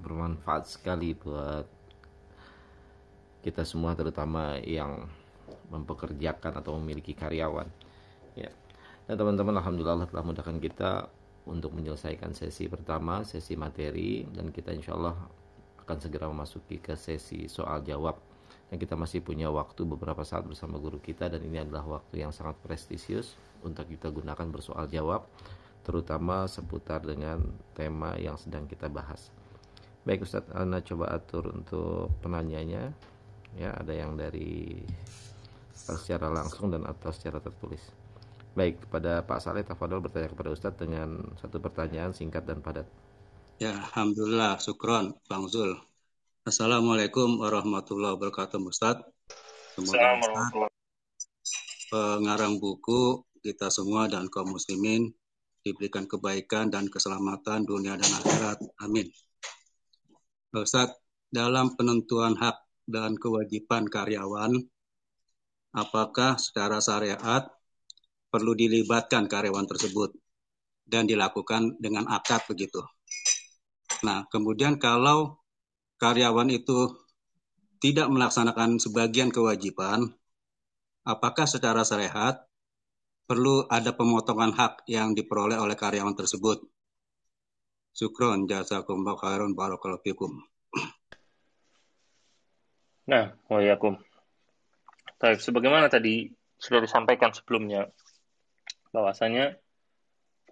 bermanfaat 0.00 0.64
sekali 0.64 1.12
buat 1.12 1.68
kita 3.44 3.64
semua 3.64 3.92
terutama 3.92 4.56
yang 4.64 5.08
mempekerjakan 5.68 6.60
atau 6.60 6.76
memiliki 6.80 7.12
karyawan. 7.12 7.68
Ya. 8.36 8.52
Dan 9.04 9.16
teman-teman 9.16 9.60
alhamdulillah 9.60 10.08
telah 10.08 10.24
mudahkan 10.24 10.58
kita 10.60 11.08
untuk 11.48 11.72
menyelesaikan 11.72 12.36
sesi 12.36 12.68
pertama 12.68 13.24
sesi 13.24 13.56
materi. 13.56 14.24
Dan 14.28 14.52
kita 14.52 14.76
insya 14.76 14.96
Allah 14.96 15.16
akan 15.80 15.96
segera 16.00 16.28
memasuki 16.28 16.80
ke 16.80 16.96
sesi 16.96 17.48
soal 17.48 17.80
jawab 17.84 18.20
dan 18.70 18.78
kita 18.78 18.94
masih 18.94 19.18
punya 19.18 19.50
waktu 19.50 19.82
beberapa 19.82 20.22
saat 20.22 20.46
bersama 20.46 20.78
guru 20.78 21.02
kita 21.02 21.26
dan 21.26 21.42
ini 21.42 21.66
adalah 21.66 21.98
waktu 21.98 22.22
yang 22.22 22.30
sangat 22.30 22.54
prestisius 22.62 23.34
untuk 23.66 23.90
kita 23.90 24.14
gunakan 24.14 24.46
bersoal 24.46 24.86
jawab 24.86 25.26
terutama 25.82 26.46
seputar 26.46 27.02
dengan 27.02 27.42
tema 27.74 28.14
yang 28.14 28.38
sedang 28.38 28.70
kita 28.70 28.86
bahas. 28.86 29.34
Baik 30.06 30.24
Ustadz, 30.24 30.54
Ana 30.54 30.80
coba 30.80 31.12
atur 31.12 31.50
untuk 31.50 32.14
penanyanya. 32.22 32.94
Ya, 33.58 33.74
ada 33.74 33.90
yang 33.90 34.14
dari 34.14 34.78
secara 35.74 36.30
langsung 36.30 36.70
dan 36.70 36.86
atau 36.86 37.10
secara 37.10 37.42
tertulis. 37.42 37.82
Baik, 38.54 38.86
kepada 38.86 39.26
Pak 39.26 39.40
Saleh 39.42 39.66
Tafadol 39.66 39.98
bertanya 39.98 40.30
kepada 40.30 40.54
Ustadz 40.54 40.78
dengan 40.78 41.34
satu 41.42 41.58
pertanyaan 41.58 42.14
singkat 42.14 42.46
dan 42.46 42.62
padat. 42.62 42.86
Ya, 43.58 43.76
Alhamdulillah, 43.76 44.56
syukron, 44.62 45.18
Bang 45.28 45.50
Zul. 45.50 45.89
Assalamualaikum 46.50 47.38
warahmatullahi 47.38 48.18
wabarakatuh, 48.18 48.58
Ustadz. 48.58 49.06
Semoga 49.78 50.18
Ustadz, 50.18 50.66
pengarang 51.94 52.58
buku 52.58 53.22
kita 53.38 53.70
semua 53.70 54.10
dan 54.10 54.26
kaum 54.26 54.58
muslimin 54.58 55.14
diberikan 55.62 56.10
kebaikan 56.10 56.66
dan 56.66 56.90
keselamatan 56.90 57.62
dunia 57.62 57.94
dan 57.94 58.10
akhirat. 58.10 58.58
Amin. 58.82 59.06
Ustaz, 60.50 60.90
dalam 61.30 61.78
penentuan 61.78 62.34
hak 62.34 62.58
dan 62.82 63.14
kewajiban 63.14 63.86
karyawan, 63.86 64.50
apakah 65.70 66.34
secara 66.34 66.82
syariat 66.82 67.46
perlu 68.26 68.58
dilibatkan 68.58 69.30
karyawan 69.30 69.70
tersebut 69.70 70.18
dan 70.82 71.06
dilakukan 71.06 71.78
dengan 71.78 72.10
akad 72.10 72.42
begitu. 72.50 72.82
Nah, 74.02 74.26
kemudian 74.34 74.74
kalau 74.82 75.39
karyawan 76.00 76.48
itu 76.48 76.96
tidak 77.80 78.08
melaksanakan 78.08 78.80
sebagian 78.80 79.28
kewajiban, 79.28 80.16
apakah 81.04 81.44
secara 81.44 81.84
syariat 81.84 82.40
perlu 83.28 83.68
ada 83.68 83.92
pemotongan 83.92 84.56
hak 84.56 84.88
yang 84.88 85.12
diperoleh 85.12 85.60
oleh 85.60 85.76
karyawan 85.76 86.16
tersebut. 86.16 86.64
Syukron, 87.92 88.48
jazakumullah 88.48 89.18
khairan, 89.20 89.52
barakallahu 89.52 90.02
fikum. 90.02 90.40
Nah, 93.10 93.34
wayakum. 93.50 93.98
Baik, 95.20 95.42
sebagaimana 95.42 95.90
tadi 95.90 96.30
sudah 96.56 96.80
disampaikan 96.80 97.34
sebelumnya, 97.34 97.90
bahwasanya 98.94 99.58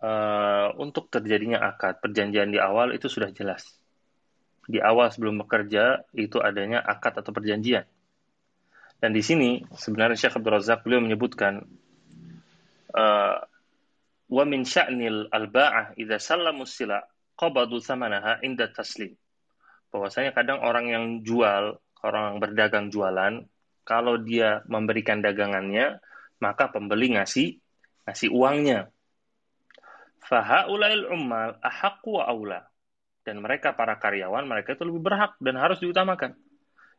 uh, 0.03 0.75
untuk 0.83 1.11
terjadinya 1.15 1.63
akad 1.63 2.03
perjanjian 2.03 2.51
di 2.51 2.59
awal 2.59 2.91
itu 2.91 3.07
sudah 3.07 3.31
jelas. 3.31 3.78
Di 4.69 4.85
awal 4.85 5.09
sebelum 5.09 5.41
bekerja 5.41 6.05
itu 6.13 6.37
adanya 6.45 6.85
akad 6.85 7.17
atau 7.17 7.33
perjanjian. 7.33 7.89
Dan 9.01 9.17
di 9.17 9.25
sini 9.25 9.65
sebenarnya 9.73 10.19
Syekh 10.19 10.37
Abdul 10.37 10.61
Razak 10.61 10.85
beliau 10.85 11.01
menyebutkan 11.01 11.65
uh, 12.93 13.37
wa 14.29 14.45
min 14.45 14.69
sya'nil 14.69 15.33
al-ba'ah 15.33 15.97
idza 15.97 16.21
sallamu 16.21 16.69
sila 16.69 17.01
qabadu 17.39 17.81
thamanaha 17.81 18.45
inda 18.45 18.69
taslim. 18.69 19.17
Bahwasanya 19.89 20.37
kadang 20.37 20.61
orang 20.61 20.93
yang 20.93 21.05
jual, 21.25 21.81
orang 22.05 22.37
yang 22.37 22.39
berdagang 22.45 22.87
jualan, 22.93 23.49
kalau 23.89 24.21
dia 24.21 24.61
memberikan 24.69 25.25
dagangannya, 25.25 25.97
maka 26.45 26.69
pembeli 26.69 27.17
ngasih 27.17 27.57
ngasih 28.05 28.29
uangnya. 28.29 28.93
Fahaulail 30.29 31.09
ummal 31.09 31.57
ahaqqu 31.65 32.21
wa 32.21 32.29
aula. 32.29 32.61
Dan 33.29 33.45
mereka 33.45 33.77
para 33.77 34.01
karyawan, 34.01 34.49
mereka 34.49 34.73
itu 34.73 34.89
lebih 34.89 35.05
berhak 35.05 35.37
dan 35.37 35.61
harus 35.61 35.77
diutamakan. 35.85 36.33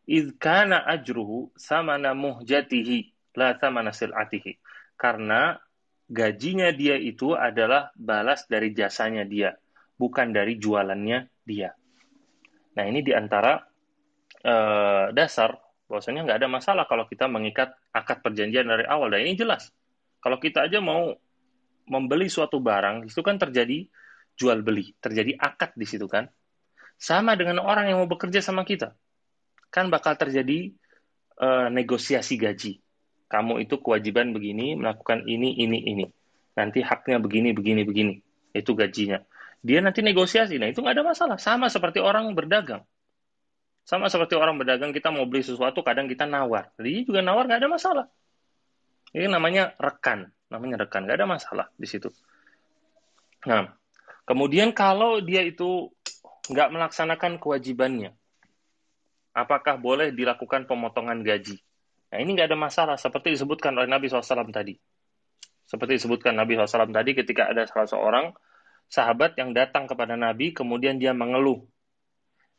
Idh 0.06 0.38
kana 0.38 0.86
ajruhu 0.86 1.50
samana 1.58 2.14
muhjatihi 2.14 3.34
la 3.34 3.58
samana 3.58 3.90
sil'atihi. 3.90 4.62
Karena 4.94 5.58
gajinya 6.06 6.70
dia 6.70 7.02
itu 7.02 7.34
adalah 7.34 7.90
balas 7.98 8.46
dari 8.46 8.70
jasanya 8.78 9.26
dia, 9.26 9.58
bukan 9.98 10.30
dari 10.30 10.62
jualannya 10.62 11.26
dia. 11.42 11.74
Nah 12.78 12.86
ini 12.86 13.02
di 13.02 13.10
antara 13.10 13.66
uh, 14.46 15.10
dasar 15.10 15.58
bahwasanya 15.90 16.30
nggak 16.30 16.46
ada 16.46 16.50
masalah 16.50 16.86
kalau 16.86 17.10
kita 17.10 17.26
mengikat 17.26 17.74
akad 17.90 18.22
perjanjian 18.22 18.70
dari 18.70 18.86
awal. 18.86 19.10
Dan 19.10 19.26
ini 19.26 19.34
jelas. 19.34 19.74
Kalau 20.22 20.38
kita 20.38 20.70
aja 20.70 20.78
mau 20.78 21.10
membeli 21.90 22.30
suatu 22.30 22.62
barang, 22.62 23.10
itu 23.10 23.26
kan 23.26 23.42
terjadi 23.42 23.90
jual 24.40 24.64
beli, 24.64 24.96
terjadi 25.04 25.36
akad 25.36 25.76
di 25.76 25.84
situ 25.84 26.08
kan. 26.08 26.32
Sama 26.96 27.36
dengan 27.36 27.60
orang 27.60 27.92
yang 27.92 28.00
mau 28.00 28.08
bekerja 28.08 28.40
sama 28.40 28.64
kita, 28.64 28.96
kan 29.72 29.92
bakal 29.92 30.16
terjadi 30.16 30.72
uh, 31.40 31.68
negosiasi 31.68 32.40
gaji 32.40 32.80
kamu 33.30 33.62
itu 33.64 33.78
kewajiban 33.78 34.34
begini, 34.34 34.74
melakukan 34.74 35.22
ini, 35.30 35.54
ini, 35.54 35.86
ini. 35.86 36.06
Nanti 36.58 36.82
haknya 36.82 37.22
begini, 37.22 37.54
begini, 37.54 37.86
begini. 37.86 38.14
Itu 38.58 38.74
gajinya. 38.74 39.22
Dia 39.62 39.86
nanti 39.86 40.02
negosiasi. 40.02 40.58
Nah, 40.58 40.74
itu 40.74 40.82
nggak 40.82 40.98
ada 40.98 41.06
masalah. 41.06 41.38
Sama 41.38 41.70
seperti 41.70 42.02
orang 42.02 42.34
berdagang. 42.34 42.82
Sama 43.86 44.10
seperti 44.10 44.34
orang 44.34 44.58
berdagang, 44.58 44.90
kita 44.90 45.14
mau 45.14 45.30
beli 45.30 45.46
sesuatu, 45.46 45.86
kadang 45.86 46.10
kita 46.10 46.26
nawar. 46.26 46.74
Jadi 46.82 47.06
juga 47.06 47.22
nawar 47.22 47.46
nggak 47.46 47.62
ada 47.62 47.70
masalah. 47.70 48.06
Ini 49.14 49.30
namanya 49.30 49.78
rekan. 49.78 50.26
Namanya 50.50 50.90
rekan. 50.90 51.06
Nggak 51.06 51.18
ada 51.22 51.30
masalah 51.30 51.66
di 51.78 51.86
situ. 51.86 52.10
Nah, 53.46 53.70
kemudian 54.30 54.70
kalau 54.78 55.18
dia 55.26 55.42
itu 55.42 55.90
nggak 56.54 56.70
melaksanakan 56.70 57.42
kewajibannya, 57.42 58.14
apakah 59.34 59.82
boleh 59.82 60.14
dilakukan 60.14 60.70
pemotongan 60.70 61.26
gaji? 61.26 61.58
Nah 62.14 62.18
ini 62.22 62.38
nggak 62.38 62.54
ada 62.54 62.58
masalah 62.58 62.98
seperti 62.98 63.34
disebutkan 63.34 63.74
oleh 63.74 63.90
Nabi 63.90 64.06
SAW 64.10 64.50
tadi. 64.54 64.78
Seperti 65.66 66.02
disebutkan 66.02 66.34
Nabi 66.38 66.58
SAW 66.58 66.90
tadi 66.90 67.12
ketika 67.14 67.50
ada 67.50 67.66
salah 67.70 67.90
seorang 67.90 68.26
sahabat 68.90 69.38
yang 69.38 69.54
datang 69.54 69.86
kepada 69.86 70.18
Nabi 70.18 70.54
kemudian 70.54 70.98
dia 70.98 71.14
mengeluh. 71.14 71.62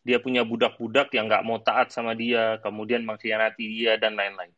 Dia 0.00 0.16
punya 0.22 0.46
budak-budak 0.46 1.12
yang 1.12 1.28
nggak 1.28 1.44
mau 1.44 1.60
taat 1.60 1.92
sama 1.92 2.16
dia, 2.16 2.56
kemudian 2.64 3.04
mengkhianati 3.04 3.64
dia 3.68 4.00
dan 4.00 4.16
lain-lain. 4.16 4.54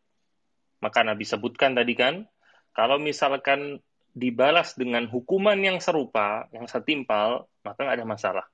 Maka 0.79 1.03
Nabi 1.03 1.27
sebutkan 1.27 1.75
tadi 1.75 1.99
kan, 1.99 2.31
kalau 2.71 3.03
misalkan 3.03 3.83
dibalas 4.13 4.77
dengan 4.77 5.09
hukuman 5.09 5.57
yang 5.57 5.81
serupa, 5.81 6.47
yang 6.53 6.69
setimpal, 6.69 7.49
maka 7.65 7.79
nggak 7.81 7.97
ada 8.01 8.09
masalah. 8.09 8.47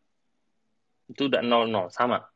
Itu 1.10 1.26
udah 1.26 1.42
nol-nol, 1.42 1.90
sama. 1.90 2.26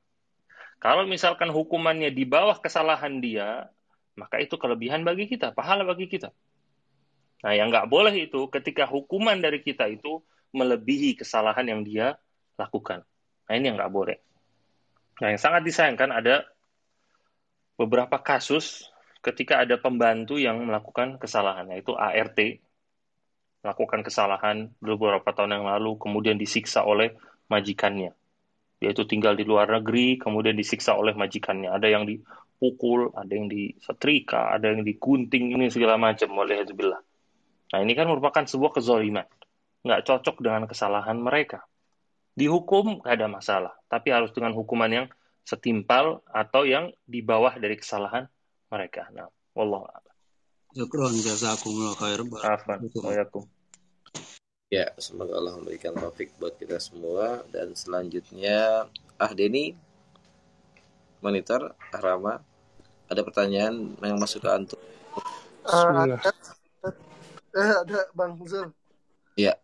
Kalau 0.83 1.07
misalkan 1.07 1.55
hukumannya 1.55 2.11
di 2.11 2.27
bawah 2.27 2.59
kesalahan 2.59 3.23
dia, 3.23 3.70
maka 4.18 4.43
itu 4.43 4.59
kelebihan 4.59 5.07
bagi 5.07 5.31
kita, 5.31 5.55
pahala 5.55 5.87
bagi 5.87 6.11
kita. 6.11 6.35
Nah, 7.47 7.53
yang 7.55 7.70
nggak 7.70 7.87
boleh 7.87 8.14
itu 8.14 8.51
ketika 8.51 8.87
hukuman 8.91 9.39
dari 9.39 9.62
kita 9.62 9.87
itu 9.87 10.23
melebihi 10.51 11.18
kesalahan 11.18 11.66
yang 11.66 11.83
dia 11.87 12.18
lakukan. 12.59 13.07
Nah, 13.47 13.55
ini 13.55 13.70
yang 13.70 13.79
nggak 13.79 13.95
boleh. 13.95 14.18
Nah, 15.23 15.31
yang 15.31 15.41
sangat 15.41 15.62
disayangkan 15.62 16.11
ada 16.11 16.47
beberapa 17.79 18.18
kasus 18.18 18.91
ketika 19.23 19.62
ada 19.62 19.79
pembantu 19.79 20.39
yang 20.39 20.59
melakukan 20.66 21.18
kesalahan, 21.18 21.70
yaitu 21.70 21.95
ART, 21.95 22.39
melakukan 23.62 24.02
kesalahan 24.02 24.74
beberapa 24.82 25.30
tahun 25.30 25.62
yang 25.62 25.66
lalu, 25.70 25.96
kemudian 25.98 26.36
disiksa 26.36 26.82
oleh 26.82 27.14
majikannya. 27.46 28.14
Yaitu 28.82 29.06
tinggal 29.06 29.38
di 29.38 29.46
luar 29.46 29.70
negeri, 29.70 30.18
kemudian 30.18 30.58
disiksa 30.58 30.98
oleh 30.98 31.14
majikannya. 31.14 31.70
Ada 31.70 31.86
yang 31.86 32.02
di 32.02 32.18
dipukul, 32.62 33.10
ada 33.18 33.32
yang 33.34 33.50
disetrika, 33.50 34.54
ada 34.54 34.70
yang 34.70 34.86
digunting, 34.86 35.50
ini 35.58 35.66
segala 35.66 35.98
macam 35.98 36.30
oleh 36.38 36.62
Hezbollah. 36.62 37.02
Nah 37.74 37.78
ini 37.82 37.98
kan 37.98 38.06
merupakan 38.06 38.46
sebuah 38.46 38.78
kezoliman. 38.78 39.26
Nggak 39.82 40.06
cocok 40.06 40.38
dengan 40.38 40.70
kesalahan 40.70 41.18
mereka. 41.18 41.66
Dihukum 42.38 43.02
nggak 43.02 43.14
ada 43.18 43.26
masalah, 43.26 43.74
tapi 43.90 44.14
harus 44.14 44.30
dengan 44.30 44.54
hukuman 44.54 44.86
yang 44.86 45.06
setimpal 45.42 46.22
atau 46.30 46.62
yang 46.62 46.94
di 47.02 47.18
bawah 47.18 47.58
dari 47.58 47.74
kesalahan 47.74 48.30
mereka. 48.70 49.10
Nah, 49.10 49.26
wallah 49.58 49.82
Syukron 50.73 51.12
jazakumullah 51.20 51.93
khair. 52.01 52.25
Ya, 54.73 54.89
semoga 54.97 55.37
Allah 55.37 55.61
memberikan 55.61 55.93
taufik 55.93 56.33
buat 56.41 56.57
kita 56.57 56.81
semua 56.81 57.45
dan 57.53 57.77
selanjutnya 57.77 58.89
Ah 59.20 59.33
Deni 59.37 59.77
monitor 61.20 61.77
Ah 61.93 62.01
Rama 62.01 62.41
ada 63.05 63.20
pertanyaan 63.20 63.93
yang 64.01 64.16
masuk 64.16 64.41
ke 64.41 64.49
antum? 64.49 64.81
Uh, 65.68 66.09
ada, 66.09 66.33
eh, 67.53 67.73
ada 67.85 68.01
Bang 68.16 68.41
Zul. 68.49 68.73
Iya. 69.37 69.61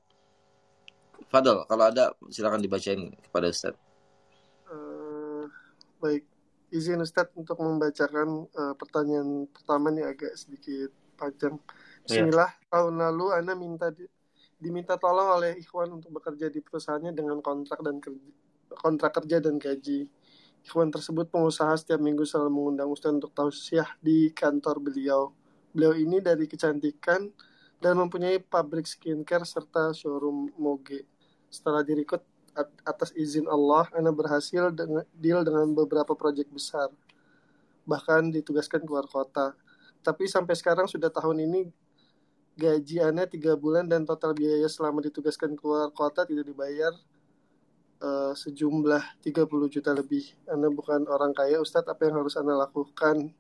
Fadol, 1.33 1.65
kalau 1.65 1.89
ada 1.89 2.13
silakan 2.29 2.61
dibacain 2.61 3.17
kepada 3.25 3.49
Ustaz. 3.49 3.73
Uh, 4.69 5.49
baik. 6.05 6.29
Izin 6.69 7.01
Ustadz 7.01 7.33
untuk 7.37 7.57
membacakan 7.61 8.49
uh, 8.53 8.75
pertanyaan 8.77 9.49
pertama 9.49 9.89
nih 9.89 10.05
agak 10.09 10.33
sedikit 10.37 10.93
panjang. 11.16 11.57
Iya. 12.09 12.25
Bismillah, 12.25 12.51
yeah. 12.53 12.69
tahun 12.73 12.95
lalu 13.01 13.27
Anda 13.35 13.53
minta 13.57 13.89
di, 13.93 14.05
diminta 14.61 15.01
tolong 15.01 15.41
oleh 15.41 15.57
Ikhwan 15.57 15.89
untuk 15.93 16.12
bekerja 16.14 16.53
di 16.53 16.61
perusahaannya 16.61 17.12
dengan 17.16 17.41
kontrak 17.41 17.81
dan 17.81 18.01
kerja, 18.01 18.31
kontrak 18.77 19.12
kerja 19.23 19.41
dan 19.41 19.57
gaji. 19.57 20.09
Ikhwan 20.64 20.93
tersebut 20.93 21.33
pengusaha 21.33 21.73
setiap 21.81 22.01
minggu 22.03 22.29
selalu 22.29 22.51
mengundang 22.53 22.93
Ustadz 22.93 23.16
untuk 23.25 23.33
tausiah 23.33 23.89
di 24.05 24.29
kantor 24.37 24.85
beliau. 24.85 25.33
Beliau 25.73 25.97
ini 25.97 26.21
dari 26.21 26.45
kecantikan 26.45 27.29
dan 27.79 27.95
mempunyai 27.95 28.43
pabrik 28.43 28.85
skincare 28.85 29.47
serta 29.47 29.95
showroom 29.95 30.51
moge. 30.59 31.07
Setelah 31.49 31.81
direkrut 31.81 32.21
atas 32.83 33.11
izin 33.15 33.47
Allah, 33.47 33.87
Anda 33.95 34.11
berhasil 34.11 34.73
dengan, 34.75 35.05
deal 35.15 35.45
dengan 35.45 35.71
beberapa 35.75 36.15
proyek 36.17 36.51
besar. 36.51 36.91
Bahkan 37.85 38.35
ditugaskan 38.35 38.85
keluar 38.85 39.07
kota. 39.07 39.55
Tapi 40.03 40.31
sampai 40.31 40.55
sekarang 40.57 40.87
sudah 40.87 41.11
tahun 41.11 41.45
ini 41.45 41.61
gaji 42.59 43.03
Anda 43.05 43.29
tiga 43.29 43.55
bulan 43.55 43.87
dan 43.87 44.03
total 44.03 44.35
biaya 44.35 44.67
selama 44.67 45.03
ditugaskan 45.05 45.55
keluar 45.55 45.91
kota 45.95 46.27
tidak 46.27 46.47
dibayar 46.47 46.91
uh, 48.03 48.35
sejumlah 48.35 49.23
30 49.23 49.75
juta 49.75 49.91
lebih. 49.95 50.25
Anda 50.51 50.71
bukan 50.71 51.07
orang 51.07 51.35
kaya, 51.35 51.63
Ustadz, 51.63 51.91
apa 51.91 52.09
yang 52.09 52.23
harus 52.23 52.35
Anda 52.35 52.59
lakukan? 52.59 53.31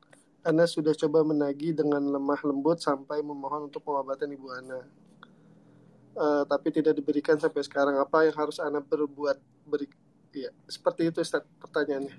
Anda 0.46 0.64
sudah 0.70 0.94
coba 0.94 1.26
menagih 1.26 1.74
dengan 1.74 2.00
lemah 2.00 2.40
lembut 2.46 2.78
sampai 2.78 3.20
memohon 3.26 3.68
untuk 3.68 3.82
pengobatan 3.82 4.30
ibu 4.32 4.48
Anda 4.54 4.86
uh, 6.18 6.42
tapi 6.44 6.74
tidak 6.74 6.98
diberikan 6.98 7.38
sampai 7.38 7.62
sekarang. 7.62 7.96
Apa 8.02 8.26
yang 8.26 8.34
harus 8.34 8.58
Anda 8.58 8.82
berbuat? 8.82 9.38
Beri, 9.68 9.86
ya, 10.34 10.50
seperti 10.66 11.08
itu 11.08 11.22
Ustaz 11.22 11.46
pertanyaannya. 11.62 12.14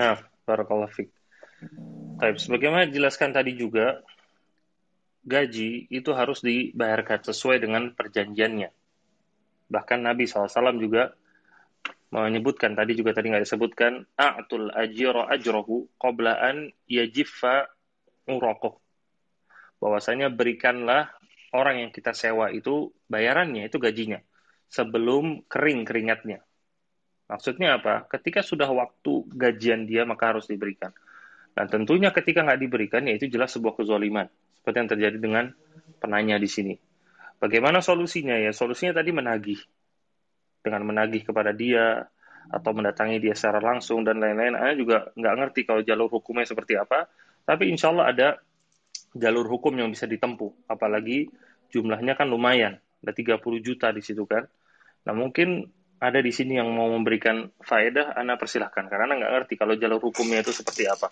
Nah, 0.00 0.16
barakallah 0.48 0.88
fik. 0.88 1.12
Baik, 2.18 2.40
sebagaimana 2.40 2.88
dijelaskan 2.88 3.36
tadi 3.36 3.54
juga, 3.54 4.00
gaji 5.22 5.86
itu 5.92 6.10
harus 6.14 6.42
dibayarkan 6.42 7.22
sesuai 7.30 7.62
dengan 7.62 7.94
perjanjiannya. 7.94 8.70
Bahkan 9.70 9.98
Nabi 10.02 10.26
SAW 10.26 10.78
juga 10.78 11.14
menyebutkan, 12.12 12.76
tadi 12.76 12.92
juga 12.92 13.16
tadi 13.16 13.32
nggak 13.32 13.46
disebutkan, 13.46 14.04
a'tul 14.18 14.68
ajiro 14.74 15.24
ajrohu 15.24 15.88
qoblaan 15.96 16.68
yajiffa 16.84 17.72
urakuh. 18.28 18.76
Bahwasanya 19.80 20.30
berikanlah 20.30 21.10
orang 21.52 21.86
yang 21.86 21.90
kita 21.92 22.16
sewa 22.16 22.48
itu 22.48 22.90
bayarannya 23.08 23.68
itu 23.68 23.76
gajinya 23.76 24.20
sebelum 24.72 25.44
kering 25.46 25.84
keringatnya. 25.84 26.40
Maksudnya 27.28 27.80
apa? 27.80 28.08
Ketika 28.08 28.40
sudah 28.40 28.68
waktu 28.72 29.28
gajian 29.32 29.84
dia 29.84 30.04
maka 30.08 30.32
harus 30.36 30.48
diberikan. 30.48 30.92
Dan 31.52 31.68
tentunya 31.68 32.08
ketika 32.08 32.44
nggak 32.44 32.60
diberikan 32.60 33.04
ya 33.04 33.16
itu 33.16 33.28
jelas 33.28 33.52
sebuah 33.52 33.76
kezoliman. 33.76 34.28
Seperti 34.60 34.76
yang 34.80 34.90
terjadi 34.90 35.16
dengan 35.20 35.44
penanya 36.00 36.40
di 36.40 36.48
sini. 36.48 36.74
Bagaimana 37.36 37.84
solusinya 37.84 38.36
ya? 38.40 38.52
Solusinya 38.56 38.96
tadi 38.96 39.12
menagih. 39.12 39.60
Dengan 40.64 40.88
menagih 40.88 41.28
kepada 41.28 41.52
dia 41.52 42.08
atau 42.48 42.70
mendatangi 42.74 43.22
dia 43.22 43.34
secara 43.36 43.60
langsung 43.60 44.04
dan 44.04 44.20
lain-lain. 44.20 44.56
Anda 44.56 44.74
juga 44.76 45.12
nggak 45.12 45.34
ngerti 45.40 45.60
kalau 45.68 45.82
jalur 45.84 46.08
hukumnya 46.08 46.48
seperti 46.48 46.80
apa. 46.80 47.08
Tapi 47.44 47.68
insya 47.68 47.92
Allah 47.92 48.06
ada 48.08 48.28
jalur 49.16 49.46
hukum 49.48 49.72
yang 49.76 49.88
bisa 49.92 50.08
ditempuh. 50.08 50.68
Apalagi 50.68 51.28
jumlahnya 51.72 52.16
kan 52.16 52.28
lumayan, 52.28 52.80
ada 53.04 53.12
30 53.12 53.40
juta 53.60 53.92
di 53.92 54.02
situ 54.04 54.24
kan. 54.28 54.44
Nah 55.08 55.14
mungkin 55.16 55.66
ada 56.02 56.18
di 56.18 56.34
sini 56.34 56.58
yang 56.58 56.66
mau 56.74 56.90
memberikan 56.90 57.46
faedah, 57.62 58.18
Anda 58.18 58.34
persilahkan. 58.34 58.90
Karena 58.90 59.14
nggak 59.14 59.32
ngerti 59.38 59.54
kalau 59.54 59.78
jalur 59.78 60.02
hukumnya 60.02 60.42
itu 60.42 60.50
seperti 60.50 60.90
apa. 60.90 61.06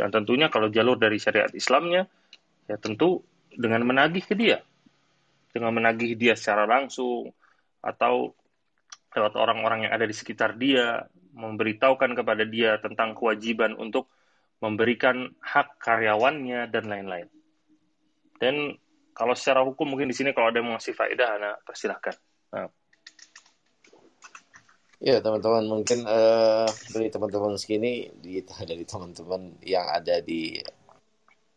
Dan 0.00 0.08
tentunya 0.08 0.48
kalau 0.48 0.72
jalur 0.72 0.96
dari 0.96 1.20
syariat 1.20 1.52
Islamnya, 1.52 2.08
ya 2.64 2.76
tentu 2.80 3.20
dengan 3.52 3.84
menagih 3.84 4.24
ke 4.24 4.32
dia. 4.32 4.64
Dengan 5.52 5.76
menagih 5.76 6.16
dia 6.16 6.38
secara 6.38 6.64
langsung, 6.64 7.28
atau 7.84 8.32
lewat 9.12 9.34
orang-orang 9.36 9.88
yang 9.88 9.92
ada 9.92 10.08
di 10.08 10.14
sekitar 10.16 10.56
dia, 10.56 11.04
memberitahukan 11.36 12.16
kepada 12.16 12.48
dia 12.48 12.80
tentang 12.80 13.12
kewajiban 13.12 13.76
untuk 13.76 14.08
memberikan 14.64 15.36
hak 15.44 15.76
karyawannya, 15.84 16.68
dan 16.72 16.88
lain-lain. 16.88 17.28
Dan 18.40 18.72
kalau 19.12 19.36
secara 19.36 19.60
hukum 19.60 19.84
mungkin 19.84 20.08
di 20.08 20.16
sini 20.16 20.32
kalau 20.32 20.48
ada 20.48 20.64
yang 20.64 20.72
ngasih 20.72 20.96
faedah, 20.96 21.28
Anda 21.36 21.50
persilahkan. 21.60 22.16
Nah. 22.56 22.72
Ya 25.00 25.16
teman-teman 25.20 25.64
mungkin 25.64 26.04
uh, 26.04 26.68
dari 26.92 27.08
teman-teman 27.08 27.56
segini 27.56 28.08
di 28.20 28.40
dari 28.70 28.84
teman-teman 28.84 29.60
yang 29.64 29.84
ada 29.88 30.20
di 30.24 30.60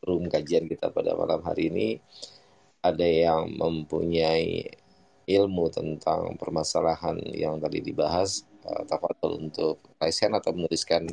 room 0.03 0.27
kajian 0.27 0.67
kita 0.67 0.91
pada 0.91 1.15
malam 1.15 1.39
hari 1.43 1.71
ini 1.71 1.87
ada 2.83 3.03
yang 3.03 3.51
mempunyai 3.55 4.67
ilmu 5.23 5.71
tentang 5.71 6.35
permasalahan 6.35 7.15
yang 7.31 7.59
tadi 7.63 7.79
dibahas 7.79 8.43
uh, 8.67 8.83
untuk 9.27 9.79
raise 9.99 10.23
atau 10.23 10.51
menuliskan 10.51 11.07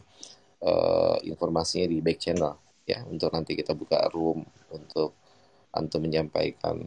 uh, 0.62 1.18
informasinya 1.22 1.86
di 1.86 2.02
back 2.02 2.18
channel 2.18 2.58
ya 2.86 3.06
untuk 3.06 3.30
nanti 3.30 3.54
kita 3.54 3.70
buka 3.74 4.10
room 4.10 4.42
untuk 4.74 5.19
antum 5.74 6.02
menyampaikan 6.02 6.86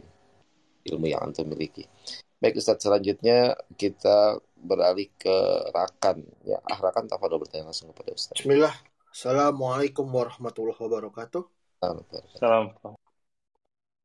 ilmu 0.84 1.06
yang 1.08 1.24
antum 1.24 1.48
miliki. 1.48 1.88
Baik 2.40 2.60
Ustaz, 2.60 2.84
selanjutnya 2.84 3.56
kita 3.80 4.36
beralih 4.60 5.08
ke 5.16 5.36
Rakan. 5.72 6.24
Ya, 6.44 6.60
ah 6.60 6.78
Rakan 6.80 7.08
tafadhol 7.08 7.40
bertanya 7.40 7.72
langsung 7.72 7.92
kepada 7.92 8.12
Ustaz. 8.12 8.36
Bismillah. 8.36 8.74
Assalamualaikum 9.14 10.04
warahmatullahi 10.10 10.76
wabarakatuh. 10.76 11.42
Salam. 12.36 12.74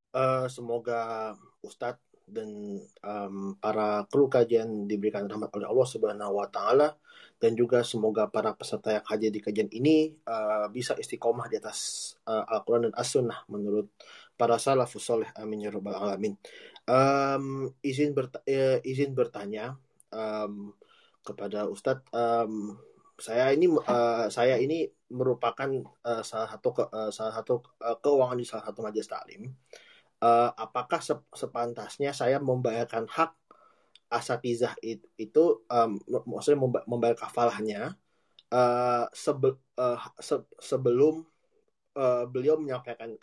Uh, 0.10 0.46
semoga 0.50 1.34
Ustadz 1.62 2.10
dan 2.30 2.78
um, 3.02 3.58
para 3.58 4.06
kru 4.08 4.30
kajian 4.30 4.86
diberikan 4.86 5.26
rahmat 5.26 5.50
oleh 5.58 5.66
Allah 5.66 5.88
Subhanahu 5.90 6.38
wa 6.38 6.48
taala 6.48 6.96
dan 7.42 7.58
juga 7.58 7.82
semoga 7.82 8.30
para 8.30 8.54
peserta 8.54 8.94
yang 9.02 9.06
hadir 9.10 9.34
di 9.34 9.42
kajian 9.42 9.70
ini 9.74 10.14
uh, 10.30 10.70
bisa 10.70 10.94
istiqomah 10.94 11.50
di 11.50 11.58
atas 11.58 12.14
uh, 12.30 12.46
Al-Qur'an 12.46 12.90
dan 12.90 12.94
As-Sunnah 12.94 13.50
menurut 13.50 13.90
para 14.40 14.56
salafus 14.56 15.04
soleh 15.04 15.28
amin 15.36 15.68
ya 15.68 15.70
rabbal 15.76 16.00
alamin. 16.00 16.40
Um, 16.88 17.76
izin 17.84 18.16
berta 18.16 18.40
uh, 18.48 18.80
izin 18.88 19.12
bertanya 19.12 19.76
um, 20.16 20.72
kepada 21.20 21.68
Ustadz, 21.68 22.08
um, 22.16 22.80
saya 23.20 23.52
ini 23.52 23.68
uh, 23.68 24.32
saya 24.32 24.56
ini 24.56 24.88
merupakan 25.12 25.68
uh, 26.08 26.24
salah 26.24 26.50
satu 26.56 26.70
ke, 26.72 26.84
uh, 26.88 27.12
salah 27.12 27.36
satu 27.36 27.60
keuangan 28.00 28.40
di 28.40 28.48
salah 28.48 28.72
satu 28.72 28.80
majelis 28.80 29.12
taklim. 29.12 29.52
Uh, 30.24 30.52
apakah 30.56 31.04
sep 31.04 31.28
sepantasnya 31.36 32.16
saya 32.16 32.40
membayarkan 32.40 33.08
hak 33.08 33.36
asatizah 34.10 34.74
itu, 34.82 35.06
itu 35.20 35.44
um, 35.70 36.00
maksudnya 36.26 36.60
membayar 36.88 37.16
kafalahnya 37.16 37.94
uh, 38.50 39.06
sebe 39.14 39.62
uh, 39.78 40.00
se 40.18 40.42
sebelum 40.58 41.24
uh, 41.96 42.26
beliau 42.26 42.58
menyampaikan 42.58 43.14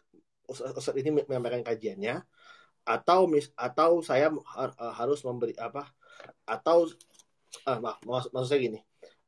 Ustaz 0.50 0.94
ini 0.96 1.10
menyampaikan 1.26 1.62
kajiannya 1.66 2.22
atau 2.86 3.26
mis 3.26 3.50
atau 3.58 3.98
saya 3.98 4.30
eh, 4.30 4.92
harus 4.94 5.26
memberi 5.26 5.58
apa 5.58 5.90
atau 6.46 6.86
uh, 7.66 7.78
maaf 7.82 7.98
mak 8.06 8.30
maksud 8.30 8.46
saya 8.46 8.60
gini 8.62 8.80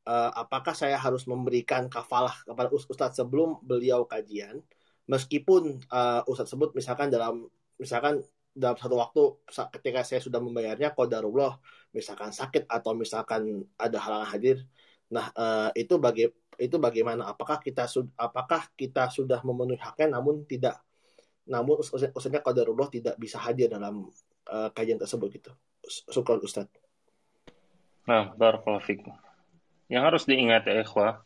uh, 0.09 0.31
apakah 0.33 0.73
saya 0.73 0.97
harus 0.97 1.29
memberikan 1.29 1.85
kafalah 1.85 2.33
kepada 2.41 2.69
Ustadz 2.73 3.21
sebelum 3.21 3.61
beliau 3.61 4.05
kajian? 4.09 4.61
Meskipun 5.09 5.85
uh, 5.89 6.21
Ustadz 6.25 6.53
sebut 6.53 6.73
misalkan 6.73 7.13
dalam 7.13 7.45
misalkan 7.77 8.21
dalam 8.53 8.75
satu 8.75 8.97
waktu 8.97 9.23
ketika 9.77 10.01
saya 10.03 10.19
sudah 10.19 10.41
membayarnya 10.41 10.91
kodarullah 10.97 11.61
misalkan 11.93 12.33
sakit 12.33 12.65
atau 12.65 12.97
misalkan 12.97 13.65
ada 13.77 13.97
halangan 14.01 14.29
hadir. 14.33 14.57
Nah 15.13 15.29
uh, 15.37 15.69
itu 15.77 15.97
baga 16.01 16.29
itu 16.59 16.75
bagaimana? 16.75 17.29
Apakah 17.29 17.61
kita 17.61 17.87
apakah 18.19 18.67
kita 18.75 19.07
sudah 19.09 19.39
memenuhi 19.45 19.79
haknya 19.79 20.19
namun 20.19 20.43
tidak 20.43 20.81
namun 21.49 21.81
ustaznya 21.81 22.45
qadarullah 22.45 22.93
tidak 22.93 23.17
bisa 23.17 23.41
hadir 23.41 23.73
dalam 23.73 24.13
uh, 24.45 24.69
kajian 24.69 25.01
tersebut 25.01 25.41
gitu. 25.41 25.51
Syukran 25.89 26.39
Ustaz. 26.45 26.69
Nah, 28.05 28.33
barakallahu. 28.37 29.17
Yang 29.89 30.03
harus 30.05 30.23
diingat 30.29 30.69
ya 30.69 30.85
ikhwah, 30.85 31.25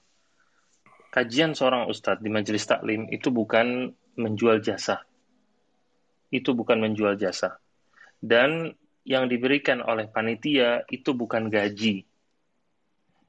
kajian 1.11 1.51
seorang 1.55 1.91
ustadz 1.91 2.24
di 2.24 2.32
majelis 2.32 2.63
taklim 2.63 3.11
itu 3.11 3.28
bukan 3.28 3.91
menjual 4.15 4.63
jasa. 4.63 5.03
Itu 6.32 6.55
bukan 6.55 6.80
menjual 6.80 7.19
jasa. 7.19 7.59
Dan 8.24 8.71
yang 9.03 9.28
diberikan 9.28 9.84
oleh 9.84 10.07
panitia 10.07 10.88
itu 10.88 11.11
bukan 11.11 11.51
gaji. 11.51 12.07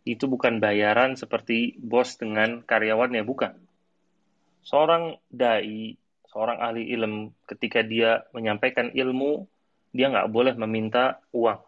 Itu 0.07 0.31
bukan 0.31 0.63
bayaran 0.63 1.19
seperti 1.19 1.75
bos 1.83 2.15
dengan 2.15 2.63
karyawannya, 2.63 3.27
bukan. 3.27 3.59
Seorang 4.63 5.19
dai 5.29 5.99
seorang 6.35 6.59
ahli 6.59 6.91
ilmu 6.91 7.31
ketika 7.47 7.87
dia 7.87 8.27
menyampaikan 8.35 8.91
ilmu, 8.91 9.47
dia 9.95 10.11
nggak 10.11 10.27
boleh 10.35 10.59
meminta 10.59 11.23
uang. 11.31 11.63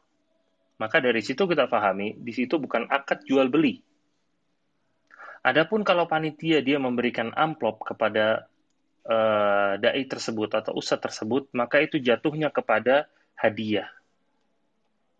Maka 0.82 0.98
dari 0.98 1.22
situ 1.22 1.46
kita 1.46 1.70
pahami, 1.70 2.18
di 2.18 2.34
situ 2.34 2.58
bukan 2.58 2.90
akad 2.90 3.22
jual 3.22 3.46
beli. 3.46 3.78
Adapun 5.46 5.86
kalau 5.86 6.10
panitia 6.10 6.58
dia 6.58 6.82
memberikan 6.82 7.30
amplop 7.38 7.86
kepada 7.86 8.50
uh, 9.06 9.78
dai 9.78 10.02
tersebut 10.02 10.50
atau 10.50 10.74
ustadz 10.74 11.06
tersebut, 11.06 11.46
maka 11.54 11.78
itu 11.78 12.02
jatuhnya 12.02 12.50
kepada 12.50 13.06
hadiah. 13.38 13.86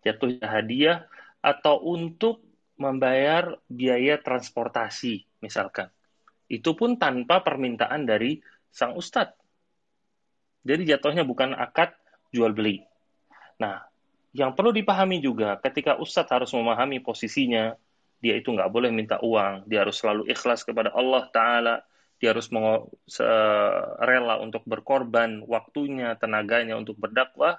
Jatuhnya 0.03 0.43
hadiah 0.43 0.97
atau 1.39 1.79
untuk 1.79 2.43
membayar 2.75 3.55
biaya 3.71 4.19
transportasi 4.19 5.23
misalkan. 5.39 5.87
Itu 6.51 6.75
pun 6.75 6.99
tanpa 6.99 7.39
permintaan 7.41 8.03
dari 8.03 8.43
sang 8.77 8.93
ustadz. 8.93 9.33
Jadi 10.61 10.85
jatuhnya 10.85 11.25
bukan 11.25 11.57
akad 11.57 11.97
jual 12.29 12.53
beli. 12.53 12.85
Nah, 13.57 13.81
yang 14.37 14.53
perlu 14.53 14.69
dipahami 14.69 15.17
juga 15.17 15.57
ketika 15.57 15.97
ustadz 15.97 16.29
harus 16.29 16.53
memahami 16.53 17.01
posisinya, 17.01 17.73
dia 18.21 18.37
itu 18.37 18.53
nggak 18.53 18.69
boleh 18.69 18.93
minta 18.93 19.17
uang, 19.17 19.65
dia 19.65 19.81
harus 19.81 19.97
selalu 19.97 20.29
ikhlas 20.29 20.61
kepada 20.61 20.93
Allah 20.93 21.25
Ta'ala, 21.33 21.75
dia 22.21 22.37
harus 22.37 22.49
rela 24.01 24.37
untuk 24.37 24.61
berkorban 24.69 25.41
waktunya, 25.49 26.13
tenaganya 26.17 26.77
untuk 26.77 26.97
berdakwah. 27.01 27.57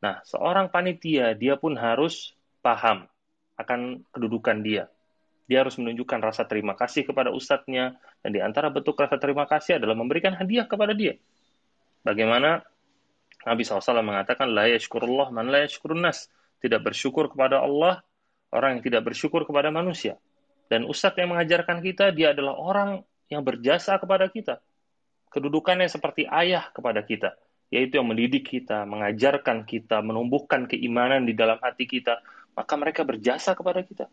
Nah, 0.00 0.24
seorang 0.24 0.72
panitia, 0.72 1.32
dia 1.36 1.56
pun 1.60 1.76
harus 1.76 2.32
paham 2.64 3.04
akan 3.60 4.04
kedudukan 4.12 4.60
dia. 4.64 4.88
Dia 5.48 5.64
harus 5.64 5.76
menunjukkan 5.76 6.20
rasa 6.24 6.44
terima 6.48 6.72
kasih 6.76 7.04
kepada 7.04 7.32
ustadznya, 7.32 7.96
dan 8.24 8.32
di 8.32 8.40
antara 8.40 8.72
bentuk 8.72 8.96
rasa 8.96 9.20
terima 9.20 9.44
kasih 9.44 9.76
adalah 9.76 9.92
memberikan 9.92 10.32
hadiah 10.32 10.64
kepada 10.64 10.96
dia. 10.96 11.20
Bagaimana 12.00 12.64
Nabi 13.44 13.60
SAW 13.68 14.00
mengatakan, 14.00 14.48
La 14.48 14.64
yashkurullah 14.72 15.28
man 15.28 15.52
la. 15.52 15.68
Tidak 15.68 16.80
bersyukur 16.80 17.28
kepada 17.28 17.60
Allah 17.60 18.00
orang 18.48 18.80
yang 18.80 18.82
tidak 18.88 19.12
bersyukur 19.12 19.44
kepada 19.44 19.68
manusia. 19.68 20.16
Dan 20.72 20.88
ustadz 20.88 21.20
yang 21.20 21.36
mengajarkan 21.36 21.84
kita, 21.84 22.16
dia 22.16 22.32
adalah 22.32 22.56
orang 22.56 23.04
yang 23.28 23.44
berjasa 23.44 24.00
kepada 24.00 24.32
kita. 24.32 24.64
Kedudukannya 25.28 25.84
seperti 25.92 26.24
ayah 26.24 26.72
kepada 26.72 27.04
kita, 27.04 27.36
yaitu 27.68 28.00
yang 28.00 28.08
mendidik 28.08 28.48
kita, 28.48 28.88
mengajarkan 28.88 29.68
kita, 29.68 30.00
menumbuhkan 30.00 30.64
keimanan 30.64 31.28
di 31.28 31.36
dalam 31.36 31.60
hati 31.60 31.84
kita, 31.84 32.24
maka 32.56 32.72
mereka 32.80 33.04
berjasa 33.04 33.52
kepada 33.52 33.84
kita. 33.84 34.08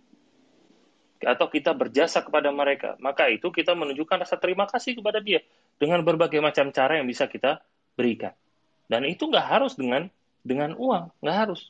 Atau 1.22 1.54
kita 1.54 1.78
berjasa 1.78 2.26
kepada 2.26 2.50
mereka, 2.50 2.98
maka 2.98 3.30
itu 3.30 3.54
kita 3.54 3.78
menunjukkan 3.78 4.26
rasa 4.26 4.42
terima 4.42 4.66
kasih 4.66 4.98
kepada 4.98 5.22
dia 5.22 5.46
dengan 5.78 6.02
berbagai 6.02 6.42
macam 6.42 6.74
cara 6.74 6.98
yang 6.98 7.06
bisa 7.06 7.30
kita 7.30 7.62
berikan. 7.94 8.34
Dan 8.90 9.06
itu 9.06 9.30
nggak 9.30 9.48
harus 9.48 9.78
dengan 9.78 10.10
dengan 10.42 10.74
uang, 10.74 11.14
nggak 11.22 11.38
harus. 11.38 11.70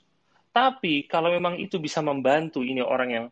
Tapi 0.51 1.07
kalau 1.07 1.31
memang 1.31 1.59
itu 1.59 1.79
bisa 1.79 1.99
membantu 2.03 2.63
ini 2.63 2.79
orang 2.83 3.09
yang 3.11 3.25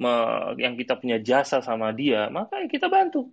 me, 0.00 0.12
yang 0.60 0.76
kita 0.78 0.96
punya 0.96 1.20
jasa 1.20 1.60
sama 1.60 1.92
dia, 1.92 2.28
maka 2.32 2.64
kita 2.68 2.88
bantu. 2.88 3.28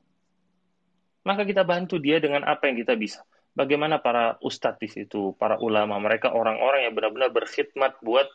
Maka 1.25 1.41
kita 1.47 1.65
bantu 1.65 1.97
dia 1.97 2.21
dengan 2.21 2.43
apa 2.45 2.67
yang 2.69 2.77
kita 2.79 2.93
bisa. 2.95 3.23
Bagaimana 3.55 4.03
para 4.03 4.36
ustadz 4.43 4.83
di 4.83 4.91
situ, 4.91 5.31
para 5.39 5.55
ulama, 5.63 5.95
mereka 5.97 6.36
orang-orang 6.36 6.86
yang 6.86 6.93
benar-benar 6.93 7.31
berkhidmat 7.31 8.03
buat 8.03 8.27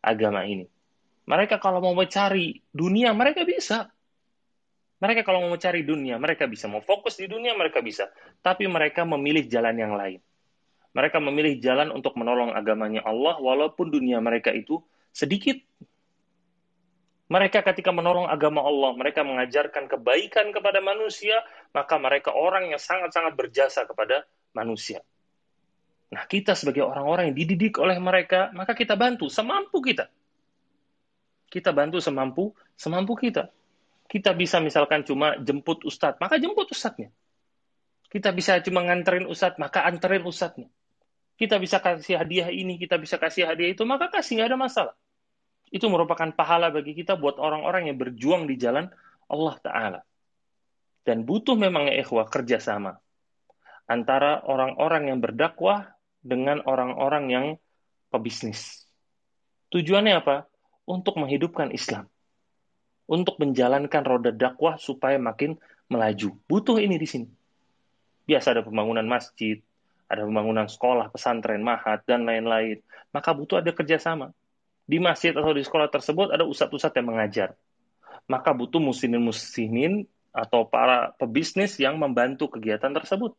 agama 0.00 0.46
ini. 0.46 0.70
Mereka 1.28 1.60
kalau 1.60 1.84
mau 1.84 1.92
mencari 1.92 2.64
dunia, 2.72 3.12
mereka 3.12 3.44
bisa. 3.44 3.92
Mereka 4.98 5.28
kalau 5.28 5.44
mau 5.44 5.52
mencari 5.52 5.84
dunia, 5.84 6.16
mereka 6.16 6.48
bisa. 6.48 6.72
Mau 6.72 6.80
fokus 6.80 7.20
di 7.20 7.28
dunia, 7.28 7.52
mereka 7.52 7.84
bisa. 7.84 8.08
Tapi 8.40 8.64
mereka 8.64 9.04
memilih 9.04 9.44
jalan 9.44 9.76
yang 9.76 9.92
lain. 9.92 10.24
Mereka 10.96 11.20
memilih 11.20 11.60
jalan 11.60 11.92
untuk 11.92 12.16
menolong 12.16 12.56
agamanya 12.56 13.04
Allah 13.04 13.36
walaupun 13.38 13.92
dunia 13.92 14.24
mereka 14.24 14.56
itu 14.56 14.80
sedikit. 15.12 15.60
Mereka 17.28 17.60
ketika 17.60 17.92
menolong 17.92 18.24
agama 18.24 18.64
Allah, 18.64 18.96
mereka 18.96 19.20
mengajarkan 19.20 19.84
kebaikan 19.84 20.48
kepada 20.48 20.80
manusia, 20.80 21.44
maka 21.76 22.00
mereka 22.00 22.32
orang 22.32 22.72
yang 22.72 22.80
sangat-sangat 22.80 23.36
berjasa 23.36 23.84
kepada 23.84 24.24
manusia. 24.56 25.04
Nah, 26.08 26.24
kita 26.24 26.56
sebagai 26.56 26.88
orang-orang 26.88 27.30
yang 27.30 27.36
dididik 27.36 27.76
oleh 27.76 28.00
mereka, 28.00 28.48
maka 28.56 28.72
kita 28.72 28.96
bantu 28.96 29.28
semampu 29.28 29.84
kita. 29.84 30.08
Kita 31.48 31.72
bantu 31.72 31.98
semampu 31.98 32.52
semampu 32.76 33.16
kita. 33.16 33.48
Kita 34.08 34.32
bisa 34.32 34.60
misalkan 34.60 35.04
cuma 35.04 35.36
jemput 35.40 35.84
ustadz, 35.84 36.20
maka 36.20 36.40
jemput 36.40 36.68
ustadznya. 36.72 37.12
Kita 38.08 38.32
bisa 38.32 38.56
cuma 38.64 38.84
nganterin 38.88 39.28
ustadz, 39.28 39.60
maka 39.60 39.84
anterin 39.84 40.24
ustadznya 40.24 40.68
kita 41.38 41.54
bisa 41.62 41.78
kasih 41.78 42.18
hadiah 42.18 42.50
ini, 42.50 42.74
kita 42.82 42.98
bisa 42.98 43.14
kasih 43.14 43.46
hadiah 43.46 43.70
itu, 43.70 43.86
maka 43.86 44.10
kasih 44.10 44.42
nggak 44.42 44.48
ada 44.50 44.58
masalah. 44.58 44.94
Itu 45.70 45.86
merupakan 45.86 46.26
pahala 46.34 46.74
bagi 46.74 46.98
kita 46.98 47.14
buat 47.14 47.38
orang-orang 47.38 47.86
yang 47.86 47.96
berjuang 47.96 48.50
di 48.50 48.58
jalan 48.58 48.90
Allah 49.30 49.56
Ta'ala. 49.62 50.00
Dan 51.06 51.22
butuh 51.22 51.54
memang 51.54 51.94
ikhwah 51.94 52.26
kerjasama 52.26 52.98
antara 53.86 54.42
orang-orang 54.44 55.14
yang 55.14 55.22
berdakwah 55.22 55.94
dengan 56.20 56.58
orang-orang 56.66 57.24
yang 57.30 57.46
pebisnis. 58.10 58.84
Tujuannya 59.70 60.18
apa? 60.18 60.50
Untuk 60.88 61.20
menghidupkan 61.20 61.68
Islam. 61.68 62.08
Untuk 63.04 63.36
menjalankan 63.36 64.00
roda 64.08 64.32
dakwah 64.32 64.80
supaya 64.80 65.20
makin 65.20 65.60
melaju. 65.92 66.32
Butuh 66.48 66.80
ini 66.80 66.96
di 66.96 67.04
sini. 67.04 67.28
Biasa 68.24 68.56
ada 68.56 68.62
pembangunan 68.64 69.04
masjid, 69.04 69.60
ada 70.08 70.24
pembangunan 70.24 70.64
sekolah, 70.64 71.12
pesantren, 71.12 71.60
mahat, 71.60 72.04
dan 72.08 72.24
lain-lain. 72.24 72.80
Maka 73.12 73.36
butuh 73.36 73.60
ada 73.60 73.72
kerjasama. 73.76 74.32
Di 74.88 74.96
masjid 74.96 75.36
atau 75.36 75.52
di 75.52 75.60
sekolah 75.60 75.92
tersebut 75.92 76.32
ada 76.32 76.48
ustadz-ustadz 76.48 76.96
yang 76.96 77.12
mengajar. 77.12 77.52
Maka 78.24 78.56
butuh 78.56 78.80
muslimin-muslimin 78.80 80.08
atau 80.32 80.64
para 80.64 81.12
pebisnis 81.20 81.76
yang 81.76 82.00
membantu 82.00 82.56
kegiatan 82.56 82.92
tersebut. 82.92 83.36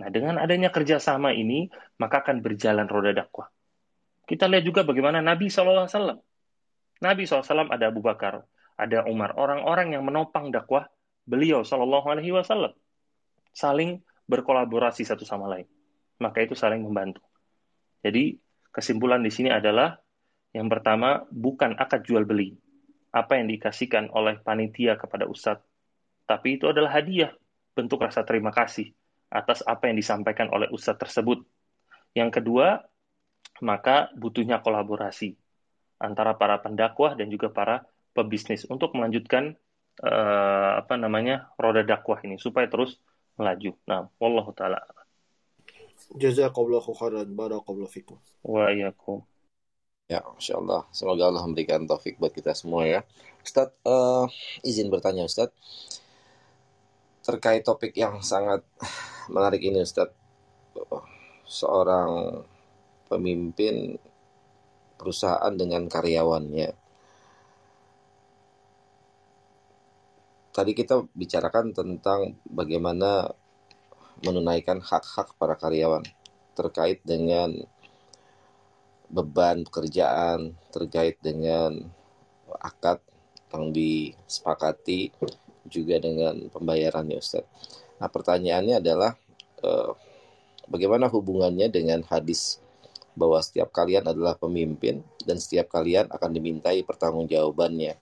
Nah, 0.00 0.08
dengan 0.08 0.40
adanya 0.40 0.72
kerjasama 0.72 1.32
ini, 1.36 1.68
maka 2.00 2.24
akan 2.24 2.40
berjalan 2.40 2.88
roda 2.88 3.12
dakwah. 3.12 3.48
Kita 4.24 4.48
lihat 4.48 4.64
juga 4.64 4.80
bagaimana 4.84 5.20
Nabi 5.20 5.52
SAW. 5.52 5.88
Nabi 7.00 7.24
SAW 7.24 7.72
ada 7.72 7.88
Abu 7.88 8.04
Bakar, 8.04 8.44
ada 8.76 8.98
Umar, 9.08 9.32
orang-orang 9.40 9.96
yang 9.96 10.04
menopang 10.04 10.52
dakwah 10.52 10.84
beliau 11.24 11.64
Shallallahu 11.64 12.06
Alaihi 12.12 12.32
Wasallam, 12.36 12.76
saling 13.56 14.04
berkolaborasi 14.28 15.08
satu 15.08 15.24
sama 15.24 15.48
lain. 15.48 15.64
Maka 16.20 16.44
itu 16.44 16.52
saling 16.52 16.84
membantu. 16.84 17.24
Jadi 18.04 18.36
kesimpulan 18.68 19.24
di 19.24 19.32
sini 19.32 19.48
adalah 19.48 19.96
yang 20.52 20.68
pertama 20.68 21.24
bukan 21.32 21.76
akad 21.80 22.04
jual 22.04 22.28
beli. 22.28 22.56
Apa 23.10 23.40
yang 23.40 23.50
dikasihkan 23.50 24.12
oleh 24.12 24.38
panitia 24.38 24.94
kepada 25.00 25.26
ustadz. 25.26 25.64
Tapi 26.28 26.60
itu 26.60 26.70
adalah 26.70 26.94
hadiah, 26.94 27.34
bentuk 27.74 27.98
rasa 28.04 28.22
terima 28.22 28.54
kasih 28.54 28.94
atas 29.32 29.66
apa 29.66 29.90
yang 29.90 29.96
disampaikan 29.98 30.52
oleh 30.52 30.70
ustadz 30.70 31.00
tersebut. 31.00 31.42
Yang 32.14 32.38
kedua, 32.38 32.84
maka 33.64 34.12
butuhnya 34.14 34.62
kolaborasi 34.62 35.34
antara 36.00 36.34
para 36.34 36.58
pendakwah 36.64 37.14
dan 37.14 37.28
juga 37.28 37.52
para 37.52 37.84
pebisnis 38.16 38.66
untuk 38.66 38.96
melanjutkan 38.96 39.54
uh, 40.02 40.80
apa 40.80 40.96
namanya 40.96 41.52
roda 41.60 41.84
dakwah 41.84 42.18
ini 42.24 42.40
supaya 42.40 42.66
terus 42.66 42.98
melaju. 43.36 43.76
Nah, 43.86 44.08
wallahu 44.16 44.50
taala. 44.56 44.82
Jazakallahu 46.16 46.90
khairan 46.96 47.28
barakallahu 47.36 47.86
fikum. 47.86 48.18
Wa 48.42 48.72
iyyakum. 48.72 49.22
Ya, 50.10 50.26
Insya 50.34 50.58
Allah. 50.58 50.90
Semoga 50.90 51.30
Allah 51.30 51.46
memberikan 51.46 51.86
taufik 51.86 52.18
buat 52.18 52.34
kita 52.34 52.50
semua 52.50 52.82
ya. 52.82 53.06
Ustaz, 53.46 53.70
uh, 53.86 54.26
izin 54.66 54.90
bertanya 54.90 55.22
Ustaz. 55.22 55.54
Terkait 57.22 57.62
topik 57.62 57.94
yang 57.94 58.18
sangat 58.18 58.66
menarik 59.30 59.62
ini 59.62 59.86
Ustaz. 59.86 60.10
Seorang 61.46 62.42
pemimpin 63.06 64.02
perusahaan 65.00 65.52
dengan 65.56 65.88
karyawannya 65.88 66.76
tadi 70.52 70.76
kita 70.76 71.08
bicarakan 71.16 71.72
tentang 71.72 72.36
bagaimana 72.44 73.32
menunaikan 74.20 74.84
hak-hak 74.84 75.32
para 75.40 75.56
karyawan 75.56 76.04
terkait 76.52 77.00
dengan 77.06 77.54
beban 79.10 79.64
pekerjaan, 79.66 80.54
terkait 80.70 81.16
dengan 81.24 81.88
akad 82.60 83.00
yang 83.50 83.74
disepakati 83.74 85.10
juga 85.66 85.98
dengan 85.98 86.46
pembayarannya 86.52 87.18
Ustaz. 87.18 87.42
Nah 87.98 88.06
pertanyaannya 88.06 88.78
adalah 88.78 89.16
eh, 89.64 89.90
bagaimana 90.70 91.10
hubungannya 91.10 91.72
dengan 91.72 92.06
hadis 92.06 92.62
bahwa 93.20 93.36
setiap 93.44 93.68
kalian 93.68 94.08
adalah 94.08 94.32
pemimpin 94.40 95.04
dan 95.28 95.36
setiap 95.36 95.68
kalian 95.68 96.08
akan 96.08 96.30
dimintai 96.32 96.80
pertanggungjawabannya 96.80 98.00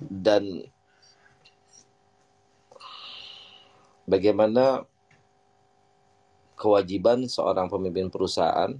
dan 0.00 0.64
bagaimana 4.08 4.84
kewajiban 6.56 7.28
seorang 7.28 7.68
pemimpin 7.68 8.08
perusahaan 8.08 8.72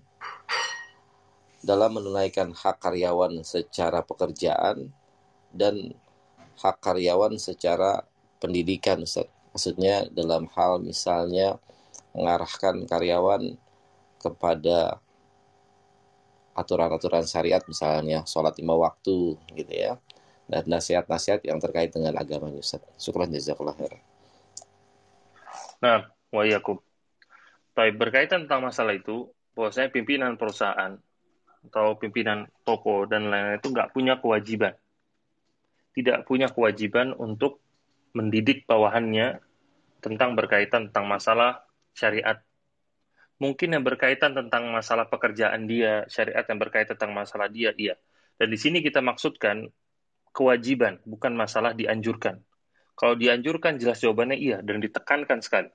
dalam 1.64 1.96
menunaikan 1.96 2.52
hak 2.52 2.76
karyawan 2.76 3.40
secara 3.40 4.04
pekerjaan 4.04 4.92
dan 5.48 5.96
hak 6.60 6.76
karyawan 6.84 7.40
secara 7.40 8.04
pendidikan. 8.36 9.00
Maksudnya 9.54 10.04
dalam 10.12 10.44
hal 10.52 10.84
misalnya 10.84 11.56
mengarahkan 12.14 12.86
karyawan 12.86 13.58
kepada 14.22 15.02
aturan-aturan 16.54 17.26
syariat 17.26 17.60
misalnya 17.66 18.22
sholat 18.24 18.54
lima 18.56 18.78
waktu 18.78 19.34
gitu 19.58 19.74
ya 19.74 19.98
dan 20.48 20.64
nasihat-nasihat 20.68 21.42
yang 21.44 21.58
terkait 21.58 21.90
dengan 21.90 22.14
agama 22.20 22.52
Ustaz. 22.52 22.84
Syukran 23.00 23.32
jazakallah 23.32 23.76
khair. 23.76 23.96
Nah, 25.80 26.08
wa 26.32 26.42
yakum. 26.44 26.80
Baik, 27.74 27.98
berkaitan 27.98 28.46
tentang 28.46 28.62
masalah 28.70 28.94
itu, 28.94 29.28
bahwasanya 29.56 29.90
pimpinan 29.90 30.38
perusahaan 30.38 30.94
atau 31.64 31.96
pimpinan 31.96 32.44
toko 32.62 33.08
dan 33.08 33.32
lain-lain 33.32 33.58
itu 33.58 33.68
nggak 33.72 33.90
punya 33.96 34.20
kewajiban. 34.20 34.76
Tidak 35.96 36.28
punya 36.28 36.52
kewajiban 36.52 37.16
untuk 37.16 37.64
mendidik 38.14 38.68
bawahannya 38.68 39.40
tentang 40.04 40.36
berkaitan 40.36 40.92
tentang 40.92 41.08
masalah 41.08 41.64
syariat 41.94 42.42
mungkin 43.38 43.74
yang 43.74 43.84
berkaitan 43.86 44.34
tentang 44.34 44.70
masalah 44.70 45.10
pekerjaan 45.10 45.66
dia, 45.66 46.06
syariat 46.06 46.44
yang 46.46 46.58
berkaitan 46.60 46.94
tentang 46.94 47.14
masalah 47.14 47.50
dia, 47.50 47.74
iya. 47.74 47.98
Dan 48.38 48.50
di 48.50 48.58
sini 48.58 48.82
kita 48.82 49.02
maksudkan 49.02 49.66
kewajiban, 50.34 50.98
bukan 51.06 51.34
masalah 51.34 51.74
dianjurkan. 51.74 52.42
Kalau 52.94 53.14
dianjurkan 53.18 53.78
jelas 53.78 53.98
jawabannya 53.98 54.38
iya 54.38 54.58
dan 54.62 54.78
ditekankan 54.78 55.42
sekali. 55.42 55.70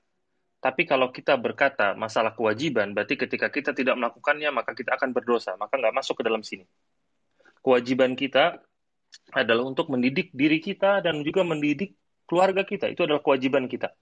Tapi 0.60 0.84
kalau 0.84 1.08
kita 1.08 1.40
berkata 1.40 1.96
masalah 1.96 2.36
kewajiban, 2.36 2.92
berarti 2.92 3.16
ketika 3.16 3.48
kita 3.48 3.72
tidak 3.72 3.96
melakukannya, 3.96 4.52
maka 4.52 4.76
kita 4.76 4.92
akan 4.96 5.16
berdosa. 5.16 5.56
Maka 5.56 5.80
nggak 5.80 5.96
masuk 5.96 6.20
ke 6.20 6.24
dalam 6.24 6.44
sini. 6.44 6.68
Kewajiban 7.64 8.12
kita 8.12 8.60
adalah 9.32 9.64
untuk 9.64 9.88
mendidik 9.88 10.32
diri 10.36 10.60
kita 10.60 11.00
dan 11.00 11.24
juga 11.24 11.44
mendidik 11.44 11.96
keluarga 12.28 12.64
kita. 12.64 12.92
Itu 12.92 13.08
adalah 13.08 13.24
kewajiban 13.24 13.68
kita. 13.68 13.92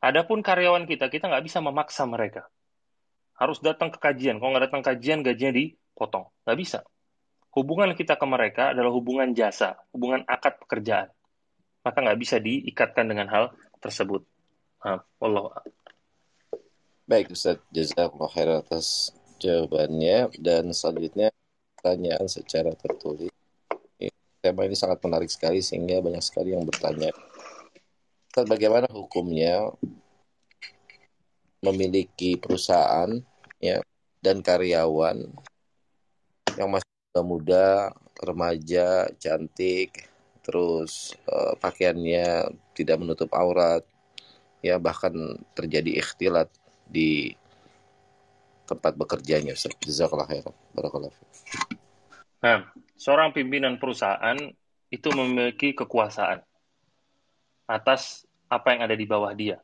Adapun 0.00 0.44
karyawan 0.44 0.84
kita, 0.84 1.08
kita 1.08 1.28
nggak 1.30 1.44
bisa 1.44 1.58
memaksa 1.64 2.04
mereka 2.04 2.46
harus 3.36 3.60
datang 3.60 3.92
ke 3.92 4.00
kajian. 4.00 4.40
Kalau 4.40 4.50
nggak 4.56 4.72
datang 4.72 4.82
kajian, 4.84 5.20
gajinya 5.20 5.52
dipotong. 5.52 6.24
Nggak 6.48 6.58
bisa. 6.58 6.78
Hubungan 7.52 7.92
kita 7.96 8.16
ke 8.16 8.26
mereka 8.28 8.72
adalah 8.72 8.92
hubungan 8.92 9.32
jasa, 9.32 9.76
hubungan 9.92 10.24
akad 10.28 10.60
pekerjaan. 10.60 11.08
Maka 11.84 11.98
nggak 12.02 12.18
bisa 12.20 12.36
diikatkan 12.40 13.06
dengan 13.08 13.28
hal 13.28 13.44
tersebut. 13.80 14.24
Allah. 15.20 15.52
Baik 17.06 17.32
Ustaz, 17.32 17.62
jazakallah 17.70 18.30
khair 18.32 18.50
atas 18.50 19.14
jawabannya. 19.38 20.32
Dan 20.40 20.72
selanjutnya 20.72 21.30
pertanyaan 21.78 22.26
secara 22.26 22.72
tertulis. 22.74 23.32
Tema 24.40 24.62
ini 24.68 24.76
sangat 24.78 25.00
menarik 25.02 25.30
sekali 25.30 25.60
sehingga 25.60 26.02
banyak 26.02 26.22
sekali 26.24 26.54
yang 26.54 26.64
bertanya. 26.66 27.10
Ustaz, 28.36 28.52
bagaimana 28.52 28.84
hukumnya 28.92 29.72
memiliki 31.64 32.36
perusahaan 32.36 33.08
ya 33.64 33.80
dan 34.20 34.44
karyawan 34.44 35.24
yang 36.60 36.68
masih 36.68 37.24
muda, 37.24 37.96
remaja, 38.20 39.08
cantik, 39.16 40.12
terus 40.44 41.16
uh, 41.32 41.56
pakaiannya 41.56 42.52
tidak 42.76 43.00
menutup 43.00 43.32
aurat, 43.32 43.80
ya 44.60 44.76
bahkan 44.76 45.16
terjadi 45.56 46.04
ikhtilat 46.04 46.52
di 46.84 47.32
tempat 48.68 49.00
bekerjanya. 49.00 49.56
Jazakallah 49.80 50.28
khairan. 50.28 50.52
Barakallah. 50.76 51.08
Nah, 52.44 52.68
seorang 53.00 53.32
pimpinan 53.32 53.80
perusahaan 53.80 54.36
itu 54.92 55.08
memiliki 55.16 55.72
kekuasaan 55.72 56.44
atas 57.64 58.25
apa 58.46 58.74
yang 58.74 58.80
ada 58.86 58.96
di 58.96 59.06
bawah 59.06 59.32
dia 59.34 59.58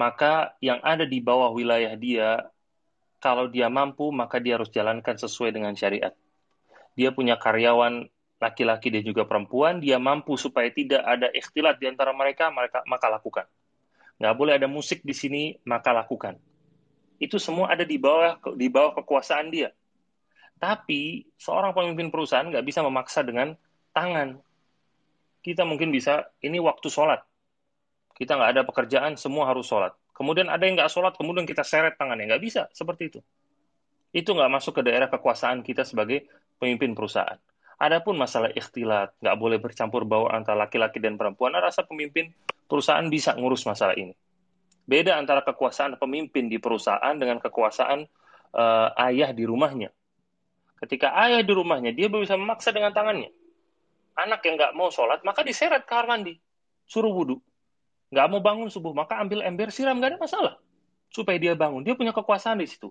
maka 0.00 0.56
yang 0.64 0.80
ada 0.80 1.04
di 1.04 1.20
bawah 1.20 1.52
wilayah 1.52 1.92
dia, 1.92 2.48
kalau 3.20 3.52
dia 3.52 3.68
mampu, 3.68 4.08
maka 4.08 4.40
dia 4.40 4.56
harus 4.56 4.72
jalankan 4.72 5.12
sesuai 5.12 5.52
dengan 5.52 5.76
syariat. 5.76 6.16
Dia 6.96 7.12
punya 7.12 7.36
karyawan 7.36 8.08
laki-laki 8.40 8.88
dan 8.88 9.04
juga 9.04 9.28
perempuan, 9.28 9.76
dia 9.84 10.00
mampu 10.00 10.40
supaya 10.40 10.72
tidak 10.72 11.04
ada 11.04 11.28
ikhtilat 11.28 11.76
di 11.76 11.92
antara 11.92 12.16
mereka, 12.16 12.48
mereka 12.48 12.80
maka 12.88 13.12
lakukan. 13.12 13.46
Nggak 14.16 14.34
boleh 14.40 14.52
ada 14.56 14.64
musik 14.64 15.04
di 15.04 15.12
sini, 15.12 15.42
maka 15.68 15.92
lakukan. 15.92 16.40
Itu 17.20 17.36
semua 17.36 17.68
ada 17.68 17.84
di 17.84 18.00
bawah 18.00 18.40
di 18.56 18.72
bawah 18.72 18.96
kekuasaan 18.96 19.52
dia. 19.52 19.76
Tapi 20.56 21.28
seorang 21.36 21.76
pemimpin 21.76 22.08
perusahaan 22.08 22.48
nggak 22.48 22.64
bisa 22.64 22.80
memaksa 22.80 23.20
dengan 23.20 23.52
tangan. 23.92 24.40
Kita 25.44 25.68
mungkin 25.68 25.92
bisa, 25.92 26.28
ini 26.40 26.56
waktu 26.56 26.88
sholat 26.88 27.20
kita 28.20 28.36
nggak 28.36 28.50
ada 28.52 28.62
pekerjaan, 28.68 29.16
semua 29.16 29.48
harus 29.48 29.64
sholat. 29.64 29.96
Kemudian 30.12 30.52
ada 30.52 30.60
yang 30.68 30.76
nggak 30.76 30.92
sholat, 30.92 31.16
kemudian 31.16 31.48
kita 31.48 31.64
seret 31.64 31.96
tangannya. 31.96 32.28
Nggak 32.28 32.42
bisa, 32.44 32.62
seperti 32.76 33.08
itu. 33.08 33.20
Itu 34.12 34.36
nggak 34.36 34.60
masuk 34.60 34.76
ke 34.76 34.82
daerah 34.84 35.08
kekuasaan 35.08 35.64
kita 35.64 35.88
sebagai 35.88 36.28
pemimpin 36.60 36.92
perusahaan. 36.92 37.40
Adapun 37.80 38.20
masalah 38.20 38.52
ikhtilat, 38.52 39.16
nggak 39.24 39.36
boleh 39.40 39.56
bercampur 39.56 40.04
baur 40.04 40.36
antara 40.36 40.68
laki-laki 40.68 41.00
dan 41.00 41.16
perempuan, 41.16 41.56
rasa 41.56 41.80
pemimpin 41.80 42.28
perusahaan 42.68 43.08
bisa 43.08 43.32
ngurus 43.40 43.64
masalah 43.64 43.96
ini. 43.96 44.12
Beda 44.84 45.16
antara 45.16 45.40
kekuasaan 45.40 45.96
pemimpin 45.96 46.52
di 46.52 46.60
perusahaan 46.60 47.16
dengan 47.16 47.40
kekuasaan 47.40 48.04
uh, 48.52 48.88
ayah 49.08 49.32
di 49.32 49.48
rumahnya. 49.48 49.88
Ketika 50.76 51.16
ayah 51.24 51.40
di 51.40 51.52
rumahnya, 51.56 51.96
dia 51.96 52.12
bisa 52.12 52.36
memaksa 52.36 52.68
dengan 52.68 52.92
tangannya. 52.92 53.32
Anak 54.20 54.44
yang 54.44 54.60
nggak 54.60 54.76
mau 54.76 54.92
sholat, 54.92 55.24
maka 55.24 55.40
diseret 55.40 55.88
ke 55.88 55.96
kamar 55.96 56.20
mandi. 56.20 56.36
Suruh 56.84 57.08
wudhu 57.08 57.40
nggak 58.10 58.26
mau 58.30 58.42
bangun 58.42 58.68
subuh, 58.68 58.90
maka 58.90 59.18
ambil 59.22 59.46
ember 59.46 59.70
siram, 59.70 59.98
nggak 59.98 60.14
ada 60.14 60.20
masalah. 60.20 60.54
Supaya 61.10 61.38
dia 61.38 61.54
bangun. 61.54 61.82
Dia 61.86 61.94
punya 61.94 62.10
kekuasaan 62.10 62.58
di 62.58 62.66
situ. 62.66 62.90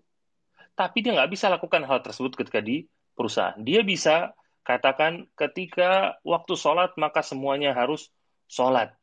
Tapi 0.75 1.03
dia 1.03 1.15
nggak 1.15 1.31
bisa 1.31 1.51
lakukan 1.51 1.83
hal 1.83 1.99
tersebut 1.99 2.39
ketika 2.39 2.63
di 2.63 2.87
perusahaan. 3.15 3.59
Dia 3.59 3.83
bisa 3.83 4.31
katakan 4.63 5.27
ketika 5.35 6.19
waktu 6.23 6.55
sholat, 6.55 6.95
maka 6.95 7.19
semuanya 7.19 7.75
harus 7.75 8.11
sholat. 8.47 8.95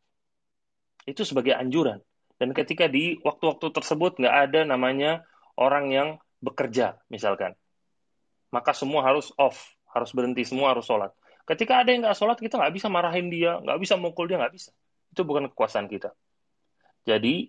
Itu 1.04 1.24
sebagai 1.28 1.52
anjuran. 1.52 2.00
Dan 2.36 2.52
ketika 2.52 2.88
di 2.88 3.16
waktu-waktu 3.24 3.72
tersebut 3.72 4.20
nggak 4.20 4.36
ada 4.48 4.60
namanya 4.68 5.24
orang 5.56 5.92
yang 5.92 6.08
bekerja, 6.44 7.00
misalkan. 7.08 7.56
Maka 8.52 8.76
semua 8.76 9.04
harus 9.04 9.32
off, 9.40 9.56
harus 9.92 10.12
berhenti, 10.12 10.44
semua 10.44 10.76
harus 10.76 10.84
sholat. 10.84 11.12
Ketika 11.48 11.80
ada 11.80 11.92
yang 11.92 12.04
nggak 12.04 12.16
sholat, 12.18 12.36
kita 12.36 12.60
nggak 12.60 12.74
bisa 12.76 12.88
marahin 12.92 13.32
dia, 13.32 13.56
nggak 13.60 13.78
bisa 13.80 13.94
mukul 13.96 14.28
dia, 14.28 14.36
nggak 14.36 14.54
bisa. 14.54 14.70
Itu 15.16 15.24
bukan 15.24 15.48
kekuasaan 15.48 15.88
kita. 15.88 16.12
Jadi, 17.08 17.48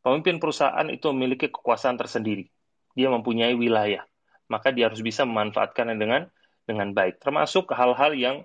pemimpin 0.00 0.40
perusahaan 0.40 0.88
itu 0.88 1.04
memiliki 1.12 1.52
kekuasaan 1.52 2.00
tersendiri. 2.00 2.48
Dia 2.96 3.12
mempunyai 3.12 3.52
wilayah. 3.52 4.08
Maka 4.48 4.72
dia 4.72 4.88
harus 4.88 5.04
bisa 5.04 5.28
memanfaatkannya 5.28 6.00
dengan 6.00 6.32
dengan 6.64 6.96
baik. 6.96 7.20
Termasuk 7.20 7.68
hal-hal 7.76 8.16
yang 8.16 8.36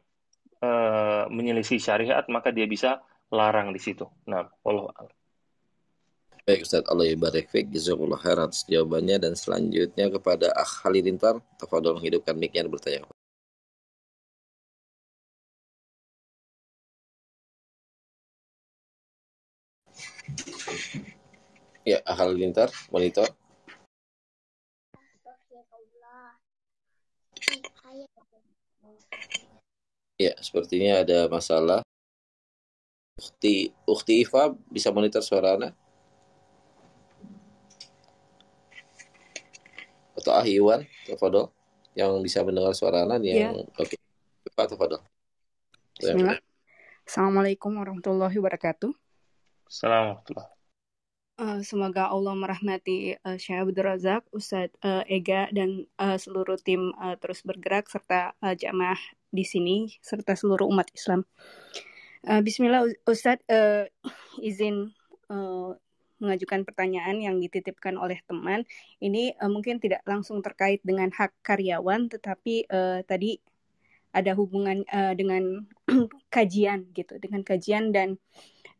e, 0.59 0.69
menyelisih 1.31 1.79
syariat, 1.79 2.27
maka 2.27 2.51
dia 2.51 2.67
bisa 2.67 2.99
larang 3.31 3.71
di 3.71 3.79
situ. 3.79 4.03
Nah, 4.27 4.51
Allah 4.67 4.91
Baik 6.43 6.67
Ustaz, 6.67 6.83
Allah 6.91 7.07
ibarik 7.07 7.47
fik, 7.47 7.71
jazakullah 7.71 8.19
khairan 8.19 8.51
jawabannya 8.51 9.23
dan 9.23 9.33
selanjutnya 9.39 10.11
kepada 10.11 10.51
Akh 10.51 10.83
Halilintar, 10.83 11.39
tafadol 11.55 11.95
menghidupkan 11.95 12.35
mic-nya 12.35 12.67
dan 12.67 12.73
bertanya. 12.75 12.99
Ya, 21.89 22.05
hal 22.05 22.37
lintar, 22.37 22.69
monitor. 22.93 23.25
Ya, 30.21 30.37
sepertinya 30.37 31.01
ada 31.01 31.25
masalah. 31.25 31.81
Ukti, 33.17 33.73
Ukti 33.89 34.21
Iva 34.21 34.53
bisa 34.69 34.93
monitor 34.93 35.25
suara 35.25 35.57
Anda? 35.57 35.73
Atau 40.13 40.29
Ah 40.29 40.45
Iwan, 40.45 40.85
Tafadol, 41.09 41.49
yang 41.97 42.13
bisa 42.21 42.45
mendengar 42.45 42.77
suara 42.77 43.01
Anda 43.01 43.17
yang 43.25 43.57
ya. 43.57 43.65
oke. 43.65 43.81
Okay. 43.81 43.97
Pak 44.53 44.77
Tafadol. 44.77 45.01
Bismillah. 45.97 46.37
Assalamualaikum 47.01 47.81
warahmatullahi 47.81 48.37
wabarakatuh. 48.37 48.93
Assalamualaikum. 49.65 50.58
Uh, 51.39 51.63
semoga 51.63 52.11
Allah 52.11 52.35
merahmati 52.35 53.15
uh, 53.23 53.39
Syekh 53.39 53.63
Abdul 53.63 53.87
Razak, 53.87 54.27
Ustadz 54.35 54.75
uh, 54.83 55.07
Ega, 55.07 55.47
dan 55.55 55.87
uh, 55.95 56.19
seluruh 56.19 56.59
tim 56.59 56.91
uh, 56.99 57.15
terus 57.15 57.47
bergerak 57.47 57.87
serta 57.87 58.35
uh, 58.43 58.51
jamaah 58.51 58.99
di 59.31 59.47
sini 59.47 59.87
serta 60.03 60.35
seluruh 60.35 60.67
umat 60.67 60.91
Islam. 60.91 61.23
Uh, 62.27 62.43
Bismillah 62.43 62.91
Ustadz 63.07 63.47
uh, 63.47 63.87
izin 64.43 64.91
uh, 65.31 65.79
mengajukan 66.19 66.67
pertanyaan 66.67 67.23
yang 67.23 67.39
dititipkan 67.39 67.95
oleh 67.95 68.19
teman. 68.27 68.67
Ini 68.99 69.39
uh, 69.39 69.47
mungkin 69.47 69.79
tidak 69.79 70.03
langsung 70.03 70.43
terkait 70.43 70.83
dengan 70.83 71.07
hak 71.07 71.31
karyawan, 71.39 72.11
tetapi 72.11 72.67
uh, 72.67 72.99
tadi 73.07 73.39
ada 74.11 74.35
hubungan 74.35 74.83
uh, 74.91 75.15
dengan 75.15 75.63
kajian 76.35 76.91
gitu, 76.91 77.15
dengan 77.15 77.47
kajian 77.47 77.95
dan 77.95 78.19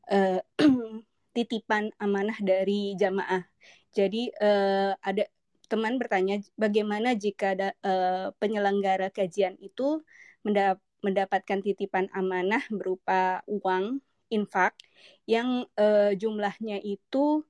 titipan 1.40 1.96
amanah 2.04 2.36
dari 2.44 3.00
jamaah. 3.00 3.48
Jadi 3.96 4.28
uh, 4.44 4.92
ada 5.00 5.24
teman 5.72 5.96
bertanya 6.02 6.42
bagaimana 6.60 7.16
jika 7.16 7.56
ada, 7.56 7.70
uh, 7.86 8.36
penyelenggara 8.42 9.08
kajian 9.14 9.56
itu 9.64 10.04
mendap 10.44 10.82
mendapatkan 11.00 11.64
titipan 11.64 12.12
amanah 12.12 12.60
berupa 12.68 13.40
uang 13.48 14.04
infak 14.28 14.76
yang 15.24 15.64
uh, 15.80 16.12
jumlahnya 16.12 16.84
itu 16.84 17.46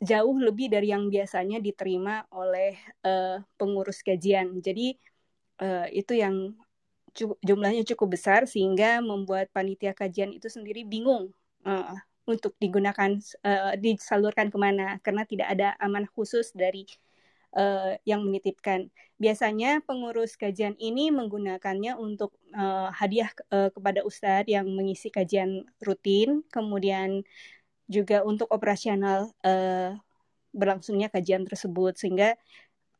jauh 0.00 0.36
lebih 0.38 0.70
dari 0.70 0.94
yang 0.94 1.10
biasanya 1.10 1.58
diterima 1.60 2.24
oleh 2.32 2.78
uh, 3.04 3.42
pengurus 3.58 4.00
kajian. 4.00 4.62
Jadi 4.62 4.96
uh, 5.60 5.90
itu 5.90 6.14
yang 6.14 6.56
jumlahnya 7.42 7.82
cukup 7.92 8.14
besar 8.14 8.46
sehingga 8.46 9.02
membuat 9.02 9.50
panitia 9.50 9.90
kajian 9.90 10.30
itu 10.30 10.46
sendiri 10.46 10.86
bingung 10.86 11.34
uh, 11.66 11.98
untuk 12.28 12.54
digunakan 12.60 13.16
uh, 13.44 13.74
disalurkan 13.80 14.52
ke 14.52 14.58
mana 14.60 14.98
karena 15.00 15.24
tidak 15.24 15.48
ada 15.50 15.74
amanah 15.80 16.08
khusus 16.12 16.52
dari 16.52 16.86
uh, 17.56 17.96
yang 18.06 18.22
menitipkan. 18.22 18.88
Biasanya 19.20 19.84
pengurus 19.84 20.36
kajian 20.38 20.76
ini 20.80 21.12
menggunakannya 21.12 21.96
untuk 21.98 22.36
uh, 22.56 22.88
hadiah 22.94 23.30
uh, 23.52 23.68
kepada 23.72 24.00
ustadz 24.06 24.48
yang 24.48 24.68
mengisi 24.70 25.12
kajian 25.12 25.66
rutin, 25.82 26.44
kemudian 26.48 27.24
juga 27.90 28.22
untuk 28.22 28.46
operasional 28.54 29.34
uh, 29.42 29.98
berlangsungnya 30.54 31.10
kajian 31.10 31.46
tersebut 31.46 31.98
sehingga 31.98 32.38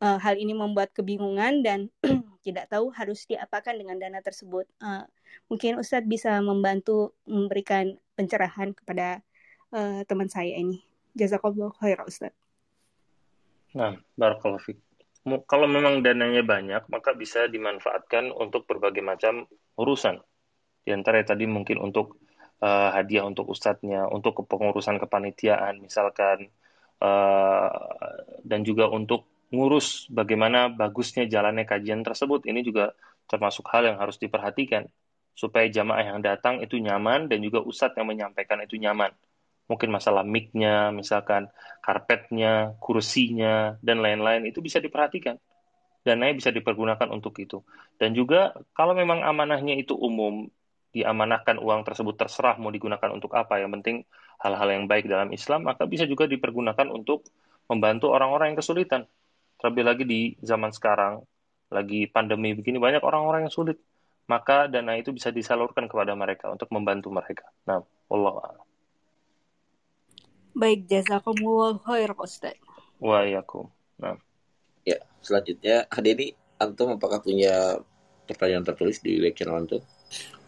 uh, 0.02 0.18
hal 0.18 0.34
ini 0.38 0.54
membuat 0.54 0.90
kebingungan 0.96 1.62
dan 1.62 1.88
tidak 2.46 2.72
tahu 2.72 2.90
harus 2.90 3.24
diapakan 3.28 3.76
dengan 3.76 4.00
dana 4.00 4.18
tersebut. 4.24 4.66
Uh, 4.80 5.06
mungkin 5.46 5.78
Ustadz 5.78 6.08
bisa 6.08 6.40
membantu 6.42 7.14
memberikan 7.28 7.94
pencerahan 8.20 8.76
kepada 8.76 9.24
uh, 9.72 10.04
teman 10.04 10.28
saya 10.28 10.52
ini. 10.52 10.84
Jazakallah 11.16 11.72
khair 11.80 12.04
Ustadz. 12.04 12.36
Nah, 13.72 13.96
barakallahu 14.20 14.76
Kalau 15.48 15.66
memang 15.68 16.04
dananya 16.04 16.44
banyak, 16.44 16.84
maka 16.92 17.16
bisa 17.16 17.48
dimanfaatkan 17.48 18.28
untuk 18.28 18.68
berbagai 18.68 19.00
macam 19.00 19.48
urusan. 19.80 20.20
Di 20.84 20.92
antara 20.92 21.24
tadi 21.24 21.48
mungkin 21.48 21.80
untuk 21.80 22.20
uh, 22.60 22.90
hadiah 22.92 23.24
untuk 23.24 23.48
ustadznya, 23.48 24.08
untuk 24.10 24.44
kepengurusan 24.44 25.00
kepanitiaan 25.00 25.80
misalkan, 25.80 26.50
uh, 27.00 27.70
dan 28.44 28.60
juga 28.64 28.90
untuk 28.90 29.28
ngurus 29.50 30.08
bagaimana 30.10 30.70
bagusnya 30.70 31.26
jalannya 31.26 31.66
kajian 31.68 32.02
tersebut. 32.02 32.48
Ini 32.48 32.64
juga 32.64 32.96
termasuk 33.30 33.66
hal 33.70 33.92
yang 33.92 33.98
harus 34.02 34.18
diperhatikan 34.18 34.88
supaya 35.32 35.66
jamaah 35.68 36.14
yang 36.16 36.20
datang 36.20 36.60
itu 36.60 36.76
nyaman 36.78 37.30
dan 37.30 37.40
juga 37.40 37.64
ustadz 37.64 37.96
yang 37.96 38.08
menyampaikan 38.08 38.60
itu 38.62 38.76
nyaman 38.76 39.10
mungkin 39.70 39.94
masalah 39.94 40.26
mic-nya, 40.26 40.90
misalkan 40.90 41.46
karpetnya, 41.78 42.74
kursinya, 42.82 43.78
dan 43.78 44.02
lain-lain 44.02 44.50
itu 44.50 44.58
bisa 44.58 44.82
diperhatikan. 44.82 45.38
Dananya 46.02 46.34
bisa 46.34 46.50
dipergunakan 46.50 47.06
untuk 47.14 47.38
itu. 47.38 47.62
Dan 47.94 48.18
juga 48.18 48.50
kalau 48.74 48.98
memang 48.98 49.22
amanahnya 49.22 49.78
itu 49.78 49.94
umum, 49.94 50.50
diamanahkan 50.90 51.62
uang 51.62 51.86
tersebut 51.86 52.18
terserah 52.18 52.58
mau 52.58 52.74
digunakan 52.74 53.14
untuk 53.14 53.30
apa, 53.38 53.62
yang 53.62 53.70
penting 53.78 54.02
hal-hal 54.42 54.68
yang 54.74 54.84
baik 54.90 55.06
dalam 55.06 55.30
Islam, 55.30 55.70
maka 55.70 55.86
bisa 55.86 56.02
juga 56.10 56.26
dipergunakan 56.26 56.90
untuk 56.90 57.30
membantu 57.70 58.10
orang-orang 58.10 58.50
yang 58.50 58.58
kesulitan. 58.58 59.06
Terlebih 59.62 59.84
lagi 59.86 60.02
di 60.02 60.20
zaman 60.42 60.74
sekarang, 60.74 61.22
lagi 61.70 62.10
pandemi 62.10 62.58
begini, 62.58 62.82
banyak 62.82 63.06
orang-orang 63.06 63.46
yang 63.46 63.54
sulit. 63.54 63.78
Maka 64.30 64.70
dana 64.70 64.94
itu 64.94 65.10
bisa 65.10 65.34
disalurkan 65.34 65.90
kepada 65.90 66.14
mereka 66.14 66.54
untuk 66.54 66.70
membantu 66.70 67.10
mereka. 67.10 67.50
Nah, 67.66 67.82
Allah 68.06 68.62
Baik, 70.54 70.86
jazakumullah 70.86 71.82
khair 71.82 72.14
Ustaz. 72.14 72.54
Waalaikumsalam. 73.02 73.74
Nah. 73.98 74.18
Ya, 74.86 75.02
selanjutnya 75.18 75.90
Hadini 75.90 76.38
Antum 76.62 76.94
apakah 76.94 77.18
punya 77.18 77.82
pertanyaan 78.30 78.62
tertulis 78.62 79.02
di 79.02 79.18
channel 79.34 79.66
Antum? 79.66 79.82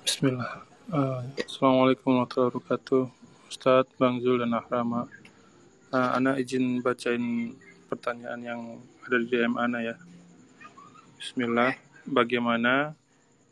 Bismillah. 0.07 0.63
Uh, 0.93 1.27
ya. 1.35 1.43
Assalamualaikum 1.51 2.23
warahmatullahi 2.23 2.55
wabarakatuh. 2.55 3.03
Ustaz, 3.51 3.91
Bang 3.99 4.23
Zul 4.23 4.47
dan 4.47 4.55
Ahrama. 4.55 5.11
Uh, 5.91 6.11
Ana 6.15 6.39
izin 6.39 6.87
bacain 6.87 7.57
pertanyaan 7.91 8.41
yang 8.47 8.61
ada 9.03 9.17
di 9.19 9.27
DM 9.27 9.59
Ana 9.59 9.83
ya. 9.83 9.97
Bismillah. 11.19 11.75
Bagaimana 12.07 12.99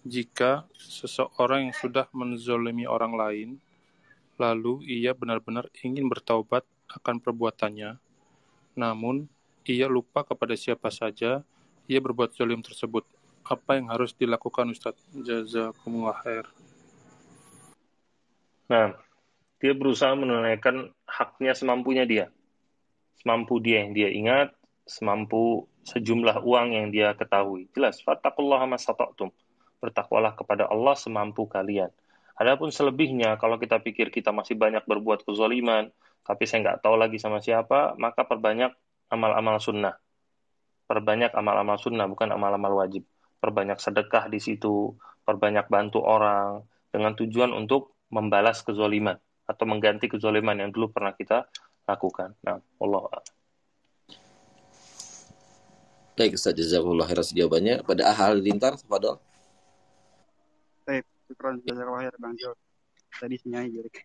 jika 0.04 0.64
seseorang 0.76 1.68
yang 1.68 1.76
sudah 1.76 2.08
menzolimi 2.16 2.88
orang 2.88 3.14
lain 3.14 3.50
Lalu 4.40 4.88
ia 4.88 5.12
benar-benar 5.12 5.68
ingin 5.84 6.08
bertaubat 6.08 6.64
akan 6.88 7.20
perbuatannya, 7.20 8.00
namun 8.72 9.28
ia 9.68 9.84
lupa 9.84 10.24
kepada 10.24 10.56
siapa 10.56 10.88
saja 10.88 11.44
ia 11.84 12.00
berbuat 12.00 12.32
zalim 12.32 12.64
tersebut. 12.64 13.04
Apa 13.44 13.76
yang 13.76 13.92
harus 13.92 14.16
dilakukan 14.16 14.72
Ustaz? 14.72 14.96
Jazakumullah 15.12 16.16
khair. 16.24 16.48
Nah, 18.72 18.96
dia 19.60 19.76
berusaha 19.76 20.16
menunaikan 20.16 20.88
haknya 21.04 21.52
semampunya 21.52 22.08
dia. 22.08 22.26
Semampu 23.20 23.60
dia 23.60 23.84
yang 23.84 23.92
dia 23.92 24.08
ingat, 24.08 24.56
semampu 24.88 25.68
sejumlah 25.84 26.40
uang 26.40 26.68
yang 26.72 26.88
dia 26.88 27.12
ketahui. 27.12 27.68
Jelas, 27.76 28.00
fattakullaha 28.00 28.64
masata'tum. 28.64 29.28
Bertakwalah 29.80 30.36
kepada 30.36 30.68
Allah 30.68 30.94
semampu 30.94 31.48
kalian. 31.48 31.88
Adapun 32.40 32.72
selebihnya, 32.72 33.36
kalau 33.36 33.60
kita 33.60 33.80
pikir 33.84 34.08
kita 34.08 34.32
masih 34.32 34.56
banyak 34.56 34.84
berbuat 34.88 35.28
kezaliman, 35.28 35.92
tapi 36.24 36.48
saya 36.48 36.64
nggak 36.64 36.80
tahu 36.80 36.96
lagi 36.96 37.20
sama 37.20 37.40
siapa, 37.44 37.96
maka 38.00 38.24
perbanyak 38.24 38.72
amal-amal 39.12 39.60
sunnah. 39.60 39.96
Perbanyak 40.88 41.36
amal-amal 41.36 41.76
sunnah, 41.76 42.08
bukan 42.08 42.32
amal-amal 42.32 42.80
wajib. 42.80 43.04
Perbanyak 43.40 43.76
sedekah 43.76 44.28
di 44.32 44.40
situ, 44.40 44.96
perbanyak 45.24 45.68
bantu 45.68 46.00
orang, 46.00 46.64
dengan 46.90 47.12
tujuan 47.14 47.52
untuk 47.52 47.94
membalas 48.10 48.64
kezaliman 48.66 49.16
atau 49.46 49.64
mengganti 49.66 50.10
kezaliman 50.10 50.58
yang 50.58 50.70
dulu 50.70 50.90
pernah 50.90 51.14
kita 51.14 51.46
lakukan. 51.86 52.34
Nah, 52.46 52.58
Allah 52.58 53.02
Baik, 56.18 56.36
Ustaz 56.36 56.52
Jazakumullah 56.52 57.08
khairan 57.08 57.24
jawabannya. 57.32 57.74
Pada 57.80 58.12
Ahal 58.12 58.44
Lintar, 58.44 58.76
Fadol. 58.76 59.16
Syukron 61.30 61.62
jazakallah 61.62 62.02
khair 62.02 62.14
Bang 62.18 62.34
Jo. 62.34 62.58
Tadi 63.14 63.38
sinyalnya 63.38 63.70
jelek. 63.70 64.02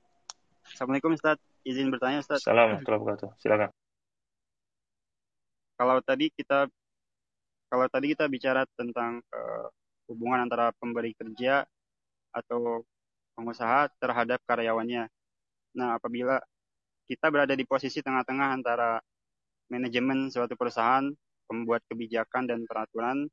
Assalamualaikum 0.61 1.17
Ustaz. 1.17 1.41
Izin 1.65 1.89
bertanya 1.89 2.21
Ustaz. 2.21 2.45
Assalamualaikum 2.45 2.85
warahmatullahi 2.85 3.33
Silakan. 3.41 3.69
Kalau 5.73 5.97
tadi 6.05 6.29
kita 6.29 6.69
kalau 7.65 7.85
tadi 7.89 8.13
kita 8.13 8.29
bicara 8.29 8.61
tentang 8.77 9.25
uh, 9.33 9.73
hubungan 10.05 10.45
antara 10.45 10.69
pemberi 10.77 11.17
kerja 11.17 11.65
atau 12.29 12.85
pengusaha 13.33 13.89
terhadap 13.97 14.37
karyawannya. 14.45 15.09
Nah, 15.81 15.97
apabila 15.97 16.37
kita 17.09 17.33
berada 17.33 17.57
di 17.57 17.65
posisi 17.65 18.05
tengah-tengah 18.05 18.53
antara 18.53 19.01
manajemen 19.73 20.29
suatu 20.29 20.53
perusahaan, 20.53 21.09
pembuat 21.49 21.81
kebijakan 21.89 22.45
dan 22.45 22.69
peraturan 22.69 23.25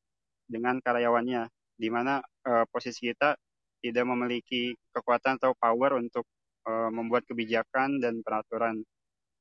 dengan 0.49 0.81
karyawannya, 0.81 1.45
di 1.77 1.89
mana 1.93 2.25
uh, 2.49 2.65
posisi 2.73 3.13
kita 3.13 3.37
tidak 3.83 4.07
memiliki 4.07 4.79
kekuatan 4.95 5.37
atau 5.43 5.53
power 5.59 5.99
untuk 5.99 6.25
uh, 6.71 6.89
membuat 6.89 7.27
kebijakan 7.27 7.99
dan 7.99 8.23
peraturan. 8.23 8.87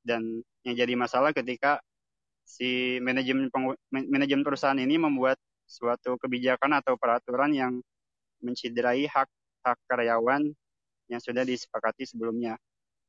Dan 0.02 0.42
yang 0.66 0.76
jadi 0.76 0.98
masalah 0.98 1.30
ketika 1.32 1.78
si 2.42 2.98
manajemen 3.00 3.54
manajemen 3.94 4.42
perusahaan 4.42 4.78
ini 4.82 4.98
membuat 4.98 5.38
suatu 5.70 6.18
kebijakan 6.18 6.82
atau 6.82 6.98
peraturan 6.98 7.54
yang 7.54 7.74
menciderai 8.42 9.06
hak 9.06 9.30
hak 9.62 9.78
karyawan 9.86 10.50
yang 11.08 11.22
sudah 11.22 11.46
disepakati 11.46 12.10
sebelumnya. 12.10 12.58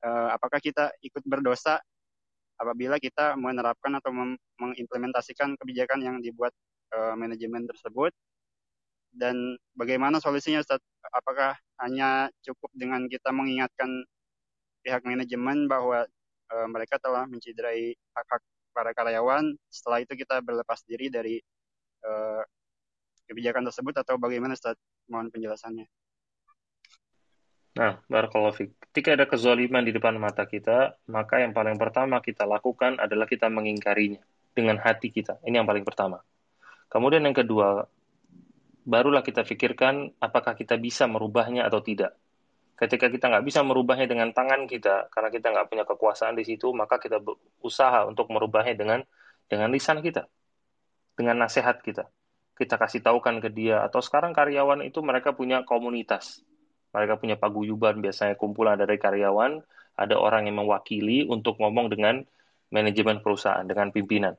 Uh, 0.05 0.35
apakah 0.37 0.61
kita 0.61 0.93
ikut 1.01 1.25
berdosa 1.25 1.81
apabila 2.61 3.01
kita 3.01 3.35
menerapkan 3.39 3.97
atau 3.97 4.13
mengimplementasikan 4.61 5.57
kebijakan 5.57 6.05
yang 6.05 6.17
dibuat 6.21 6.53
uh, 6.93 7.17
manajemen 7.17 7.65
tersebut 7.65 8.13
dan 9.15 9.57
bagaimana 9.75 10.19
solusinya 10.19 10.61
Ustaz? 10.61 10.81
Apakah 11.13 11.55
hanya 11.85 12.33
cukup 12.41 12.73
dengan 12.73 13.05
kita 13.07 13.31
mengingatkan 13.31 14.09
pihak 14.83 15.05
manajemen 15.05 15.69
bahwa 15.71 16.09
e, 16.49 16.57
mereka 16.73 16.99
telah 16.99 17.29
menciderai 17.29 17.95
hak-hak 18.17 18.43
para 18.73 18.91
karyawan, 18.97 19.53
setelah 19.69 20.01
itu 20.01 20.17
kita 20.17 20.41
berlepas 20.41 20.81
diri 20.89 21.13
dari 21.13 21.37
e, 22.01 22.13
kebijakan 23.29 23.69
tersebut 23.69 23.95
atau 24.01 24.17
bagaimana 24.17 24.57
Ustaz? 24.57 24.77
Mohon 25.07 25.31
penjelasannya. 25.31 25.87
Nah, 27.73 28.05
Barakallahu 28.05 28.69
Ketika 28.93 29.17
ada 29.17 29.25
kezaliman 29.25 29.81
di 29.81 29.97
depan 29.97 30.13
mata 30.21 30.45
kita, 30.45 31.01
maka 31.09 31.41
yang 31.41 31.57
paling 31.57 31.81
pertama 31.81 32.21
kita 32.21 32.45
lakukan 32.45 33.01
adalah 33.01 33.25
kita 33.25 33.49
mengingkarinya 33.49 34.21
dengan 34.53 34.77
hati 34.77 35.09
kita. 35.09 35.41
Ini 35.41 35.65
yang 35.65 35.69
paling 35.69 35.81
pertama. 35.81 36.21
Kemudian 36.93 37.25
yang 37.25 37.33
kedua, 37.33 37.89
barulah 38.83 39.23
kita 39.23 39.47
pikirkan 39.47 40.15
apakah 40.19 40.59
kita 40.59 40.75
bisa 40.79 41.07
merubahnya 41.07 41.67
atau 41.67 41.83
tidak. 41.83 42.19
Ketika 42.75 43.07
kita 43.07 43.31
nggak 43.31 43.47
bisa 43.47 43.63
merubahnya 43.63 44.11
dengan 44.11 44.35
tangan 44.35 44.67
kita, 44.67 45.07
karena 45.15 45.31
kita 45.31 45.55
nggak 45.55 45.67
punya 45.71 45.85
kekuasaan 45.87 46.35
di 46.35 46.43
situ, 46.43 46.75
maka 46.75 46.99
kita 46.99 47.23
berusaha 47.23 48.11
untuk 48.11 48.27
merubahnya 48.35 48.75
dengan 48.75 49.01
dengan 49.47 49.71
lisan 49.71 50.03
kita, 50.03 50.27
dengan 51.15 51.47
nasihat 51.47 51.79
kita. 51.79 52.11
Kita 52.59 52.75
kasih 52.77 53.07
tahukan 53.07 53.39
ke 53.39 53.55
dia, 53.55 53.87
atau 53.87 54.03
sekarang 54.03 54.35
karyawan 54.35 54.83
itu 54.83 54.99
mereka 54.99 55.31
punya 55.31 55.63
komunitas. 55.63 56.43
Mereka 56.91 57.23
punya 57.23 57.39
paguyuban, 57.39 58.03
biasanya 58.03 58.35
kumpulan 58.35 58.77
dari 58.77 58.99
karyawan, 58.99 59.63
ada 59.97 60.17
orang 60.19 60.51
yang 60.51 60.61
mewakili 60.67 61.25
untuk 61.25 61.63
ngomong 61.63 61.87
dengan 61.93 62.27
manajemen 62.75 63.23
perusahaan, 63.23 63.63
dengan 63.63 63.95
pimpinan. 63.95 64.35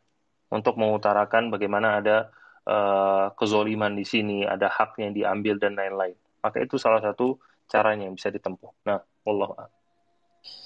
Untuk 0.52 0.78
mengutarakan 0.78 1.50
bagaimana 1.50 2.04
ada 2.04 2.30
uh, 2.68 3.32
kezoliman 3.36 3.96
di 3.96 4.06
sini, 4.08 4.44
ada 4.48 4.68
hak 4.70 5.00
yang 5.00 5.12
diambil, 5.16 5.60
dan 5.60 5.76
lain-lain. 5.76 6.16
Maka 6.44 6.64
itu 6.64 6.76
salah 6.76 7.00
satu 7.00 7.40
caranya 7.68 8.08
yang 8.08 8.16
bisa 8.16 8.30
ditempuh. 8.30 8.72
Nah, 8.88 9.00
Allah 9.00 9.72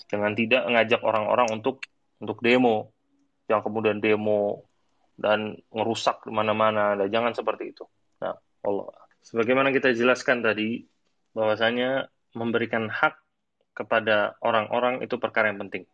dengan 0.10 0.34
tidak 0.34 0.66
mengajak 0.66 1.02
orang-orang 1.04 1.48
untuk 1.54 1.84
untuk 2.18 2.42
demo, 2.42 2.90
yang 3.46 3.62
kemudian 3.62 4.02
demo 4.02 4.66
dan 5.18 5.58
merusak 5.70 6.26
mana-mana, 6.30 6.98
dan 6.98 7.10
jangan 7.10 7.34
seperti 7.38 7.74
itu. 7.74 7.86
Nah, 8.22 8.34
Allah. 8.66 8.90
Sebagaimana 9.22 9.76
kita 9.76 9.92
jelaskan 9.94 10.42
tadi, 10.42 10.88
bahwasanya 11.36 12.10
memberikan 12.34 12.90
hak 12.90 13.20
kepada 13.78 14.38
orang-orang 14.42 15.06
itu 15.06 15.22
perkara 15.22 15.54
yang 15.54 15.62
penting. 15.68 15.86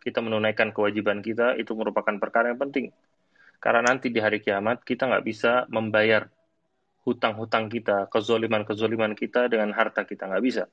Kita 0.00 0.20
menunaikan 0.20 0.72
kewajiban 0.72 1.24
kita 1.24 1.56
itu 1.56 1.72
merupakan 1.76 2.12
perkara 2.20 2.52
yang 2.52 2.60
penting. 2.60 2.92
Karena 3.60 3.92
nanti 3.92 4.08
di 4.08 4.18
hari 4.18 4.40
kiamat 4.40 4.82
kita 4.82 5.04
nggak 5.04 5.24
bisa 5.24 5.68
membayar 5.68 6.24
hutang-hutang 7.04 7.68
kita, 7.68 8.08
kezoliman-kezoliman 8.08 9.12
kita 9.12 9.52
dengan 9.52 9.76
harta 9.76 10.08
kita. 10.08 10.26
Nggak 10.32 10.44
bisa. 10.44 10.64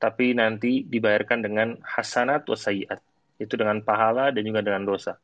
Tapi 0.00 0.32
nanti 0.32 0.82
dibayarkan 0.88 1.38
dengan 1.44 1.68
hasanat 1.84 2.48
wa 2.48 2.56
sayiat. 2.56 2.98
Itu 3.36 3.60
dengan 3.60 3.84
pahala 3.84 4.32
dan 4.32 4.42
juga 4.42 4.64
dengan 4.64 4.88
dosa. 4.88 5.20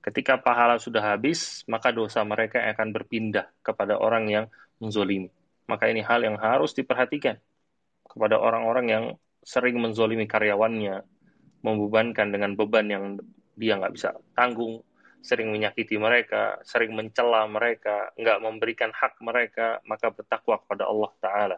Ketika 0.00 0.38
pahala 0.38 0.78
sudah 0.78 1.02
habis, 1.14 1.66
maka 1.66 1.90
dosa 1.90 2.22
mereka 2.22 2.62
akan 2.62 2.94
berpindah 2.94 3.50
kepada 3.60 3.98
orang 3.98 4.30
yang 4.30 4.46
menzolimi. 4.78 5.28
Maka 5.66 5.90
ini 5.90 5.98
hal 6.00 6.22
yang 6.22 6.38
harus 6.38 6.72
diperhatikan 6.78 7.36
kepada 8.06 8.38
orang-orang 8.38 8.86
yang 8.86 9.04
sering 9.42 9.82
menzolimi 9.82 10.30
karyawannya, 10.30 11.02
membebankan 11.66 12.30
dengan 12.30 12.54
beban 12.54 12.86
yang 12.86 13.04
dia 13.58 13.74
nggak 13.74 13.94
bisa 13.98 14.14
tanggung, 14.38 14.85
sering 15.26 15.50
menyakiti 15.50 15.98
mereka, 15.98 16.62
sering 16.62 16.94
mencela 16.94 17.42
mereka, 17.50 18.14
nggak 18.14 18.38
memberikan 18.38 18.94
hak 18.94 19.18
mereka, 19.18 19.82
maka 19.82 20.14
bertakwa 20.14 20.62
kepada 20.62 20.86
Allah 20.86 21.10
Ta'ala. 21.18 21.56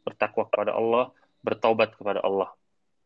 Bertakwa 0.00 0.48
kepada 0.48 0.72
Allah, 0.72 1.12
bertobat 1.44 1.92
kepada 2.00 2.24
Allah. 2.24 2.48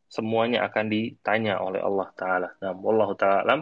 Semuanya 0.06 0.62
akan 0.70 0.86
ditanya 0.86 1.58
oleh 1.58 1.82
Allah 1.82 2.08
Ta'ala. 2.14 2.48
Nah, 2.62 2.70
Allah 2.70 3.10
Ta'ala 3.18 3.54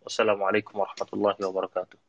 Wassalamualaikum 0.00 0.74
warahmatullahi 0.74 1.38
wabarakatuh. 1.38 1.98